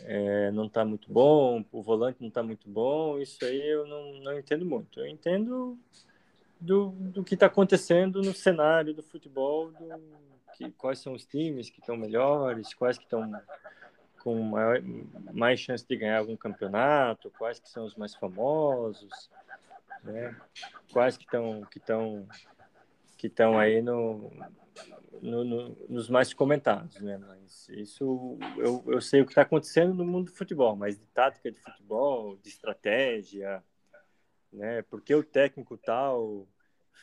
é, 0.00 0.50
não 0.50 0.66
está 0.66 0.84
muito 0.84 1.12
bom, 1.12 1.64
o 1.70 1.82
volante 1.82 2.20
não 2.20 2.28
está 2.28 2.42
muito 2.42 2.68
bom, 2.68 3.18
isso 3.18 3.44
aí 3.44 3.60
eu 3.68 3.86
não, 3.86 4.14
não 4.20 4.38
entendo 4.38 4.64
muito. 4.64 5.00
Eu 5.00 5.06
entendo 5.06 5.78
do, 6.62 6.90
do 6.90 7.24
que 7.24 7.34
está 7.34 7.46
acontecendo 7.46 8.22
no 8.22 8.32
cenário 8.32 8.94
do 8.94 9.02
futebol, 9.02 9.72
do, 9.72 9.88
que, 10.54 10.70
quais 10.72 11.00
são 11.00 11.12
os 11.12 11.26
times 11.26 11.68
que 11.68 11.80
estão 11.80 11.96
melhores, 11.96 12.72
quais 12.74 12.96
que 12.96 13.04
estão 13.04 13.30
com 14.22 14.40
maior, 14.40 14.80
mais 15.32 15.58
chance 15.58 15.84
de 15.86 15.96
ganhar 15.96 16.18
algum 16.18 16.36
campeonato, 16.36 17.32
quais 17.36 17.58
que 17.58 17.68
são 17.68 17.84
os 17.84 17.96
mais 17.96 18.14
famosos, 18.14 19.28
né? 20.04 20.36
quais 20.92 21.16
que 21.16 21.24
estão 21.24 21.62
que 21.70 21.78
estão 21.78 22.28
que 23.18 23.26
estão 23.26 23.58
aí 23.58 23.82
no, 23.82 24.30
no, 25.20 25.44
no, 25.44 25.76
nos 25.88 26.08
mais 26.08 26.32
comentados, 26.32 27.00
né? 27.00 27.18
Mas 27.18 27.68
isso 27.70 28.38
eu, 28.56 28.84
eu 28.86 29.00
sei 29.00 29.20
o 29.20 29.24
que 29.24 29.32
está 29.32 29.42
acontecendo 29.42 29.94
no 29.94 30.04
mundo 30.04 30.26
do 30.26 30.36
futebol, 30.36 30.76
mas 30.76 30.98
de 30.98 31.06
tática 31.08 31.50
de 31.50 31.58
futebol, 31.60 32.36
de 32.36 32.48
estratégia, 32.48 33.62
né? 34.52 34.82
Porque 34.82 35.14
o 35.14 35.24
técnico 35.24 35.76
tal 35.76 36.46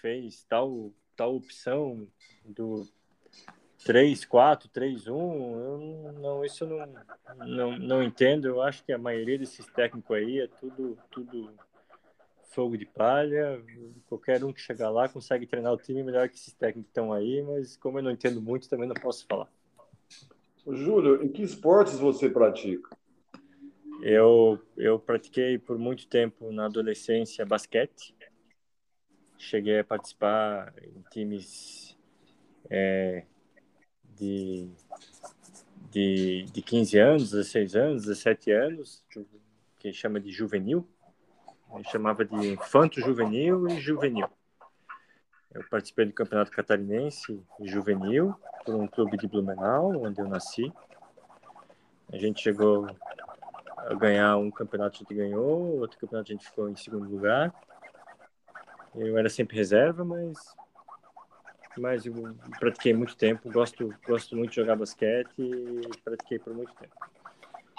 fez 0.01 0.43
tal 0.43 0.91
tal 1.15 1.35
opção 1.35 2.07
do 2.45 2.87
3 3.83 4.23
4 4.25 4.69
3 4.69 5.07
1, 5.07 5.13
eu 5.13 6.13
não 6.13 6.45
isso 6.45 6.63
eu 6.63 6.69
não, 6.69 7.45
não 7.45 7.77
não 7.77 8.03
entendo. 8.03 8.47
Eu 8.47 8.61
acho 8.61 8.83
que 8.83 8.93
a 8.93 8.97
maioria 8.97 9.37
desses 9.37 9.65
técnicos 9.67 10.15
aí 10.15 10.39
é 10.39 10.47
tudo 10.47 10.97
tudo 11.09 11.49
fogo 12.49 12.77
de 12.77 12.85
palha. 12.85 13.63
Qualquer 14.07 14.43
um 14.43 14.51
que 14.51 14.61
chegar 14.61 14.89
lá 14.89 15.07
consegue 15.07 15.47
treinar 15.47 15.73
o 15.73 15.77
time 15.77 16.03
melhor 16.03 16.27
que 16.29 16.35
esses 16.35 16.53
técnicos 16.53 16.85
que 16.85 16.91
estão 16.91 17.13
aí, 17.13 17.41
mas 17.41 17.77
como 17.77 17.99
eu 17.99 18.03
não 18.03 18.11
entendo 18.11 18.41
muito, 18.41 18.69
também 18.69 18.87
não 18.87 18.95
posso 18.95 19.25
falar. 19.27 19.47
Júlio, 20.67 21.23
em 21.23 21.29
que 21.29 21.41
esportes 21.41 21.97
você 21.97 22.29
pratica? 22.29 22.98
Eu, 24.01 24.61
eu 24.77 24.97
pratiquei 24.97 25.57
por 25.57 25.77
muito 25.77 26.07
tempo 26.07 26.51
na 26.51 26.65
adolescência 26.65 27.45
basquete. 27.45 28.15
Cheguei 29.37 29.79
a 29.79 29.83
participar 29.83 30.73
em 30.81 31.01
times 31.11 31.97
é, 32.69 33.25
de, 34.15 34.69
de, 35.91 36.43
de 36.43 36.61
15 36.61 36.97
anos, 36.97 37.31
16 37.31 37.75
anos, 37.75 38.03
17 38.03 38.51
anos, 38.51 39.03
que 39.77 39.91
chama 39.91 40.19
de 40.19 40.31
juvenil. 40.31 40.87
Eu 41.71 41.83
chamava 41.83 42.23
de 42.23 42.35
infanto 42.53 43.01
juvenil 43.01 43.67
e 43.67 43.79
juvenil. 43.79 44.27
Eu 45.53 45.63
participei 45.69 46.05
do 46.05 46.13
Campeonato 46.13 46.51
Catarinense 46.51 47.43
Juvenil 47.61 48.35
por 48.65 48.75
um 48.75 48.87
clube 48.87 49.17
de 49.17 49.27
Blumenau, 49.27 49.91
onde 50.03 50.19
eu 50.21 50.27
nasci. 50.27 50.71
A 52.11 52.17
gente 52.17 52.41
chegou 52.41 52.87
ganhar 53.99 54.37
um 54.37 54.51
campeonato, 54.51 54.97
a 54.97 54.99
gente 54.99 55.13
ganhou, 55.13 55.79
outro 55.79 55.99
campeonato 55.99 56.31
a 56.31 56.35
gente 56.35 56.45
ficou 56.45 56.69
em 56.69 56.75
segundo 56.75 57.09
lugar. 57.09 57.53
Eu 58.95 59.17
era 59.17 59.29
sempre 59.29 59.55
reserva, 59.55 60.03
mas 60.03 60.37
mas 61.77 62.05
eu 62.05 62.13
pratiquei 62.59 62.93
muito 62.93 63.15
tempo, 63.15 63.49
gosto 63.51 63.93
gosto 64.05 64.35
muito 64.35 64.49
de 64.49 64.55
jogar 64.57 64.75
basquete 64.75 65.31
e 65.37 65.81
pratiquei 66.03 66.39
por 66.39 66.53
muito 66.53 66.73
tempo. 66.73 66.93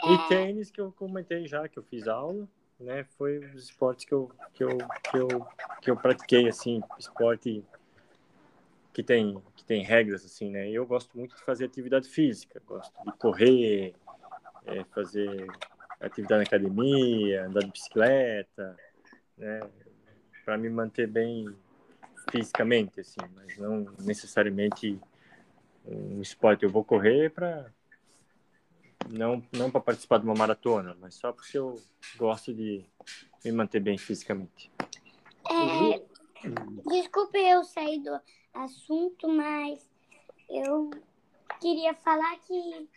E 0.04 0.28
tênis 0.28 0.70
que 0.70 0.80
eu 0.80 0.90
comentei 0.92 1.46
já 1.46 1.68
que 1.68 1.78
eu 1.78 1.82
fiz 1.82 2.08
aula, 2.08 2.48
né? 2.78 3.04
Foi 3.18 3.38
os 3.38 3.64
esportes 3.64 4.06
que 4.06 4.14
eu 4.14 4.30
que 4.54 4.64
eu 4.64 4.78
que 4.78 5.16
eu, 5.18 5.46
que 5.82 5.90
eu 5.90 5.96
pratiquei 5.96 6.48
assim, 6.48 6.80
esporte 6.98 7.62
que 8.92 9.02
tem 9.02 9.42
que 9.54 9.64
tem 9.64 9.84
regras 9.84 10.24
assim, 10.24 10.50
né? 10.50 10.70
Eu 10.70 10.86
gosto 10.86 11.16
muito 11.16 11.36
de 11.36 11.42
fazer 11.42 11.66
atividade 11.66 12.08
física, 12.08 12.62
gosto 12.66 12.92
de 13.04 13.12
correr, 13.18 13.94
é, 14.64 14.84
fazer 14.84 15.46
atividade 16.00 16.38
na 16.38 16.46
academia, 16.46 17.46
andar 17.46 17.60
de 17.60 17.70
bicicleta, 17.70 18.76
né? 19.36 19.60
Para 20.44 20.56
me 20.56 20.68
manter 20.70 21.06
bem 21.06 21.46
fisicamente, 22.30 23.00
assim, 23.00 23.20
mas 23.34 23.56
não 23.58 23.86
necessariamente 24.00 24.98
um 25.84 26.20
esporte. 26.20 26.64
Eu 26.64 26.70
vou 26.70 26.84
correr 26.84 27.30
para 27.30 27.72
não 29.08 29.42
não 29.52 29.70
para 29.70 29.80
participar 29.80 30.18
de 30.18 30.24
uma 30.24 30.34
maratona, 30.34 30.96
mas 31.00 31.14
só 31.14 31.32
porque 31.32 31.58
eu 31.58 31.80
gosto 32.16 32.52
de 32.52 32.84
me 33.44 33.52
manter 33.52 33.80
bem 33.80 33.98
fisicamente. 33.98 34.70
É, 35.48 36.02
desculpe 36.88 37.38
eu 37.38 37.64
sair 37.64 38.00
do 38.02 38.18
assunto, 38.54 39.28
mas 39.28 39.88
eu 40.48 40.90
queria 41.60 41.94
falar 41.94 42.38
que 42.40 42.88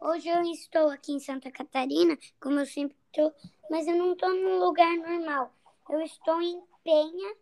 Hoje 0.00 0.28
eu 0.28 0.42
estou 0.42 0.90
aqui 0.90 1.12
em 1.12 1.20
Santa 1.20 1.50
Catarina, 1.50 2.18
como 2.40 2.58
eu 2.58 2.66
sempre 2.66 2.96
estou, 3.06 3.32
mas 3.70 3.86
eu 3.86 3.96
não 3.96 4.12
estou 4.12 4.28
num 4.28 4.58
lugar 4.58 4.94
normal. 4.96 5.52
Eu 5.88 6.02
estou 6.02 6.42
em 6.42 6.62
Penha, 6.82 7.36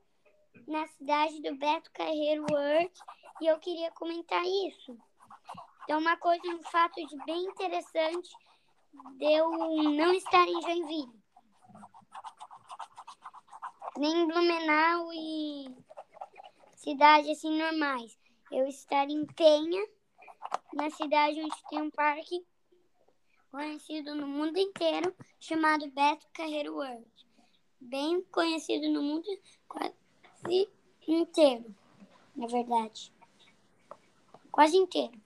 na 0.69 0.87
cidade 0.87 1.43
do 1.43 1.57
Beto 1.57 1.91
Carreiro 1.93 2.47
World, 2.51 2.93
e 3.41 3.47
eu 3.47 3.59
queria 3.59 3.91
comentar 3.93 4.45
isso. 4.45 4.97
Então, 5.85 5.99
uma 5.99 6.17
coisa, 6.17 6.47
um 6.49 6.63
fato 6.63 7.05
de 7.05 7.17
bem 7.25 7.45
interessante 7.45 8.31
de 9.19 9.25
eu 9.25 9.51
não 9.51 10.13
estar 10.15 10.47
em 10.47 10.63
Joinville. 10.63 11.23
Nem 13.99 14.21
em 14.21 14.27
Blumenau 14.27 15.13
e 15.13 15.75
cidades 16.77 17.31
assim 17.31 17.59
normais. 17.59 18.17
Eu 18.51 18.67
estar 18.67 19.09
em 19.09 19.27
Penha, 19.27 19.85
na 20.73 20.91
cidade 20.91 21.41
onde 21.41 21.69
tem 21.69 21.81
um 21.81 21.91
parque 21.91 22.45
conhecido 23.51 24.15
no 24.15 24.27
mundo 24.27 24.59
inteiro 24.59 25.15
chamado 25.39 25.91
Beto 25.91 26.27
Carreiro 26.33 26.75
World. 26.75 27.07
Bem 27.81 28.23
conhecido 28.31 28.89
no 28.89 29.03
mundo 29.03 29.27
quase 29.69 29.95
inteiro, 31.07 31.75
na 32.35 32.47
verdade. 32.47 33.13
Quase 34.51 34.77
inteiro. 34.77 35.21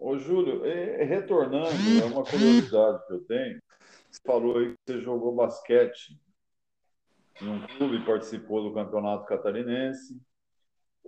Ô, 0.00 0.16
Júlio, 0.16 0.62
retornando, 0.62 1.68
é 2.00 2.04
uma 2.04 2.22
curiosidade 2.24 3.04
que 3.06 3.12
eu 3.14 3.24
tenho. 3.24 3.60
Você 4.10 4.20
falou 4.24 4.58
aí 4.58 4.72
que 4.72 4.78
você 4.86 5.00
jogou 5.00 5.34
basquete 5.34 6.16
em 7.40 7.48
um 7.48 7.66
clube, 7.66 8.04
participou 8.04 8.62
do 8.62 8.74
campeonato 8.74 9.26
catarinense. 9.26 10.20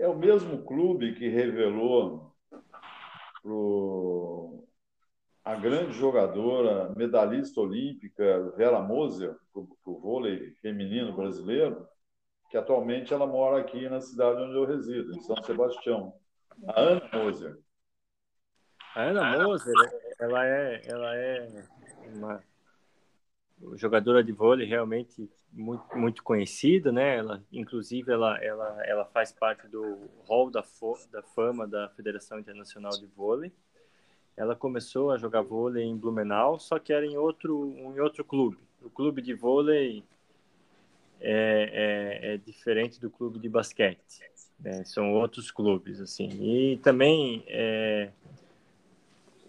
É 0.00 0.08
o 0.08 0.16
mesmo 0.16 0.64
clube 0.64 1.14
que 1.14 1.28
revelou 1.28 2.34
pro 3.42 4.64
a 5.44 5.54
grande 5.54 5.92
jogadora, 5.92 6.90
medalhista 6.96 7.60
olímpica 7.60 8.50
Vera 8.56 8.80
Moser, 8.80 9.36
para 9.52 9.62
o 9.62 10.00
vôlei 10.00 10.52
feminino 10.62 11.14
brasileiro, 11.14 11.86
que 12.50 12.56
atualmente 12.56 13.12
ela 13.12 13.26
mora 13.26 13.60
aqui 13.60 13.90
na 13.90 14.00
cidade 14.00 14.40
onde 14.40 14.54
eu 14.54 14.64
resido, 14.64 15.14
em 15.14 15.20
São 15.20 15.36
Sebastião. 15.42 16.14
A 16.66 16.80
Ana 16.80 17.10
Moser. 17.12 17.58
A 18.94 19.02
Ana 19.02 19.44
Moser, 19.44 19.74
ela 20.18 20.46
é, 20.46 20.80
ela 20.86 21.14
é 21.14 21.64
uma 22.14 22.42
jogadora 23.74 24.22
de 24.22 24.32
vôlei 24.32 24.66
realmente 24.66 25.28
muito, 25.52 25.96
muito 25.96 26.22
conhecida, 26.22 26.90
né? 26.92 27.16
Ela, 27.16 27.42
inclusive, 27.52 28.12
ela, 28.12 28.42
ela, 28.42 28.86
ela 28.86 29.04
faz 29.04 29.32
parte 29.32 29.66
do 29.68 29.98
hall 30.26 30.50
da, 30.50 30.64
da 31.10 31.22
fama 31.22 31.66
da 31.66 31.88
Federação 31.90 32.38
Internacional 32.38 32.92
de 32.92 33.06
Vôlei. 33.06 33.52
Ela 34.36 34.56
começou 34.56 35.10
a 35.10 35.18
jogar 35.18 35.42
vôlei 35.42 35.84
em 35.84 35.96
Blumenau, 35.96 36.58
só 36.58 36.78
que 36.78 36.92
era 36.92 37.04
em 37.04 37.16
outro, 37.16 37.74
em 37.76 38.00
outro 38.00 38.24
clube. 38.24 38.58
O 38.82 38.88
clube 38.88 39.20
de 39.20 39.34
vôlei 39.34 40.02
é, 41.20 42.22
é, 42.22 42.34
é 42.34 42.36
diferente 42.38 42.98
do 42.98 43.10
clube 43.10 43.38
de 43.38 43.48
basquete. 43.48 44.22
Né? 44.58 44.84
São 44.84 45.12
outros 45.12 45.50
clubes, 45.50 46.00
assim. 46.00 46.28
E 46.40 46.78
também 46.78 47.44
é, 47.48 48.10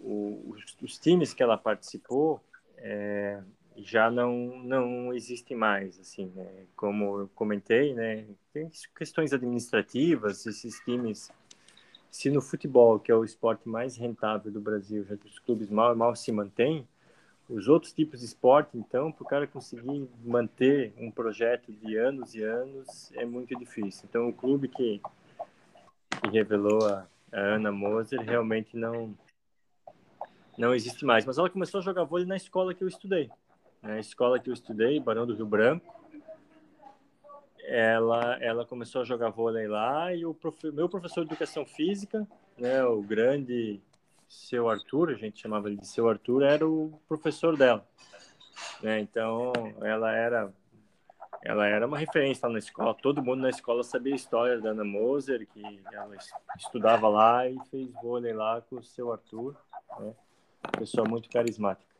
o, 0.00 0.42
os, 0.48 0.76
os, 0.82 0.98
times 0.98 1.32
que 1.32 1.42
ela 1.42 1.56
participou 1.56 2.40
é, 2.76 3.40
já 3.76 4.10
não 4.10 4.58
não 4.64 5.12
existem 5.12 5.56
mais 5.56 5.98
assim 5.98 6.32
né? 6.34 6.66
como 6.76 7.20
eu 7.20 7.30
comentei 7.34 7.94
né 7.94 8.26
tem 8.52 8.70
questões 8.96 9.32
administrativas 9.32 10.46
esses 10.46 10.78
times 10.80 11.30
se 12.10 12.30
no 12.30 12.40
futebol 12.40 12.98
que 12.98 13.10
é 13.10 13.14
o 13.14 13.24
esporte 13.24 13.68
mais 13.68 13.96
rentável 13.96 14.52
do 14.52 14.60
Brasil 14.60 15.04
já 15.04 15.16
que 15.16 15.26
os 15.26 15.38
clubes 15.38 15.70
mal 15.70 15.94
mal 15.96 16.14
se 16.14 16.30
mantêm 16.30 16.86
os 17.48 17.68
outros 17.68 17.92
tipos 17.92 18.20
de 18.20 18.26
esporte 18.26 18.76
então 18.76 19.10
para 19.10 19.22
o 19.22 19.26
cara 19.26 19.46
conseguir 19.46 20.08
manter 20.24 20.92
um 20.98 21.10
projeto 21.10 21.72
de 21.72 21.96
anos 21.96 22.34
e 22.34 22.42
anos 22.42 23.10
é 23.14 23.24
muito 23.24 23.58
difícil 23.58 24.06
então 24.08 24.28
o 24.28 24.32
clube 24.32 24.68
que, 24.68 25.00
que 26.20 26.30
revelou 26.30 26.86
a, 26.86 27.06
a 27.32 27.40
Ana 27.40 27.72
Moser 27.72 28.20
realmente 28.20 28.76
não 28.76 29.14
não 30.56 30.74
existe 30.74 31.04
mais. 31.04 31.24
Mas 31.24 31.38
ela 31.38 31.50
começou 31.50 31.80
a 31.80 31.82
jogar 31.82 32.04
vôlei 32.04 32.26
na 32.26 32.36
escola 32.36 32.74
que 32.74 32.82
eu 32.82 32.88
estudei. 32.88 33.30
Na 33.82 33.98
escola 33.98 34.38
que 34.38 34.48
eu 34.48 34.54
estudei, 34.54 35.00
Barão 35.00 35.26
do 35.26 35.34
Rio 35.34 35.46
Branco. 35.46 35.92
Ela, 37.64 38.38
ela 38.40 38.64
começou 38.64 39.02
a 39.02 39.04
jogar 39.04 39.30
vôlei 39.30 39.66
lá 39.66 40.14
e 40.14 40.24
o 40.24 40.34
prof, 40.34 40.70
meu 40.70 40.88
professor 40.88 41.24
de 41.24 41.32
educação 41.32 41.64
física, 41.64 42.26
né, 42.58 42.84
o 42.84 43.00
grande 43.00 43.80
seu 44.28 44.68
Arthur, 44.68 45.10
a 45.10 45.14
gente 45.14 45.40
chamava 45.40 45.68
ele 45.68 45.76
de 45.76 45.86
seu 45.86 46.08
Arthur, 46.08 46.42
era 46.42 46.66
o 46.66 46.92
professor 47.08 47.56
dela. 47.56 47.86
Né? 48.82 49.00
Então, 49.00 49.52
ela 49.82 50.12
era 50.12 50.52
ela 51.44 51.66
era 51.66 51.86
uma 51.86 51.98
referência 51.98 52.46
lá 52.46 52.52
na 52.52 52.58
escola. 52.60 52.94
Todo 52.94 53.22
mundo 53.22 53.40
na 53.40 53.50
escola 53.50 53.82
sabia 53.82 54.12
a 54.12 54.16
história 54.16 54.60
da 54.60 54.70
Ana 54.70 54.84
Moser, 54.84 55.46
que 55.48 55.82
ela 55.92 56.16
estudava 56.56 57.08
lá 57.08 57.48
e 57.48 57.58
fez 57.68 57.90
vôlei 58.00 58.32
lá 58.32 58.60
com 58.60 58.76
o 58.76 58.82
seu 58.82 59.12
Arthur. 59.12 59.56
Né? 59.98 60.14
pessoa 60.78 61.06
muito 61.06 61.28
carismática. 61.28 61.91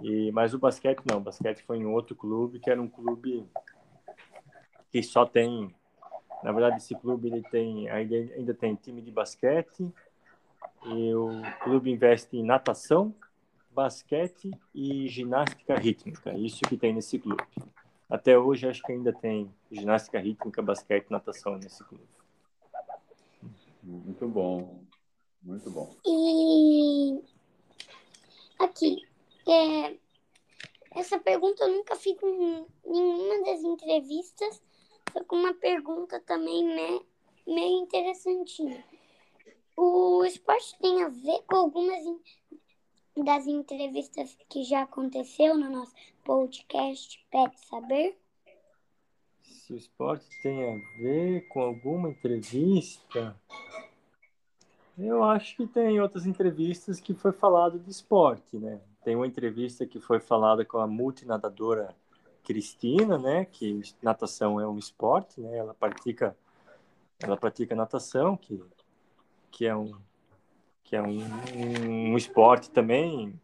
E, 0.00 0.32
mas 0.32 0.54
o 0.54 0.58
basquete 0.58 1.02
não, 1.04 1.18
o 1.18 1.20
basquete 1.20 1.62
foi 1.62 1.78
em 1.78 1.86
outro 1.86 2.16
clube, 2.16 2.58
que 2.58 2.70
era 2.70 2.80
um 2.80 2.88
clube 2.88 3.44
que 4.90 5.02
só 5.02 5.26
tem, 5.26 5.74
na 6.42 6.52
verdade 6.52 6.76
esse 6.76 6.94
clube 6.94 7.28
ele 7.28 7.42
tem 7.42 7.88
ainda, 7.90 8.14
ainda 8.14 8.54
tem 8.54 8.74
time 8.74 9.02
de 9.02 9.10
basquete, 9.10 9.92
e 10.86 11.14
o 11.14 11.42
clube 11.62 11.90
investe 11.90 12.36
em 12.36 12.44
natação, 12.44 13.14
basquete 13.70 14.50
e 14.74 15.08
ginástica 15.08 15.76
rítmica, 15.76 16.32
isso 16.34 16.60
que 16.62 16.76
tem 16.76 16.92
nesse 16.92 17.18
clube. 17.18 17.42
Até 18.08 18.38
hoje 18.38 18.68
acho 18.68 18.82
que 18.82 18.92
ainda 18.92 19.12
tem 19.12 19.50
ginástica 19.70 20.18
rítmica, 20.18 20.60
basquete 20.60 21.06
e 21.08 21.12
natação 21.12 21.56
nesse 21.56 21.82
clube. 21.84 22.04
Muito 23.82 24.28
bom, 24.28 24.82
muito 25.42 25.70
bom. 25.70 25.94
E 26.06 27.22
Aqui, 28.62 29.02
é, 29.46 29.98
essa 30.94 31.18
pergunta 31.18 31.64
eu 31.64 31.72
nunca 31.72 31.96
fiz 31.96 32.16
em 32.22 32.66
nenhuma 32.84 33.44
das 33.44 33.62
entrevistas, 33.62 34.62
só 35.12 35.24
com 35.24 35.36
uma 35.36 35.54
pergunta 35.54 36.20
também 36.20 36.64
né, 36.64 37.00
meio 37.46 37.82
interessantinha. 37.82 38.84
O 39.76 40.24
esporte 40.24 40.78
tem 40.78 41.02
a 41.02 41.08
ver 41.08 41.42
com 41.46 41.56
algumas 41.56 42.04
das 43.16 43.46
entrevistas 43.46 44.36
que 44.48 44.64
já 44.64 44.82
aconteceu 44.82 45.56
no 45.56 45.70
nosso 45.70 45.94
podcast 46.24 47.24
Pet 47.30 47.58
Saber? 47.66 48.18
Se 49.42 49.72
o 49.72 49.76
esporte 49.76 50.26
tem 50.42 50.64
a 50.64 50.76
ver 50.98 51.48
com 51.48 51.60
alguma 51.60 52.10
entrevista, 52.10 53.38
eu 54.98 55.22
acho 55.24 55.56
que 55.56 55.66
tem 55.66 56.00
outras 56.00 56.26
entrevistas 56.26 57.00
que 57.00 57.14
foi 57.14 57.32
falado 57.32 57.78
de 57.78 57.90
esporte, 57.90 58.56
né? 58.56 58.80
Tem 59.04 59.16
uma 59.16 59.26
entrevista 59.26 59.86
que 59.86 60.00
foi 60.00 60.20
falada 60.20 60.64
com 60.64 60.78
a 60.78 60.86
multinadadora 60.86 61.94
Cristina, 62.44 63.18
né? 63.18 63.44
Que 63.44 63.80
natação 64.02 64.60
é 64.60 64.66
um 64.66 64.78
esporte, 64.78 65.40
né? 65.40 65.58
Ela 65.58 65.74
pratica, 65.74 66.36
ela 67.20 67.36
pratica 67.36 67.74
natação, 67.74 68.36
que, 68.36 68.62
que 69.50 69.66
é 69.66 69.74
um 69.74 69.92
que 70.84 70.96
é 70.96 71.02
um, 71.02 71.22
um 71.56 72.16
esporte 72.18 72.70
também 72.70 73.40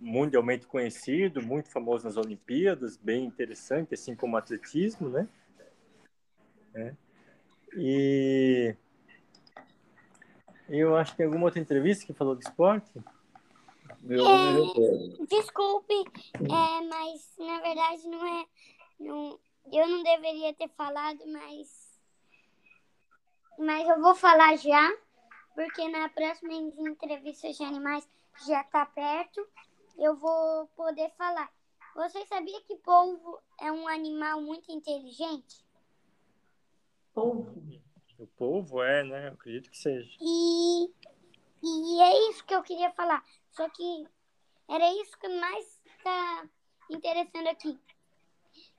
mundialmente 0.00 0.66
conhecido, 0.66 1.40
muito 1.40 1.70
famoso 1.70 2.04
nas 2.04 2.16
Olimpíadas, 2.16 2.96
bem 2.96 3.24
interessante, 3.24 3.94
assim 3.94 4.16
como 4.16 4.34
o 4.34 4.38
atletismo, 4.38 5.08
né? 5.08 5.28
É. 6.74 6.94
E 7.76 8.74
eu 10.68 10.96
acho 10.96 11.12
que 11.12 11.18
tem 11.18 11.26
alguma 11.26 11.44
outra 11.44 11.60
entrevista 11.60 12.06
que 12.06 12.12
falou 12.12 12.34
de 12.34 12.44
esporte. 12.44 12.90
Eu 14.08 14.26
é, 14.26 15.26
desculpe, 15.26 15.94
é, 16.34 16.86
mas 16.86 17.34
na 17.38 17.60
verdade 17.60 18.08
não 18.08 18.40
é. 18.40 18.46
Não, 18.98 19.40
eu 19.72 19.88
não 19.88 20.02
deveria 20.02 20.54
ter 20.54 20.68
falado, 20.70 21.20
mas. 21.26 22.00
Mas 23.58 23.88
eu 23.88 24.00
vou 24.00 24.14
falar 24.14 24.56
já, 24.56 24.90
porque 25.54 25.86
na 25.88 26.08
próxima 26.08 26.54
entrevista 26.54 27.52
de 27.52 27.62
animais, 27.62 28.08
já 28.46 28.62
está 28.62 28.86
perto, 28.86 29.46
eu 29.98 30.16
vou 30.16 30.66
poder 30.68 31.10
falar. 31.10 31.50
Você 31.94 32.24
sabia 32.26 32.60
que 32.62 32.76
polvo 32.76 33.38
é 33.60 33.70
um 33.70 33.86
animal 33.86 34.40
muito 34.40 34.72
inteligente? 34.72 35.64
Polvo. 37.12 37.62
O 38.18 38.26
povo 38.26 38.82
é, 38.82 39.02
né? 39.02 39.28
Eu 39.28 39.32
acredito 39.32 39.70
que 39.70 39.78
seja. 39.78 40.16
E, 40.20 40.90
e 41.62 42.00
é 42.00 42.30
isso 42.30 42.44
que 42.44 42.54
eu 42.54 42.62
queria 42.62 42.90
falar. 42.92 43.24
Só 43.50 43.68
que 43.68 44.06
era 44.68 44.92
isso 44.94 45.18
que 45.18 45.28
mais 45.28 45.80
está 45.86 46.48
interessando 46.90 47.48
aqui. 47.48 47.78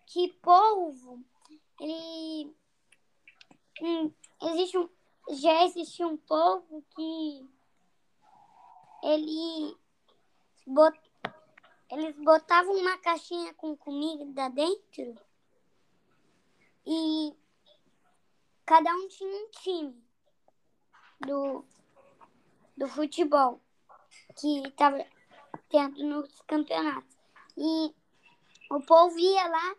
Que 0.07 0.30
polvo, 0.41 1.24
ele. 1.80 2.55
Hum, 3.82 4.13
existe 4.43 4.78
um, 4.78 4.89
já 5.30 5.63
existe 5.65 6.03
um 6.03 6.17
polvo 6.17 6.84
que 6.95 7.49
ele 9.03 9.76
bot, 10.67 10.99
eles 11.89 12.15
botavam 12.17 12.76
uma 12.76 12.97
caixinha 12.97 13.53
com 13.55 13.76
comida 13.76 14.49
dentro 14.49 15.15
e 16.86 17.36
cada 18.65 18.93
um 18.95 19.07
tinha 19.07 19.45
um 19.45 19.49
time 19.49 20.03
do, 21.19 21.65
do 22.78 22.88
futebol 22.88 23.59
que 24.39 24.67
estava 24.67 25.05
tendo 25.69 26.03
nos 26.03 26.41
campeonatos. 26.41 27.17
E 27.57 27.93
o 28.71 28.82
povo 28.82 29.17
ia 29.19 29.47
lá 29.47 29.75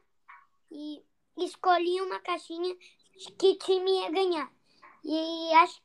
e 0.71 1.03
escolhia 1.39 2.05
uma 2.05 2.21
caixinha 2.21 2.77
que 3.39 3.57
time 3.57 3.91
ia 3.91 4.11
ganhar. 4.11 4.53
E 5.05 5.53
acho 5.55 5.83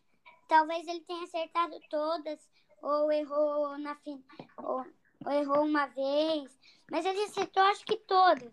talvez 0.47 0.87
ele 0.87 1.01
tenha 1.01 1.23
acertado 1.23 1.79
todas, 1.89 2.39
ou 2.81 3.11
errou 3.11 3.77
na 3.77 3.95
fin... 3.95 4.23
ou, 4.57 4.85
ou 5.25 5.31
errou 5.31 5.63
uma 5.63 5.85
vez. 5.87 6.57
Mas 6.89 7.05
ele 7.05 7.23
acertou 7.23 7.63
acho 7.63 7.85
que 7.85 7.97
todas. 7.97 8.51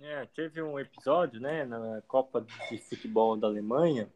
É, 0.00 0.26
teve 0.26 0.60
um 0.60 0.78
episódio, 0.78 1.40
né, 1.40 1.64
na 1.64 2.02
Copa 2.02 2.40
de 2.40 2.78
Futebol 2.78 3.36
da 3.36 3.46
Alemanha, 3.46 4.12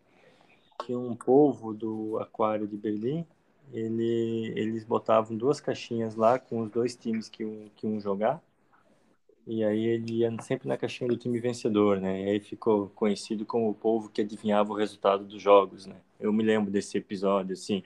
que 0.84 0.94
um 0.94 1.14
povo 1.14 1.72
do 1.72 2.18
Aquário 2.18 2.66
de 2.66 2.76
Berlim, 2.76 3.26
ele, 3.72 4.52
eles 4.56 4.84
botavam 4.84 5.36
duas 5.36 5.60
caixinhas 5.60 6.14
lá 6.14 6.38
com 6.38 6.62
os 6.62 6.70
dois 6.70 6.96
times 6.96 7.28
que 7.28 7.44
um, 7.44 7.68
que 7.76 7.86
um 7.86 8.00
jogar, 8.00 8.42
e 9.46 9.64
aí 9.64 9.86
ele 9.86 10.18
ia 10.18 10.42
sempre 10.42 10.68
na 10.68 10.76
caixinha 10.76 11.08
do 11.08 11.16
time 11.16 11.38
vencedor, 11.40 12.00
né, 12.00 12.24
e 12.24 12.30
aí 12.30 12.40
ficou 12.40 12.88
conhecido 12.90 13.44
como 13.46 13.70
o 13.70 13.74
povo 13.74 14.08
que 14.10 14.20
adivinhava 14.20 14.72
o 14.72 14.76
resultado 14.76 15.24
dos 15.24 15.40
jogos, 15.40 15.86
né. 15.86 15.96
Eu 16.20 16.32
me 16.32 16.42
lembro 16.42 16.70
desse 16.70 16.98
episódio, 16.98 17.52
assim, 17.52 17.82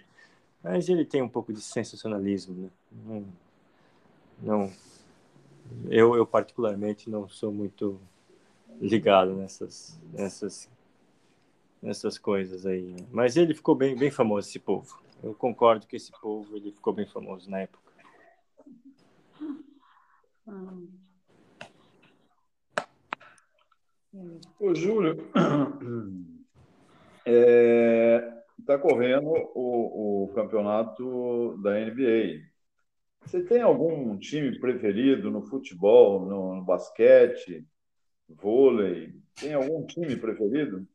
mas 0.62 0.88
ele 0.88 1.04
tem 1.04 1.22
um 1.22 1.28
pouco 1.28 1.52
de 1.52 1.60
sensacionalismo, 1.60 2.54
né, 2.54 2.70
não, 3.04 3.26
não 4.40 4.72
eu, 5.88 6.14
eu 6.16 6.26
particularmente 6.26 7.08
não 7.08 7.28
sou 7.28 7.52
muito 7.52 8.00
ligado 8.80 9.34
nessas, 9.34 9.98
nessas, 10.12 10.68
nessas 11.80 12.18
coisas 12.18 12.66
aí. 12.66 12.82
Né? 12.82 13.06
Mas 13.10 13.36
ele 13.36 13.54
ficou 13.54 13.74
bem, 13.74 13.96
bem 13.96 14.10
famoso, 14.10 14.48
esse 14.48 14.58
povo. 14.58 15.00
Eu 15.22 15.34
concordo 15.34 15.86
que 15.86 15.96
esse 15.96 16.10
povo 16.20 16.56
ele 16.56 16.72
ficou 16.72 16.92
bem 16.92 17.06
famoso 17.06 17.48
na 17.48 17.60
época. 17.60 17.92
Ô, 24.58 24.74
Júlio, 24.74 25.12
está 25.12 25.78
é, 27.24 28.42
tá 28.66 28.76
correndo 28.78 29.28
o, 29.54 30.24
o 30.24 30.34
campeonato 30.34 31.56
da 31.62 31.78
NBA. 31.78 32.42
Você 33.24 33.44
tem 33.44 33.62
algum 33.62 34.18
time 34.18 34.58
preferido 34.58 35.30
no 35.30 35.46
futebol, 35.46 36.26
no, 36.26 36.56
no 36.56 36.64
basquete, 36.64 37.64
vôlei? 38.28 39.14
Tem 39.36 39.54
algum 39.54 39.86
time 39.86 40.16
preferido? 40.16 40.86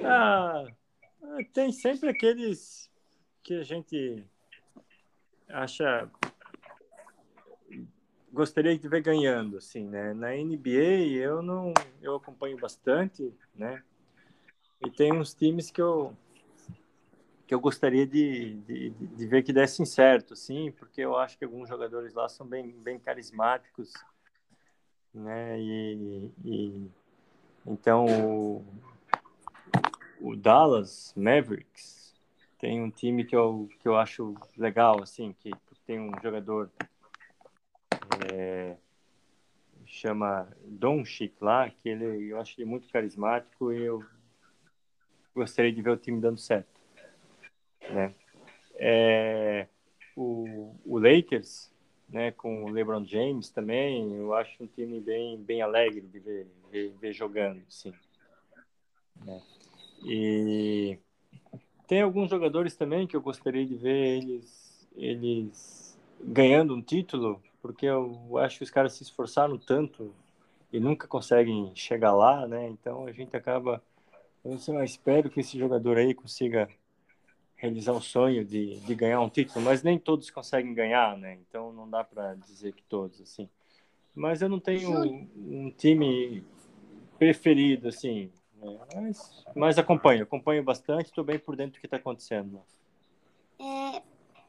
Ah, 0.00 0.66
tem 1.54 1.72
sempre 1.72 2.10
aqueles 2.10 2.87
que 3.48 3.54
a 3.54 3.62
gente 3.62 4.22
acha 5.48 6.06
gostaria 8.30 8.78
de 8.78 8.86
ver 8.86 9.00
ganhando, 9.00 9.56
assim, 9.56 9.86
né? 9.86 10.12
Na 10.12 10.32
NBA 10.32 11.14
eu 11.14 11.40
não, 11.40 11.72
eu 12.02 12.16
acompanho 12.16 12.58
bastante, 12.58 13.32
né? 13.54 13.82
E 14.84 14.90
tem 14.90 15.14
uns 15.14 15.32
times 15.32 15.70
que 15.70 15.80
eu 15.80 16.14
que 17.46 17.54
eu 17.54 17.60
gostaria 17.60 18.06
de, 18.06 18.56
de, 18.56 18.90
de, 18.90 19.26
ver 19.26 19.42
que 19.42 19.54
dessem 19.54 19.86
certo, 19.86 20.34
assim, 20.34 20.70
porque 20.72 21.00
eu 21.00 21.16
acho 21.16 21.38
que 21.38 21.46
alguns 21.46 21.66
jogadores 21.66 22.12
lá 22.12 22.28
são 22.28 22.46
bem, 22.46 22.70
bem 22.72 22.98
carismáticos, 22.98 23.94
né? 25.14 25.58
E, 25.58 26.30
e 26.44 26.90
então 27.66 28.04
o, 28.04 28.64
o, 30.20 30.36
Dallas 30.36 31.14
Mavericks 31.16 31.97
tem 32.58 32.82
um 32.82 32.90
time 32.90 33.24
que 33.24 33.36
eu, 33.36 33.68
que 33.80 33.88
eu 33.88 33.96
acho 33.96 34.34
legal, 34.56 35.02
assim, 35.02 35.34
que 35.40 35.50
tem 35.86 36.00
um 36.00 36.10
jogador 36.22 36.70
é, 38.32 38.76
chama 39.86 40.48
Doncic 40.64 41.34
lá, 41.40 41.70
que 41.70 41.88
ele 41.88 42.30
eu 42.30 42.40
acho 42.40 42.60
ele 42.60 42.68
muito 42.68 42.88
carismático 42.88 43.72
e 43.72 43.82
eu 43.82 44.04
gostaria 45.34 45.72
de 45.72 45.80
ver 45.80 45.90
o 45.90 45.96
time 45.96 46.20
dando 46.20 46.38
certo 46.38 46.78
né? 47.90 48.14
É, 48.74 49.66
o, 50.16 50.74
o 50.84 50.98
Lakers, 50.98 51.70
né, 52.08 52.30
com 52.30 52.64
o 52.64 52.70
LeBron 52.70 53.04
James 53.04 53.50
também, 53.50 54.14
eu 54.14 54.34
acho 54.34 54.62
um 54.62 54.66
time 54.66 55.00
bem, 55.00 55.36
bem 55.38 55.62
alegre 55.62 56.00
de 56.00 56.18
ver, 56.18 56.46
ver, 56.70 56.94
ver 57.00 57.12
jogando, 57.12 57.62
sim. 57.68 57.92
Né? 59.24 59.42
E 60.04 60.98
tem 61.88 62.02
alguns 62.02 62.28
jogadores 62.28 62.76
também 62.76 63.06
que 63.06 63.16
eu 63.16 63.20
gostaria 63.22 63.64
de 63.64 63.74
ver 63.74 64.18
eles, 64.18 64.88
eles 64.94 65.98
ganhando 66.20 66.74
um 66.74 66.82
título, 66.82 67.42
porque 67.62 67.86
eu 67.86 68.36
acho 68.38 68.58
que 68.58 68.64
os 68.64 68.70
caras 68.70 68.92
se 68.92 69.02
esforçaram 69.02 69.56
tanto 69.56 70.14
e 70.70 70.78
nunca 70.78 71.08
conseguem 71.08 71.72
chegar 71.74 72.14
lá, 72.14 72.46
né? 72.46 72.68
Então 72.68 73.06
a 73.06 73.12
gente 73.12 73.34
acaba, 73.34 73.82
eu 74.44 74.54
espero 74.84 75.30
que 75.30 75.40
esse 75.40 75.58
jogador 75.58 75.96
aí 75.96 76.12
consiga 76.12 76.68
realizar 77.56 77.92
o 77.92 78.02
sonho 78.02 78.44
de, 78.44 78.78
de 78.80 78.94
ganhar 78.94 79.20
um 79.20 79.30
título, 79.30 79.64
mas 79.64 79.82
nem 79.82 79.98
todos 79.98 80.30
conseguem 80.30 80.74
ganhar, 80.74 81.16
né? 81.16 81.38
Então 81.48 81.72
não 81.72 81.88
dá 81.88 82.04
para 82.04 82.34
dizer 82.34 82.74
que 82.74 82.82
todos, 82.82 83.18
assim. 83.22 83.48
Mas 84.14 84.42
eu 84.42 84.48
não 84.48 84.60
tenho 84.60 84.90
um, 84.90 85.28
um 85.36 85.70
time 85.70 86.44
preferido, 87.18 87.88
assim. 87.88 88.30
Mas, 88.60 89.44
mas 89.54 89.78
acompanho, 89.78 90.24
acompanho 90.24 90.62
bastante, 90.62 91.06
estou 91.06 91.24
bem 91.24 91.38
por 91.38 91.54
dentro 91.56 91.74
do 91.74 91.80
que 91.80 91.86
está 91.86 91.96
acontecendo. 91.96 92.60
É, 93.58 94.02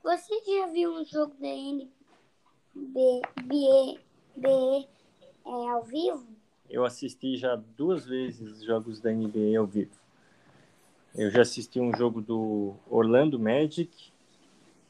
você 0.03 0.41
já 0.45 0.68
viu 0.68 0.91
um 0.91 1.05
jogo 1.05 1.36
da 1.39 1.47
NBA 1.47 3.22
é, 4.45 5.70
ao 5.72 5.84
vivo? 5.84 6.28
Eu 6.70 6.86
assisti 6.86 7.38
já 7.38 7.55
duas 7.55 8.05
vezes 8.05 8.64
jogos 8.64 8.99
da 8.99 9.12
NBA 9.12 9.57
ao 9.57 9.66
vivo. 9.66 9.97
Eu 11.16 11.30
já 11.32 11.41
assisti 11.41 11.80
um 11.80 11.95
jogo 11.95 12.22
do 12.22 12.76
Orlando 12.89 13.39
Magic 13.39 14.12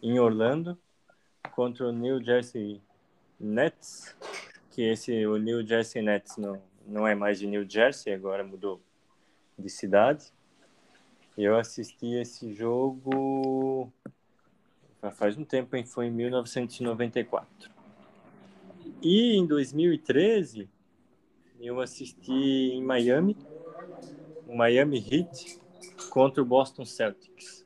em 0.02 0.20
Orlando 0.20 0.78
contra 1.56 1.88
o 1.88 1.92
New 1.92 2.22
Jersey 2.24 2.82
Nets, 3.40 4.16
que 4.72 4.82
esse 4.82 5.26
o 5.26 5.38
New 5.38 5.66
Jersey 5.66 6.02
Nets 6.02 6.38
não 6.38 6.62
não 6.90 7.08
é 7.08 7.14
mais 7.14 7.40
de 7.40 7.48
New 7.48 7.70
Jersey, 7.70 8.14
agora 8.14 8.44
mudou 8.44 8.82
de 9.60 9.70
cidade. 9.70 10.32
Eu 11.38 11.58
assisti 11.58 12.16
esse 12.16 12.54
jogo 12.54 13.92
faz 15.12 15.38
um 15.38 15.46
tempo, 15.46 15.76
hein? 15.76 15.86
foi 15.86 16.08
em 16.08 16.12
1994. 16.12 17.72
E 19.02 19.38
em 19.38 19.46
2013 19.48 20.70
eu 21.62 21.80
assisti 21.80 22.32
em 22.32 22.84
Miami, 22.84 23.38
o 24.46 24.56
Miami 24.56 24.98
Heat 24.98 25.60
contra 26.10 26.42
o 26.42 26.46
Boston 26.46 26.84
Celtics. 26.84 27.66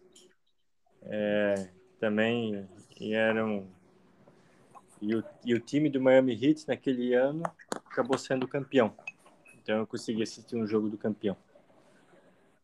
É, 1.02 1.70
também 2.00 2.68
eram 3.00 3.68
e 5.02 5.16
o, 5.16 5.24
e 5.44 5.54
o 5.54 5.60
time 5.60 5.90
do 5.90 6.00
Miami 6.00 6.34
Heat 6.34 6.68
naquele 6.68 7.14
ano 7.14 7.44
acabou 7.86 8.18
sendo 8.18 8.48
campeão. 8.48 8.96
Então 9.62 9.80
eu 9.80 9.88
consegui 9.88 10.24
assistir 10.24 10.56
um 10.56 10.68
jogo 10.68 10.90
do 10.90 10.98
campeão. 10.98 11.36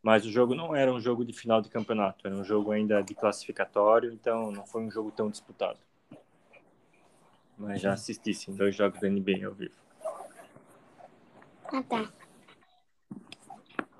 Mas 0.01 0.25
o 0.25 0.31
jogo 0.31 0.55
não 0.55 0.75
era 0.75 0.91
um 0.93 0.99
jogo 0.99 1.25
de 1.25 1.33
final 1.33 1.61
de 1.61 1.69
campeonato, 1.69 2.25
era 2.25 2.35
um 2.35 2.43
jogo 2.43 2.71
ainda 2.71 3.01
de 3.01 3.13
classificatório, 3.13 4.13
então 4.13 4.51
não 4.51 4.65
foi 4.65 4.81
um 4.81 4.91
jogo 4.91 5.11
tão 5.11 5.29
disputado. 5.29 5.79
Mas 7.57 7.81
já 7.81 7.93
assisti 7.93 8.33
sim 8.33 8.55
dois 8.55 8.75
jogos 8.75 9.01
da 9.01 9.09
NBA 9.09 9.45
ao 9.45 9.53
vivo. 9.53 9.75
Ah, 11.65 11.83
tá. 11.83 12.11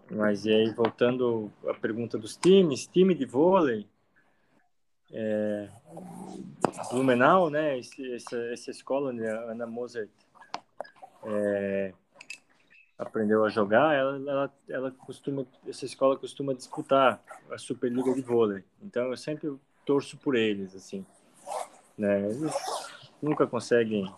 Mas 0.10 0.46
e 0.46 0.52
aí, 0.52 0.74
voltando 0.74 1.52
à 1.68 1.74
pergunta 1.74 2.18
dos 2.18 2.36
times, 2.36 2.88
time 2.88 3.14
de 3.14 3.26
vôlei, 3.26 3.86
é, 5.12 5.70
Blumenau, 6.92 7.50
né, 7.50 7.78
esse, 7.78 8.14
essa, 8.14 8.38
essa 8.52 8.72
escola 8.72 9.12
a 9.12 9.52
Ana 9.52 9.66
Mozart 9.66 10.10
é, 11.24 11.94
aprendeu 13.00 13.46
a 13.46 13.50
jogar, 13.50 13.96
ela, 13.96 14.18
ela, 14.30 14.54
ela 14.68 14.92
costuma, 14.92 15.48
essa 15.66 15.86
escola 15.86 16.18
costuma 16.18 16.54
disputar 16.54 17.24
a 17.50 17.58
Superliga 17.58 18.14
de 18.14 18.22
vôlei. 18.22 18.62
Então 18.84 19.06
eu 19.10 19.16
sempre 19.16 19.56
torço 19.86 20.18
por 20.18 20.36
eles, 20.36 20.76
assim, 20.76 21.06
né? 21.98 22.30
Eles 22.30 22.54
nunca 23.22 23.48
conseguem 23.48 24.14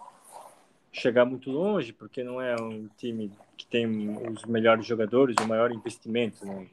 chegar 0.91 1.25
muito 1.25 1.51
longe, 1.51 1.93
porque 1.93 2.23
não 2.23 2.41
é 2.41 2.55
um 2.59 2.87
time 2.97 3.31
que 3.55 3.65
tem 3.67 3.87
os 4.27 4.43
melhores 4.45 4.85
jogadores, 4.85 5.35
o 5.39 5.47
maior 5.47 5.71
investimento. 5.71 6.43
Né? 6.43 6.67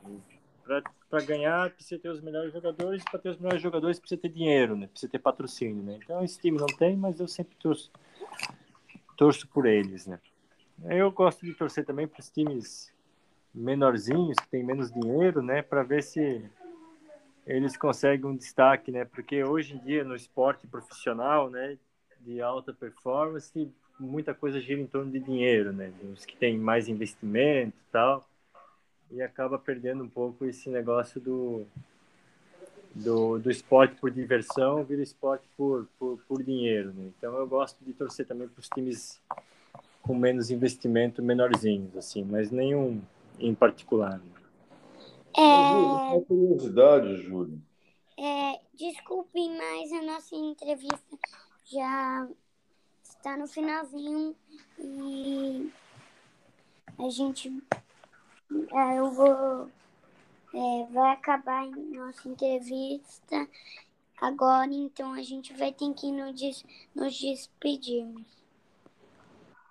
Para 1.09 1.21
ganhar, 1.25 1.71
precisa 1.71 2.01
ter 2.01 2.09
os 2.09 2.21
melhores 2.21 2.53
jogadores, 2.53 3.05
para 3.05 3.19
ter 3.21 3.29
os 3.29 3.39
melhores 3.39 3.63
jogadores, 3.63 3.99
precisa 3.99 4.21
ter 4.21 4.31
dinheiro, 4.31 4.77
né? 4.77 4.87
precisa 4.89 5.11
ter 5.13 5.19
patrocínio. 5.19 5.83
Né? 5.83 5.99
Então, 6.03 6.25
esse 6.25 6.41
time 6.41 6.59
não 6.59 6.67
tem, 6.67 6.97
mas 6.97 7.21
eu 7.21 7.29
sempre 7.29 7.55
torço, 7.57 7.91
torço 9.17 9.47
por 9.49 9.67
eles. 9.67 10.07
Né? 10.07 10.19
Eu 10.85 11.11
gosto 11.11 11.45
de 11.45 11.55
torcer 11.55 11.85
também 11.85 12.07
para 12.07 12.21
os 12.21 12.31
times 12.31 12.93
menorzinhos, 13.53 14.37
que 14.39 14.49
têm 14.49 14.63
menos 14.63 14.93
dinheiro, 14.93 15.43
né? 15.43 15.63
para 15.63 15.83
ver 15.83 16.03
se 16.03 16.45
eles 17.47 17.77
conseguem 17.77 18.27
um 18.27 18.37
destaque, 18.37 18.93
né? 18.93 19.07
Porque 19.07 19.43
hoje 19.43 19.75
em 19.75 19.79
dia 19.79 20.05
no 20.05 20.15
esporte 20.15 20.67
profissional, 20.67 21.49
né, 21.49 21.79
de 22.21 22.43
alta 22.43 22.75
performance, 22.75 23.73
muita 23.99 24.35
coisa 24.35 24.61
gira 24.61 24.81
em 24.81 24.87
torno 24.87 25.11
de 25.11 25.19
dinheiro, 25.19 25.73
né? 25.73 25.91
Os 26.13 26.27
que 26.27 26.37
têm 26.37 26.59
mais 26.59 26.89
investimento 26.89 27.75
e 27.77 27.91
tal, 27.91 28.29
e 29.11 29.23
acaba 29.23 29.59
perdendo 29.59 30.05
um 30.05 30.09
pouco 30.09 30.45
esse 30.45 30.69
negócio 30.69 31.19
do, 31.19 31.67
do, 32.95 33.39
do 33.39 33.51
esporte 33.51 33.97
por 33.97 34.11
diversão, 34.11 34.85
vira 34.85 35.03
esporte 35.03 35.49
por, 35.57 35.89
por, 35.99 36.19
por 36.29 36.43
dinheiro, 36.43 36.93
né? 36.93 37.11
Então 37.17 37.35
eu 37.35 37.47
gosto 37.47 37.83
de 37.83 37.95
torcer 37.95 38.27
também 38.27 38.47
para 38.47 38.61
os 38.61 38.69
times 38.69 39.19
com 40.09 40.15
menos 40.15 40.51
investimento, 40.51 41.23
menorzinhos, 41.23 41.95
assim, 41.95 42.25
mas 42.25 42.51
nenhum 42.51 43.03
em 43.39 43.55
particular. 43.55 44.19
É... 45.37 45.43
Uma 45.43 46.21
curiosidade, 46.23 47.15
Júlio. 47.25 47.61
É, 48.19 48.59
desculpe, 48.75 49.39
mas 49.51 49.93
a 49.93 50.03
nossa 50.03 50.35
entrevista 50.35 51.19
já 51.67 52.27
está 53.03 53.37
no 53.37 53.47
finalzinho 53.47 54.35
e 54.79 55.71
a 56.99 57.11
gente 57.11 57.63
é, 58.73 58.99
eu 58.99 59.11
vou 59.11 59.69
é, 60.55 60.87
vai 60.91 61.13
acabar 61.13 61.67
nossa 61.67 62.27
entrevista 62.27 63.47
agora, 64.19 64.73
então 64.73 65.13
a 65.13 65.23
gente 65.23 65.53
vai 65.53 65.71
ter 65.71 65.93
que 65.93 66.11
nos, 66.11 66.35
des, 66.35 66.65
nos 66.95 67.21
despedirmos. 67.21 68.38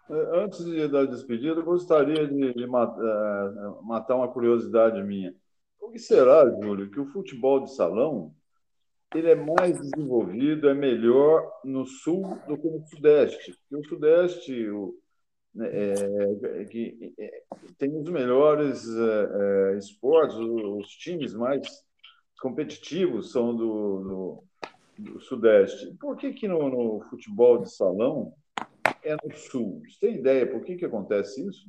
Antes 0.10 0.64
de 0.64 0.88
dar 0.88 1.05
despedida, 1.05 1.60
eu 1.60 1.66
gostaria 1.66 2.28
de, 2.28 2.53
de 2.53 2.68
matar, 2.68 3.03
é, 3.03 3.86
matar 3.86 4.16
uma 4.16 4.28
curiosidade 4.28 5.03
minha. 5.03 5.36
O 5.82 5.89
que 5.89 5.99
será, 5.99 6.49
Júlio, 6.49 6.89
que 6.89 6.99
o 6.99 7.08
futebol 7.08 7.64
de 7.64 7.76
salão 7.76 8.34
ele 9.16 9.32
é 9.32 9.36
mais 9.36 9.80
desenvolvido, 9.80 10.70
é 10.70 10.74
melhor 10.74 11.49
no 11.64 11.86
sul 11.86 12.38
do 12.47 12.58
que 12.58 12.70
no 12.70 12.86
sudeste? 12.88 13.58
Porque 13.70 13.76
o 13.76 13.89
sudeste 13.89 14.70
o, 14.70 14.95
né, 15.53 15.70
é, 15.72 16.62
é, 16.62 16.66
que, 16.66 17.14
é, 17.18 17.43
tem 17.78 17.95
os 17.97 18.10
melhores 18.10 18.86
é 18.88 19.78
esportes, 19.78 20.38
os 20.38 20.88
times 20.89 21.34
mais 21.34 21.68
competitivos 22.39 23.32
são 23.32 23.55
do, 23.55 24.43
do, 24.97 25.12
do 25.12 25.20
sudeste. 25.22 25.95
Por 25.99 26.16
que, 26.18 26.34
que 26.34 26.47
no, 26.47 26.70
no, 26.70 27.01
futebol 27.10 27.60
de 27.60 27.74
salão 27.74 28.34
é 29.08 29.16
no 29.24 29.36
sul? 29.36 29.82
Você 29.88 29.99
tem 29.99 30.16
ideia 30.16 30.45
por 30.45 30.64
que, 30.64 30.76
que 30.76 30.86
acontece 30.86 31.45
isso? 31.47 31.68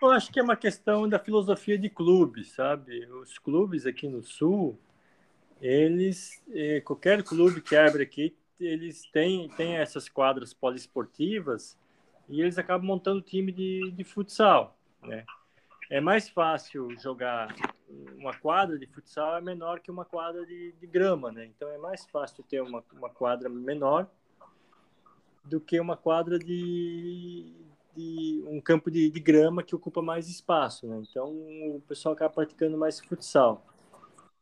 Eu 0.00 0.10
acho 0.10 0.32
que 0.32 0.38
é 0.38 0.42
uma 0.42 0.56
questão 0.56 1.08
da 1.08 1.18
filosofia 1.18 1.76
de 1.76 1.90
clubes, 1.90 2.52
sabe? 2.52 3.04
Os 3.06 3.36
clubes 3.36 3.84
aqui 3.84 4.08
no 4.08 4.22
Sul, 4.22 4.78
eles, 5.60 6.40
eh, 6.50 6.80
qualquer 6.82 7.24
clube 7.24 7.60
que 7.60 7.74
abre 7.74 8.04
aqui, 8.04 8.36
eles 8.60 9.02
têm, 9.10 9.48
têm 9.50 9.76
essas 9.76 10.08
quadras 10.08 10.54
poliesportivas 10.54 11.76
e 12.28 12.40
eles 12.40 12.58
acabam 12.58 12.86
montando 12.86 13.20
time 13.20 13.50
de, 13.50 13.90
de 13.90 14.04
futsal, 14.04 14.78
né? 15.02 15.24
É 15.90 16.00
mais 16.00 16.28
fácil 16.28 16.88
jogar 17.00 17.54
uma 18.16 18.34
quadra 18.34 18.78
de 18.78 18.86
futsal 18.86 19.38
é 19.38 19.40
menor 19.40 19.80
que 19.80 19.90
uma 19.90 20.04
quadra 20.04 20.44
de, 20.44 20.72
de 20.72 20.86
grama, 20.86 21.32
né? 21.32 21.46
Então 21.46 21.68
é 21.70 21.78
mais 21.78 22.04
fácil 22.06 22.44
ter 22.44 22.60
uma, 22.60 22.84
uma 22.92 23.08
quadra 23.08 23.48
menor 23.48 24.08
do 25.44 25.60
que 25.60 25.80
uma 25.80 25.96
quadra 25.96 26.38
de, 26.38 27.52
de 27.96 28.44
um 28.46 28.60
campo 28.60 28.90
de, 28.90 29.10
de, 29.10 29.20
grama 29.20 29.62
que 29.62 29.74
ocupa 29.74 30.02
mais 30.02 30.28
espaço, 30.28 30.86
né? 30.86 31.02
Então 31.08 31.30
o 31.30 31.82
pessoal 31.86 32.14
acaba 32.14 32.34
praticando 32.34 32.76
mais 32.76 33.00
futsal. 33.00 33.64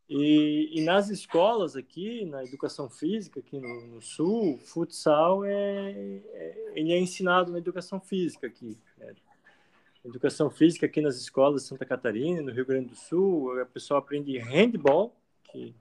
E, 0.09 0.70
e 0.72 0.84
nas 0.84 1.09
escolas 1.09 1.74
aqui, 1.74 2.24
na 2.26 2.44
educação 2.44 2.88
física 2.88 3.40
aqui 3.40 3.59
no, 3.59 3.86
no 3.88 4.01
sul, 4.01 4.59
futsal 4.59 5.44
é, 5.44 5.51
é, 5.53 6.72
ele 6.76 6.92
é 6.92 6.99
ensinado 6.99 7.51
na 7.51 7.59
educação 7.59 8.01
física 8.01 8.47
aqui. 8.47 8.78
Né? 8.99 9.14
Educação 10.05 10.49
física 10.49 10.86
aqui 10.86 11.01
nas 11.01 11.16
escolas 11.16 11.62
de 11.62 11.68
Santa 11.68 11.84
Catarina, 11.84 12.40
no 12.40 12.53
Rio 12.53 12.64
Grande 12.64 12.90
do 12.90 12.94
Sul, 12.94 13.61
o 13.61 13.66
pessoal 13.66 13.99
aprende 13.99 14.38
handball, 14.38 15.12
que 15.51 15.74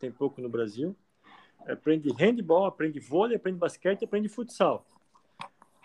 tem 0.00 0.10
pouco 0.10 0.40
no 0.40 0.48
Brasil, 0.48 0.96
aprende 1.68 2.10
handball, 2.12 2.66
aprende 2.66 2.98
vôlei, 2.98 3.36
aprende 3.36 3.58
basquete, 3.58 4.04
aprende 4.04 4.28
futsal. 4.28 4.84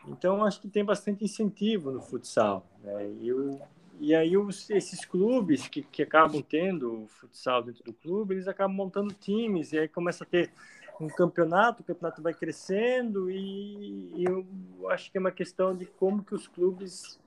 Então, 0.08 0.44
acho 0.44 0.60
que 0.62 0.68
tem 0.68 0.84
bastante 0.84 1.24
incentivo 1.24 1.92
no 1.92 2.02
futsal. 2.02 2.66
Né? 2.84 3.12
E, 3.22 3.34
o, 3.34 3.60
e 4.00 4.14
aí, 4.14 4.38
os, 4.38 4.70
esses 4.70 5.06
clubes 5.06 5.68
que, 5.68 5.82
que 5.82 6.04
acabam 6.04 6.42
tendo 6.42 7.04
o 7.04 7.08
futsal 7.08 7.64
dentro 7.64 7.84
do 7.84 7.94
clube, 7.94 8.36
eles 8.36 8.48
acabam 8.48 8.76
montando 8.76 9.14
times, 9.14 9.72
e 9.72 9.80
aí 9.80 9.88
começa 9.88 10.24
a 10.24 10.28
ter 10.28 10.52
um 11.00 11.08
campeonato, 11.08 11.82
o 11.82 11.86
campeonato 11.86 12.22
vai 12.22 12.34
crescendo, 12.34 13.30
e, 13.30 14.12
e 14.16 14.26
eu 14.26 14.46
acho 14.90 15.12
que 15.12 15.18
é 15.18 15.20
uma 15.22 15.32
questão 15.32 15.76
de 15.76 15.86
como 15.86 16.24
que 16.24 16.36
os 16.36 16.48
clubes 16.48 17.20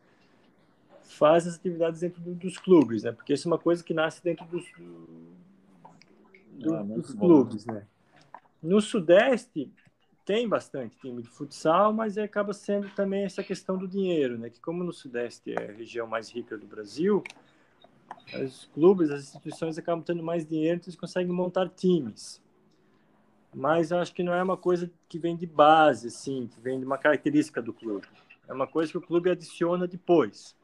fazem 1.03 1.51
as 1.51 1.57
atividades 1.57 2.01
dentro 2.01 2.21
do, 2.21 2.35
dos 2.35 2.59
clubes, 2.59 3.03
né? 3.03 3.13
Porque 3.13 3.33
isso 3.33 3.49
é 3.49 3.51
uma 3.51 3.59
coisa 3.59 3.83
que 3.83 3.95
nasce 3.95 4.23
dentro 4.23 4.45
dos, 4.47 4.65
do, 6.53 6.75
ah, 6.75 6.83
dos 6.83 7.15
clubes, 7.15 7.65
né? 7.67 7.87
No 8.63 8.81
Sudeste, 8.81 9.73
tem 10.25 10.49
bastante 10.49 10.97
time 10.99 11.23
de 11.23 11.29
futsal, 11.29 11.93
mas 11.93 12.19
acaba 12.19 12.53
sendo 12.53 12.89
também 12.91 13.25
essa 13.25 13.43
questão 13.43 13.79
do 13.79 13.87
dinheiro, 13.87 14.37
né? 14.37 14.51
Que 14.51 14.61
como 14.61 14.83
no 14.83 14.93
Sudeste 14.93 15.53
é 15.53 15.71
a 15.71 15.73
região 15.73 16.07
mais 16.07 16.31
rica 16.31 16.59
do 16.59 16.67
Brasil, 16.67 17.23
os 18.43 18.69
clubes, 18.75 19.11
as 19.11 19.23
instituições 19.23 19.79
acabam 19.79 20.03
tendo 20.03 20.23
mais 20.23 20.45
dinheiro, 20.45 20.77
então 20.79 20.89
eles 20.89 20.99
conseguem 20.99 21.33
montar 21.33 21.69
times. 21.69 22.43
Mas 23.55 23.93
acho 23.93 24.13
que 24.13 24.23
não 24.23 24.35
é 24.35 24.43
uma 24.43 24.57
coisa 24.57 24.91
que 25.09 25.19
vem 25.19 25.37
de 25.37 25.47
base, 25.47 26.09
assim, 26.09 26.49
que 26.49 26.61
vem 26.61 26.79
de 26.79 26.85
uma 26.85 26.99
característica 26.99 27.63
do 27.63 27.73
clube. 27.73 28.07
É 28.49 28.53
uma 28.53 28.67
coisa 28.67 28.91
que 28.91 28.99
o 28.99 29.03
clube 29.03 29.31
adiciona 29.31 29.87
depois. 29.87 30.57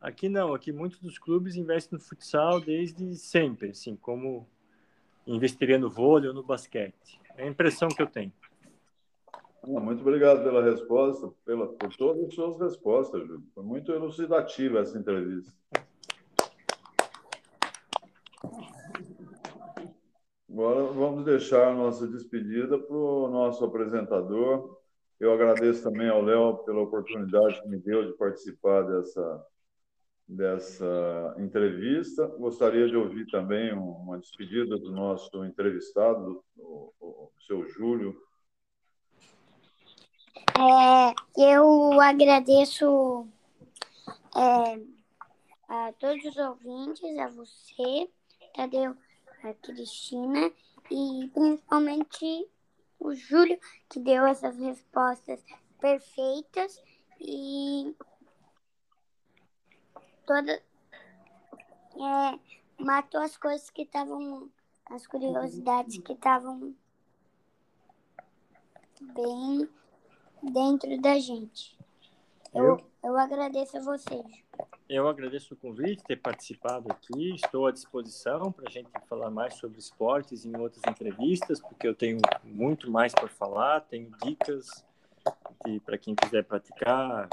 Aqui 0.00 0.28
não, 0.28 0.52
aqui 0.52 0.72
muitos 0.72 0.98
dos 0.98 1.18
clubes 1.18 1.56
investem 1.56 1.98
no 1.98 2.04
futsal 2.04 2.60
desde 2.60 3.14
sempre, 3.16 3.70
assim, 3.70 3.96
como 3.96 4.46
investiria 5.26 5.78
no 5.78 5.88
vôlei 5.88 6.28
ou 6.28 6.34
no 6.34 6.42
basquete. 6.42 7.20
É 7.36 7.44
a 7.44 7.46
impressão 7.46 7.88
que 7.88 8.00
eu 8.00 8.06
tenho. 8.06 8.32
Muito 9.66 10.00
obrigado 10.00 10.44
pela 10.44 10.62
resposta, 10.62 11.28
pela, 11.44 11.66
por 11.66 11.94
todas 11.96 12.24
as 12.28 12.34
suas 12.34 12.58
respostas, 12.60 13.20
Júlio. 13.26 13.42
Foi 13.52 13.64
muito 13.64 13.92
elucidativa 13.92 14.78
essa 14.78 14.96
entrevista. 14.96 15.52
Agora 20.48 20.84
vamos 20.84 21.24
deixar 21.24 21.68
a 21.68 21.74
nossa 21.74 22.06
despedida 22.06 22.78
para 22.78 22.96
o 22.96 23.28
nosso 23.28 23.64
apresentador. 23.64 24.78
Eu 25.18 25.32
agradeço 25.32 25.82
também 25.82 26.08
ao 26.08 26.22
Léo 26.22 26.58
pela 26.58 26.80
oportunidade 26.80 27.60
que 27.60 27.68
me 27.68 27.78
deu 27.78 28.06
de 28.06 28.16
participar 28.16 28.82
dessa, 28.82 29.46
dessa 30.28 31.34
entrevista. 31.38 32.26
Gostaria 32.38 32.88
de 32.88 32.96
ouvir 32.96 33.26
também 33.26 33.72
uma 33.72 34.18
despedida 34.18 34.78
do 34.78 34.92
nosso 34.92 35.44
entrevistado, 35.44 36.42
o, 36.56 36.92
o 37.00 37.30
seu 37.46 37.66
Júlio 37.68 38.16
é, 40.58 41.14
eu 41.36 42.00
agradeço 42.00 43.28
é, 44.34 44.80
a 45.68 45.92
todos 45.98 46.24
os 46.24 46.36
ouvintes, 46.38 47.18
a 47.18 47.28
você, 47.28 48.08
Tadeu, 48.54 48.96
a 49.44 49.52
Cristina 49.52 50.50
e 50.90 51.28
principalmente 51.34 52.48
o 52.98 53.14
Júlio, 53.14 53.58
que 53.90 54.00
deu 54.00 54.26
essas 54.26 54.56
respostas 54.56 55.44
perfeitas 55.78 56.82
e 57.20 57.94
toda 60.26 60.52
é, 60.52 62.38
matou 62.78 63.20
as 63.20 63.36
coisas 63.36 63.70
que 63.70 63.82
estavam 63.82 64.50
as 64.90 65.06
curiosidades 65.06 65.98
que 65.98 66.12
estavam 66.12 66.74
bem 69.00 69.68
dentro 70.42 71.00
da 71.00 71.18
gente. 71.18 71.76
Eu, 72.54 72.64
eu, 72.64 72.90
eu 73.02 73.18
agradeço 73.18 73.76
a 73.76 73.80
vocês. 73.80 74.24
Eu 74.88 75.08
agradeço 75.08 75.54
o 75.54 75.56
convite, 75.56 76.04
ter 76.04 76.16
participado 76.16 76.90
aqui. 76.92 77.34
Estou 77.34 77.66
à 77.66 77.72
disposição 77.72 78.52
para 78.52 78.68
a 78.68 78.70
gente 78.70 78.88
falar 79.08 79.30
mais 79.30 79.54
sobre 79.54 79.80
esportes 79.80 80.44
em 80.44 80.56
outras 80.56 80.82
entrevistas, 80.88 81.60
porque 81.60 81.88
eu 81.88 81.94
tenho 81.94 82.18
muito 82.44 82.88
mais 82.88 83.12
para 83.12 83.28
falar. 83.28 83.80
Tenho 83.80 84.10
dicas 84.22 84.84
para 85.84 85.98
quem 85.98 86.14
quiser 86.14 86.44
praticar 86.44 87.28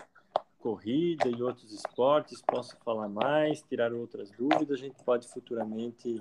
corrida 0.63 1.27
e 1.27 1.43
outros 1.43 1.73
esportes. 1.73 2.41
Posso 2.41 2.77
falar 2.85 3.09
mais, 3.09 3.61
tirar 3.61 3.91
outras 3.91 4.31
dúvidas. 4.31 4.79
A 4.79 4.81
gente 4.81 4.95
pode 5.03 5.27
futuramente 5.27 6.17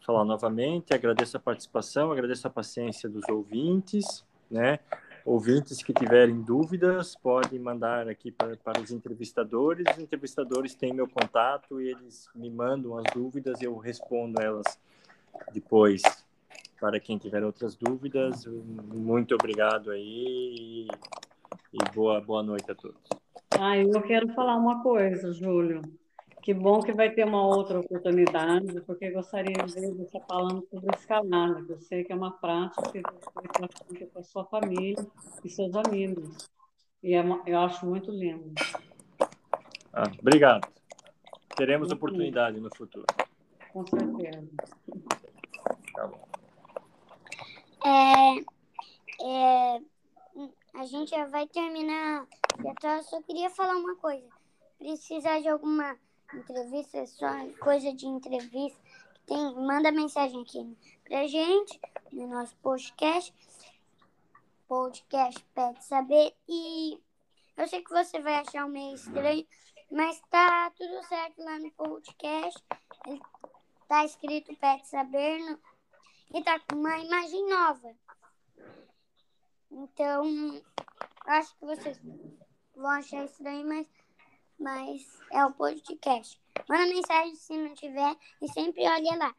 falar 0.00 0.24
novamente. 0.24 0.94
Agradeço 0.94 1.36
a 1.36 1.40
participação, 1.40 2.10
agradeço 2.10 2.46
a 2.46 2.50
paciência 2.50 3.06
dos 3.06 3.28
ouvintes, 3.28 4.24
né? 4.50 4.78
ouvintes 5.26 5.82
que 5.82 5.92
tiverem 5.92 6.40
dúvidas 6.40 7.16
podem 7.16 7.58
mandar 7.58 8.08
aqui 8.08 8.30
para, 8.30 8.56
para 8.56 8.80
os 8.80 8.90
entrevistadores. 8.90 9.84
Os 9.92 9.98
entrevistadores 9.98 10.74
têm 10.74 10.94
meu 10.94 11.08
contato 11.08 11.80
e 11.80 11.90
eles 11.90 12.28
me 12.34 12.48
mandam 12.48 12.96
as 12.96 13.04
dúvidas 13.12 13.60
eu 13.60 13.76
respondo 13.76 14.40
elas 14.40 14.78
depois. 15.52 16.00
Para 16.80 17.00
quem 17.00 17.18
tiver 17.18 17.42
outras 17.42 17.74
dúvidas, 17.74 18.46
muito 18.46 19.34
obrigado 19.34 19.90
aí. 19.90 20.86
E 21.72 21.94
boa, 21.94 22.20
boa 22.20 22.42
noite 22.42 22.70
a 22.70 22.74
todos. 22.74 23.25
Ah, 23.60 23.76
eu 23.78 24.02
quero 24.02 24.32
falar 24.34 24.56
uma 24.56 24.82
coisa, 24.82 25.32
Júlio. 25.32 25.82
Que 26.42 26.54
bom 26.54 26.80
que 26.80 26.92
vai 26.92 27.10
ter 27.10 27.24
uma 27.24 27.44
outra 27.44 27.80
oportunidade, 27.80 28.80
porque 28.82 29.10
gostaria 29.10 29.52
de 29.64 29.74
ver 29.74 29.94
você 29.94 30.20
falando 30.28 30.64
sobre 30.70 30.94
escalada, 30.94 31.64
que 31.64 31.72
eu 31.72 31.80
sei 31.80 32.04
que 32.04 32.12
é 32.12 32.16
uma 32.16 32.32
prática 32.38 32.90
que 32.92 33.02
você 33.02 33.48
pratica 33.48 34.06
com 34.12 34.18
a 34.20 34.22
sua 34.22 34.44
família 34.44 35.04
e 35.44 35.48
seus 35.48 35.74
amigos. 35.74 36.48
E 37.02 37.14
é 37.14 37.20
uma- 37.20 37.42
eu 37.46 37.58
acho 37.60 37.84
muito 37.86 38.10
lindo. 38.12 38.54
Ah, 39.92 40.10
obrigado. 40.20 40.68
Teremos 41.56 41.88
Muito 41.88 41.96
oportunidade 41.98 42.60
no 42.60 42.70
futuro. 42.76 43.06
Com 43.72 43.86
certeza. 43.86 44.46
Tá 45.94 46.06
bom. 46.06 46.28
É, 47.84 48.38
é, 49.22 49.80
a 50.76 50.84
gente 50.84 51.10
já 51.10 51.26
vai 51.26 51.46
terminar. 51.48 52.26
Eu 52.58 53.02
só- 53.02 53.22
queria 53.22 53.50
falar 53.50 53.76
uma 53.76 53.96
coisa. 53.96 54.28
Precisar 54.78 55.40
de 55.40 55.48
alguma 55.48 55.96
entrevista, 56.34 57.06
só 57.06 57.28
coisa 57.60 57.92
de 57.92 58.06
entrevista, 58.06 58.78
tem, 59.26 59.54
manda 59.54 59.90
mensagem 59.90 60.42
aqui 60.42 60.76
pra 61.04 61.26
gente, 61.26 61.80
no 62.12 62.26
nosso 62.26 62.54
podcast. 62.58 63.34
Podcast 64.68 65.42
Pede 65.54 65.84
Saber. 65.84 66.34
E 66.48 67.00
eu 67.56 67.68
sei 67.68 67.82
que 67.82 67.90
você 67.90 68.20
vai 68.20 68.34
achar 68.34 68.68
meio 68.68 68.94
estranho, 68.96 69.46
mas 69.90 70.20
tá 70.28 70.70
tudo 70.76 71.02
certo 71.04 71.42
lá 71.42 71.58
no 71.58 71.70
podcast. 71.72 72.62
Tá 73.88 74.04
escrito 74.04 74.54
Pede 74.56 74.86
Saber 74.88 75.38
no, 75.38 75.58
e 76.34 76.42
tá 76.42 76.58
com 76.60 76.76
uma 76.76 76.98
imagem 76.98 77.48
nova. 77.48 77.94
Então, 79.70 80.24
acho 81.26 81.56
que 81.58 81.66
vocês 81.66 82.00
vão 82.74 82.90
achar 82.90 83.24
estranho, 83.24 83.66
mas, 83.68 83.88
mas 84.58 85.02
é 85.32 85.44
o 85.44 85.52
podcast. 85.52 86.40
Manda 86.68 86.86
mensagem 86.86 87.34
se 87.34 87.56
não 87.56 87.74
tiver 87.74 88.16
e 88.42 88.48
sempre 88.48 88.86
olha 88.88 89.16
lá. 89.18 89.34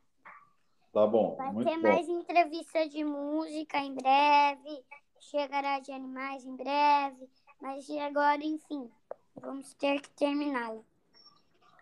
Tá 0.94 1.06
bom, 1.06 1.36
Vai 1.36 1.52
muito 1.52 1.68
ter 1.70 1.76
bom. 1.76 1.82
mais 1.88 2.08
entrevista 2.08 2.88
de 2.88 3.04
música 3.04 3.78
em 3.80 3.94
breve, 3.94 4.84
chegará 5.20 5.80
de 5.80 5.92
animais 5.92 6.44
em 6.46 6.56
breve, 6.56 7.30
mas 7.62 7.90
agora, 7.90 8.44
enfim, 8.44 8.90
vamos 9.36 9.74
ter 9.76 10.02
que 10.02 10.10
terminá-la. 10.12 10.82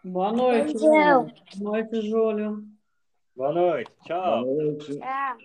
Boa 0.03 0.31
noite, 0.33 0.73
Beijão. 0.73 1.27
Júlio. 1.27 1.33
Boa 1.57 1.71
noite, 1.71 2.01
Júlio. 2.09 2.67
Boa 3.35 3.53
noite. 3.53 3.91
Tchau. 4.05 4.43
Boa 4.45 4.63
noite. 4.63 4.97
Tchau, 4.99 5.37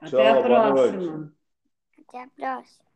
Até 0.00 0.08
Tchau, 0.10 0.20
a 0.20 0.42
boa 0.48 0.70
noite. 0.70 0.92
próxima. 0.96 1.34
Até 2.14 2.22
a 2.22 2.28
próxima. 2.28 2.93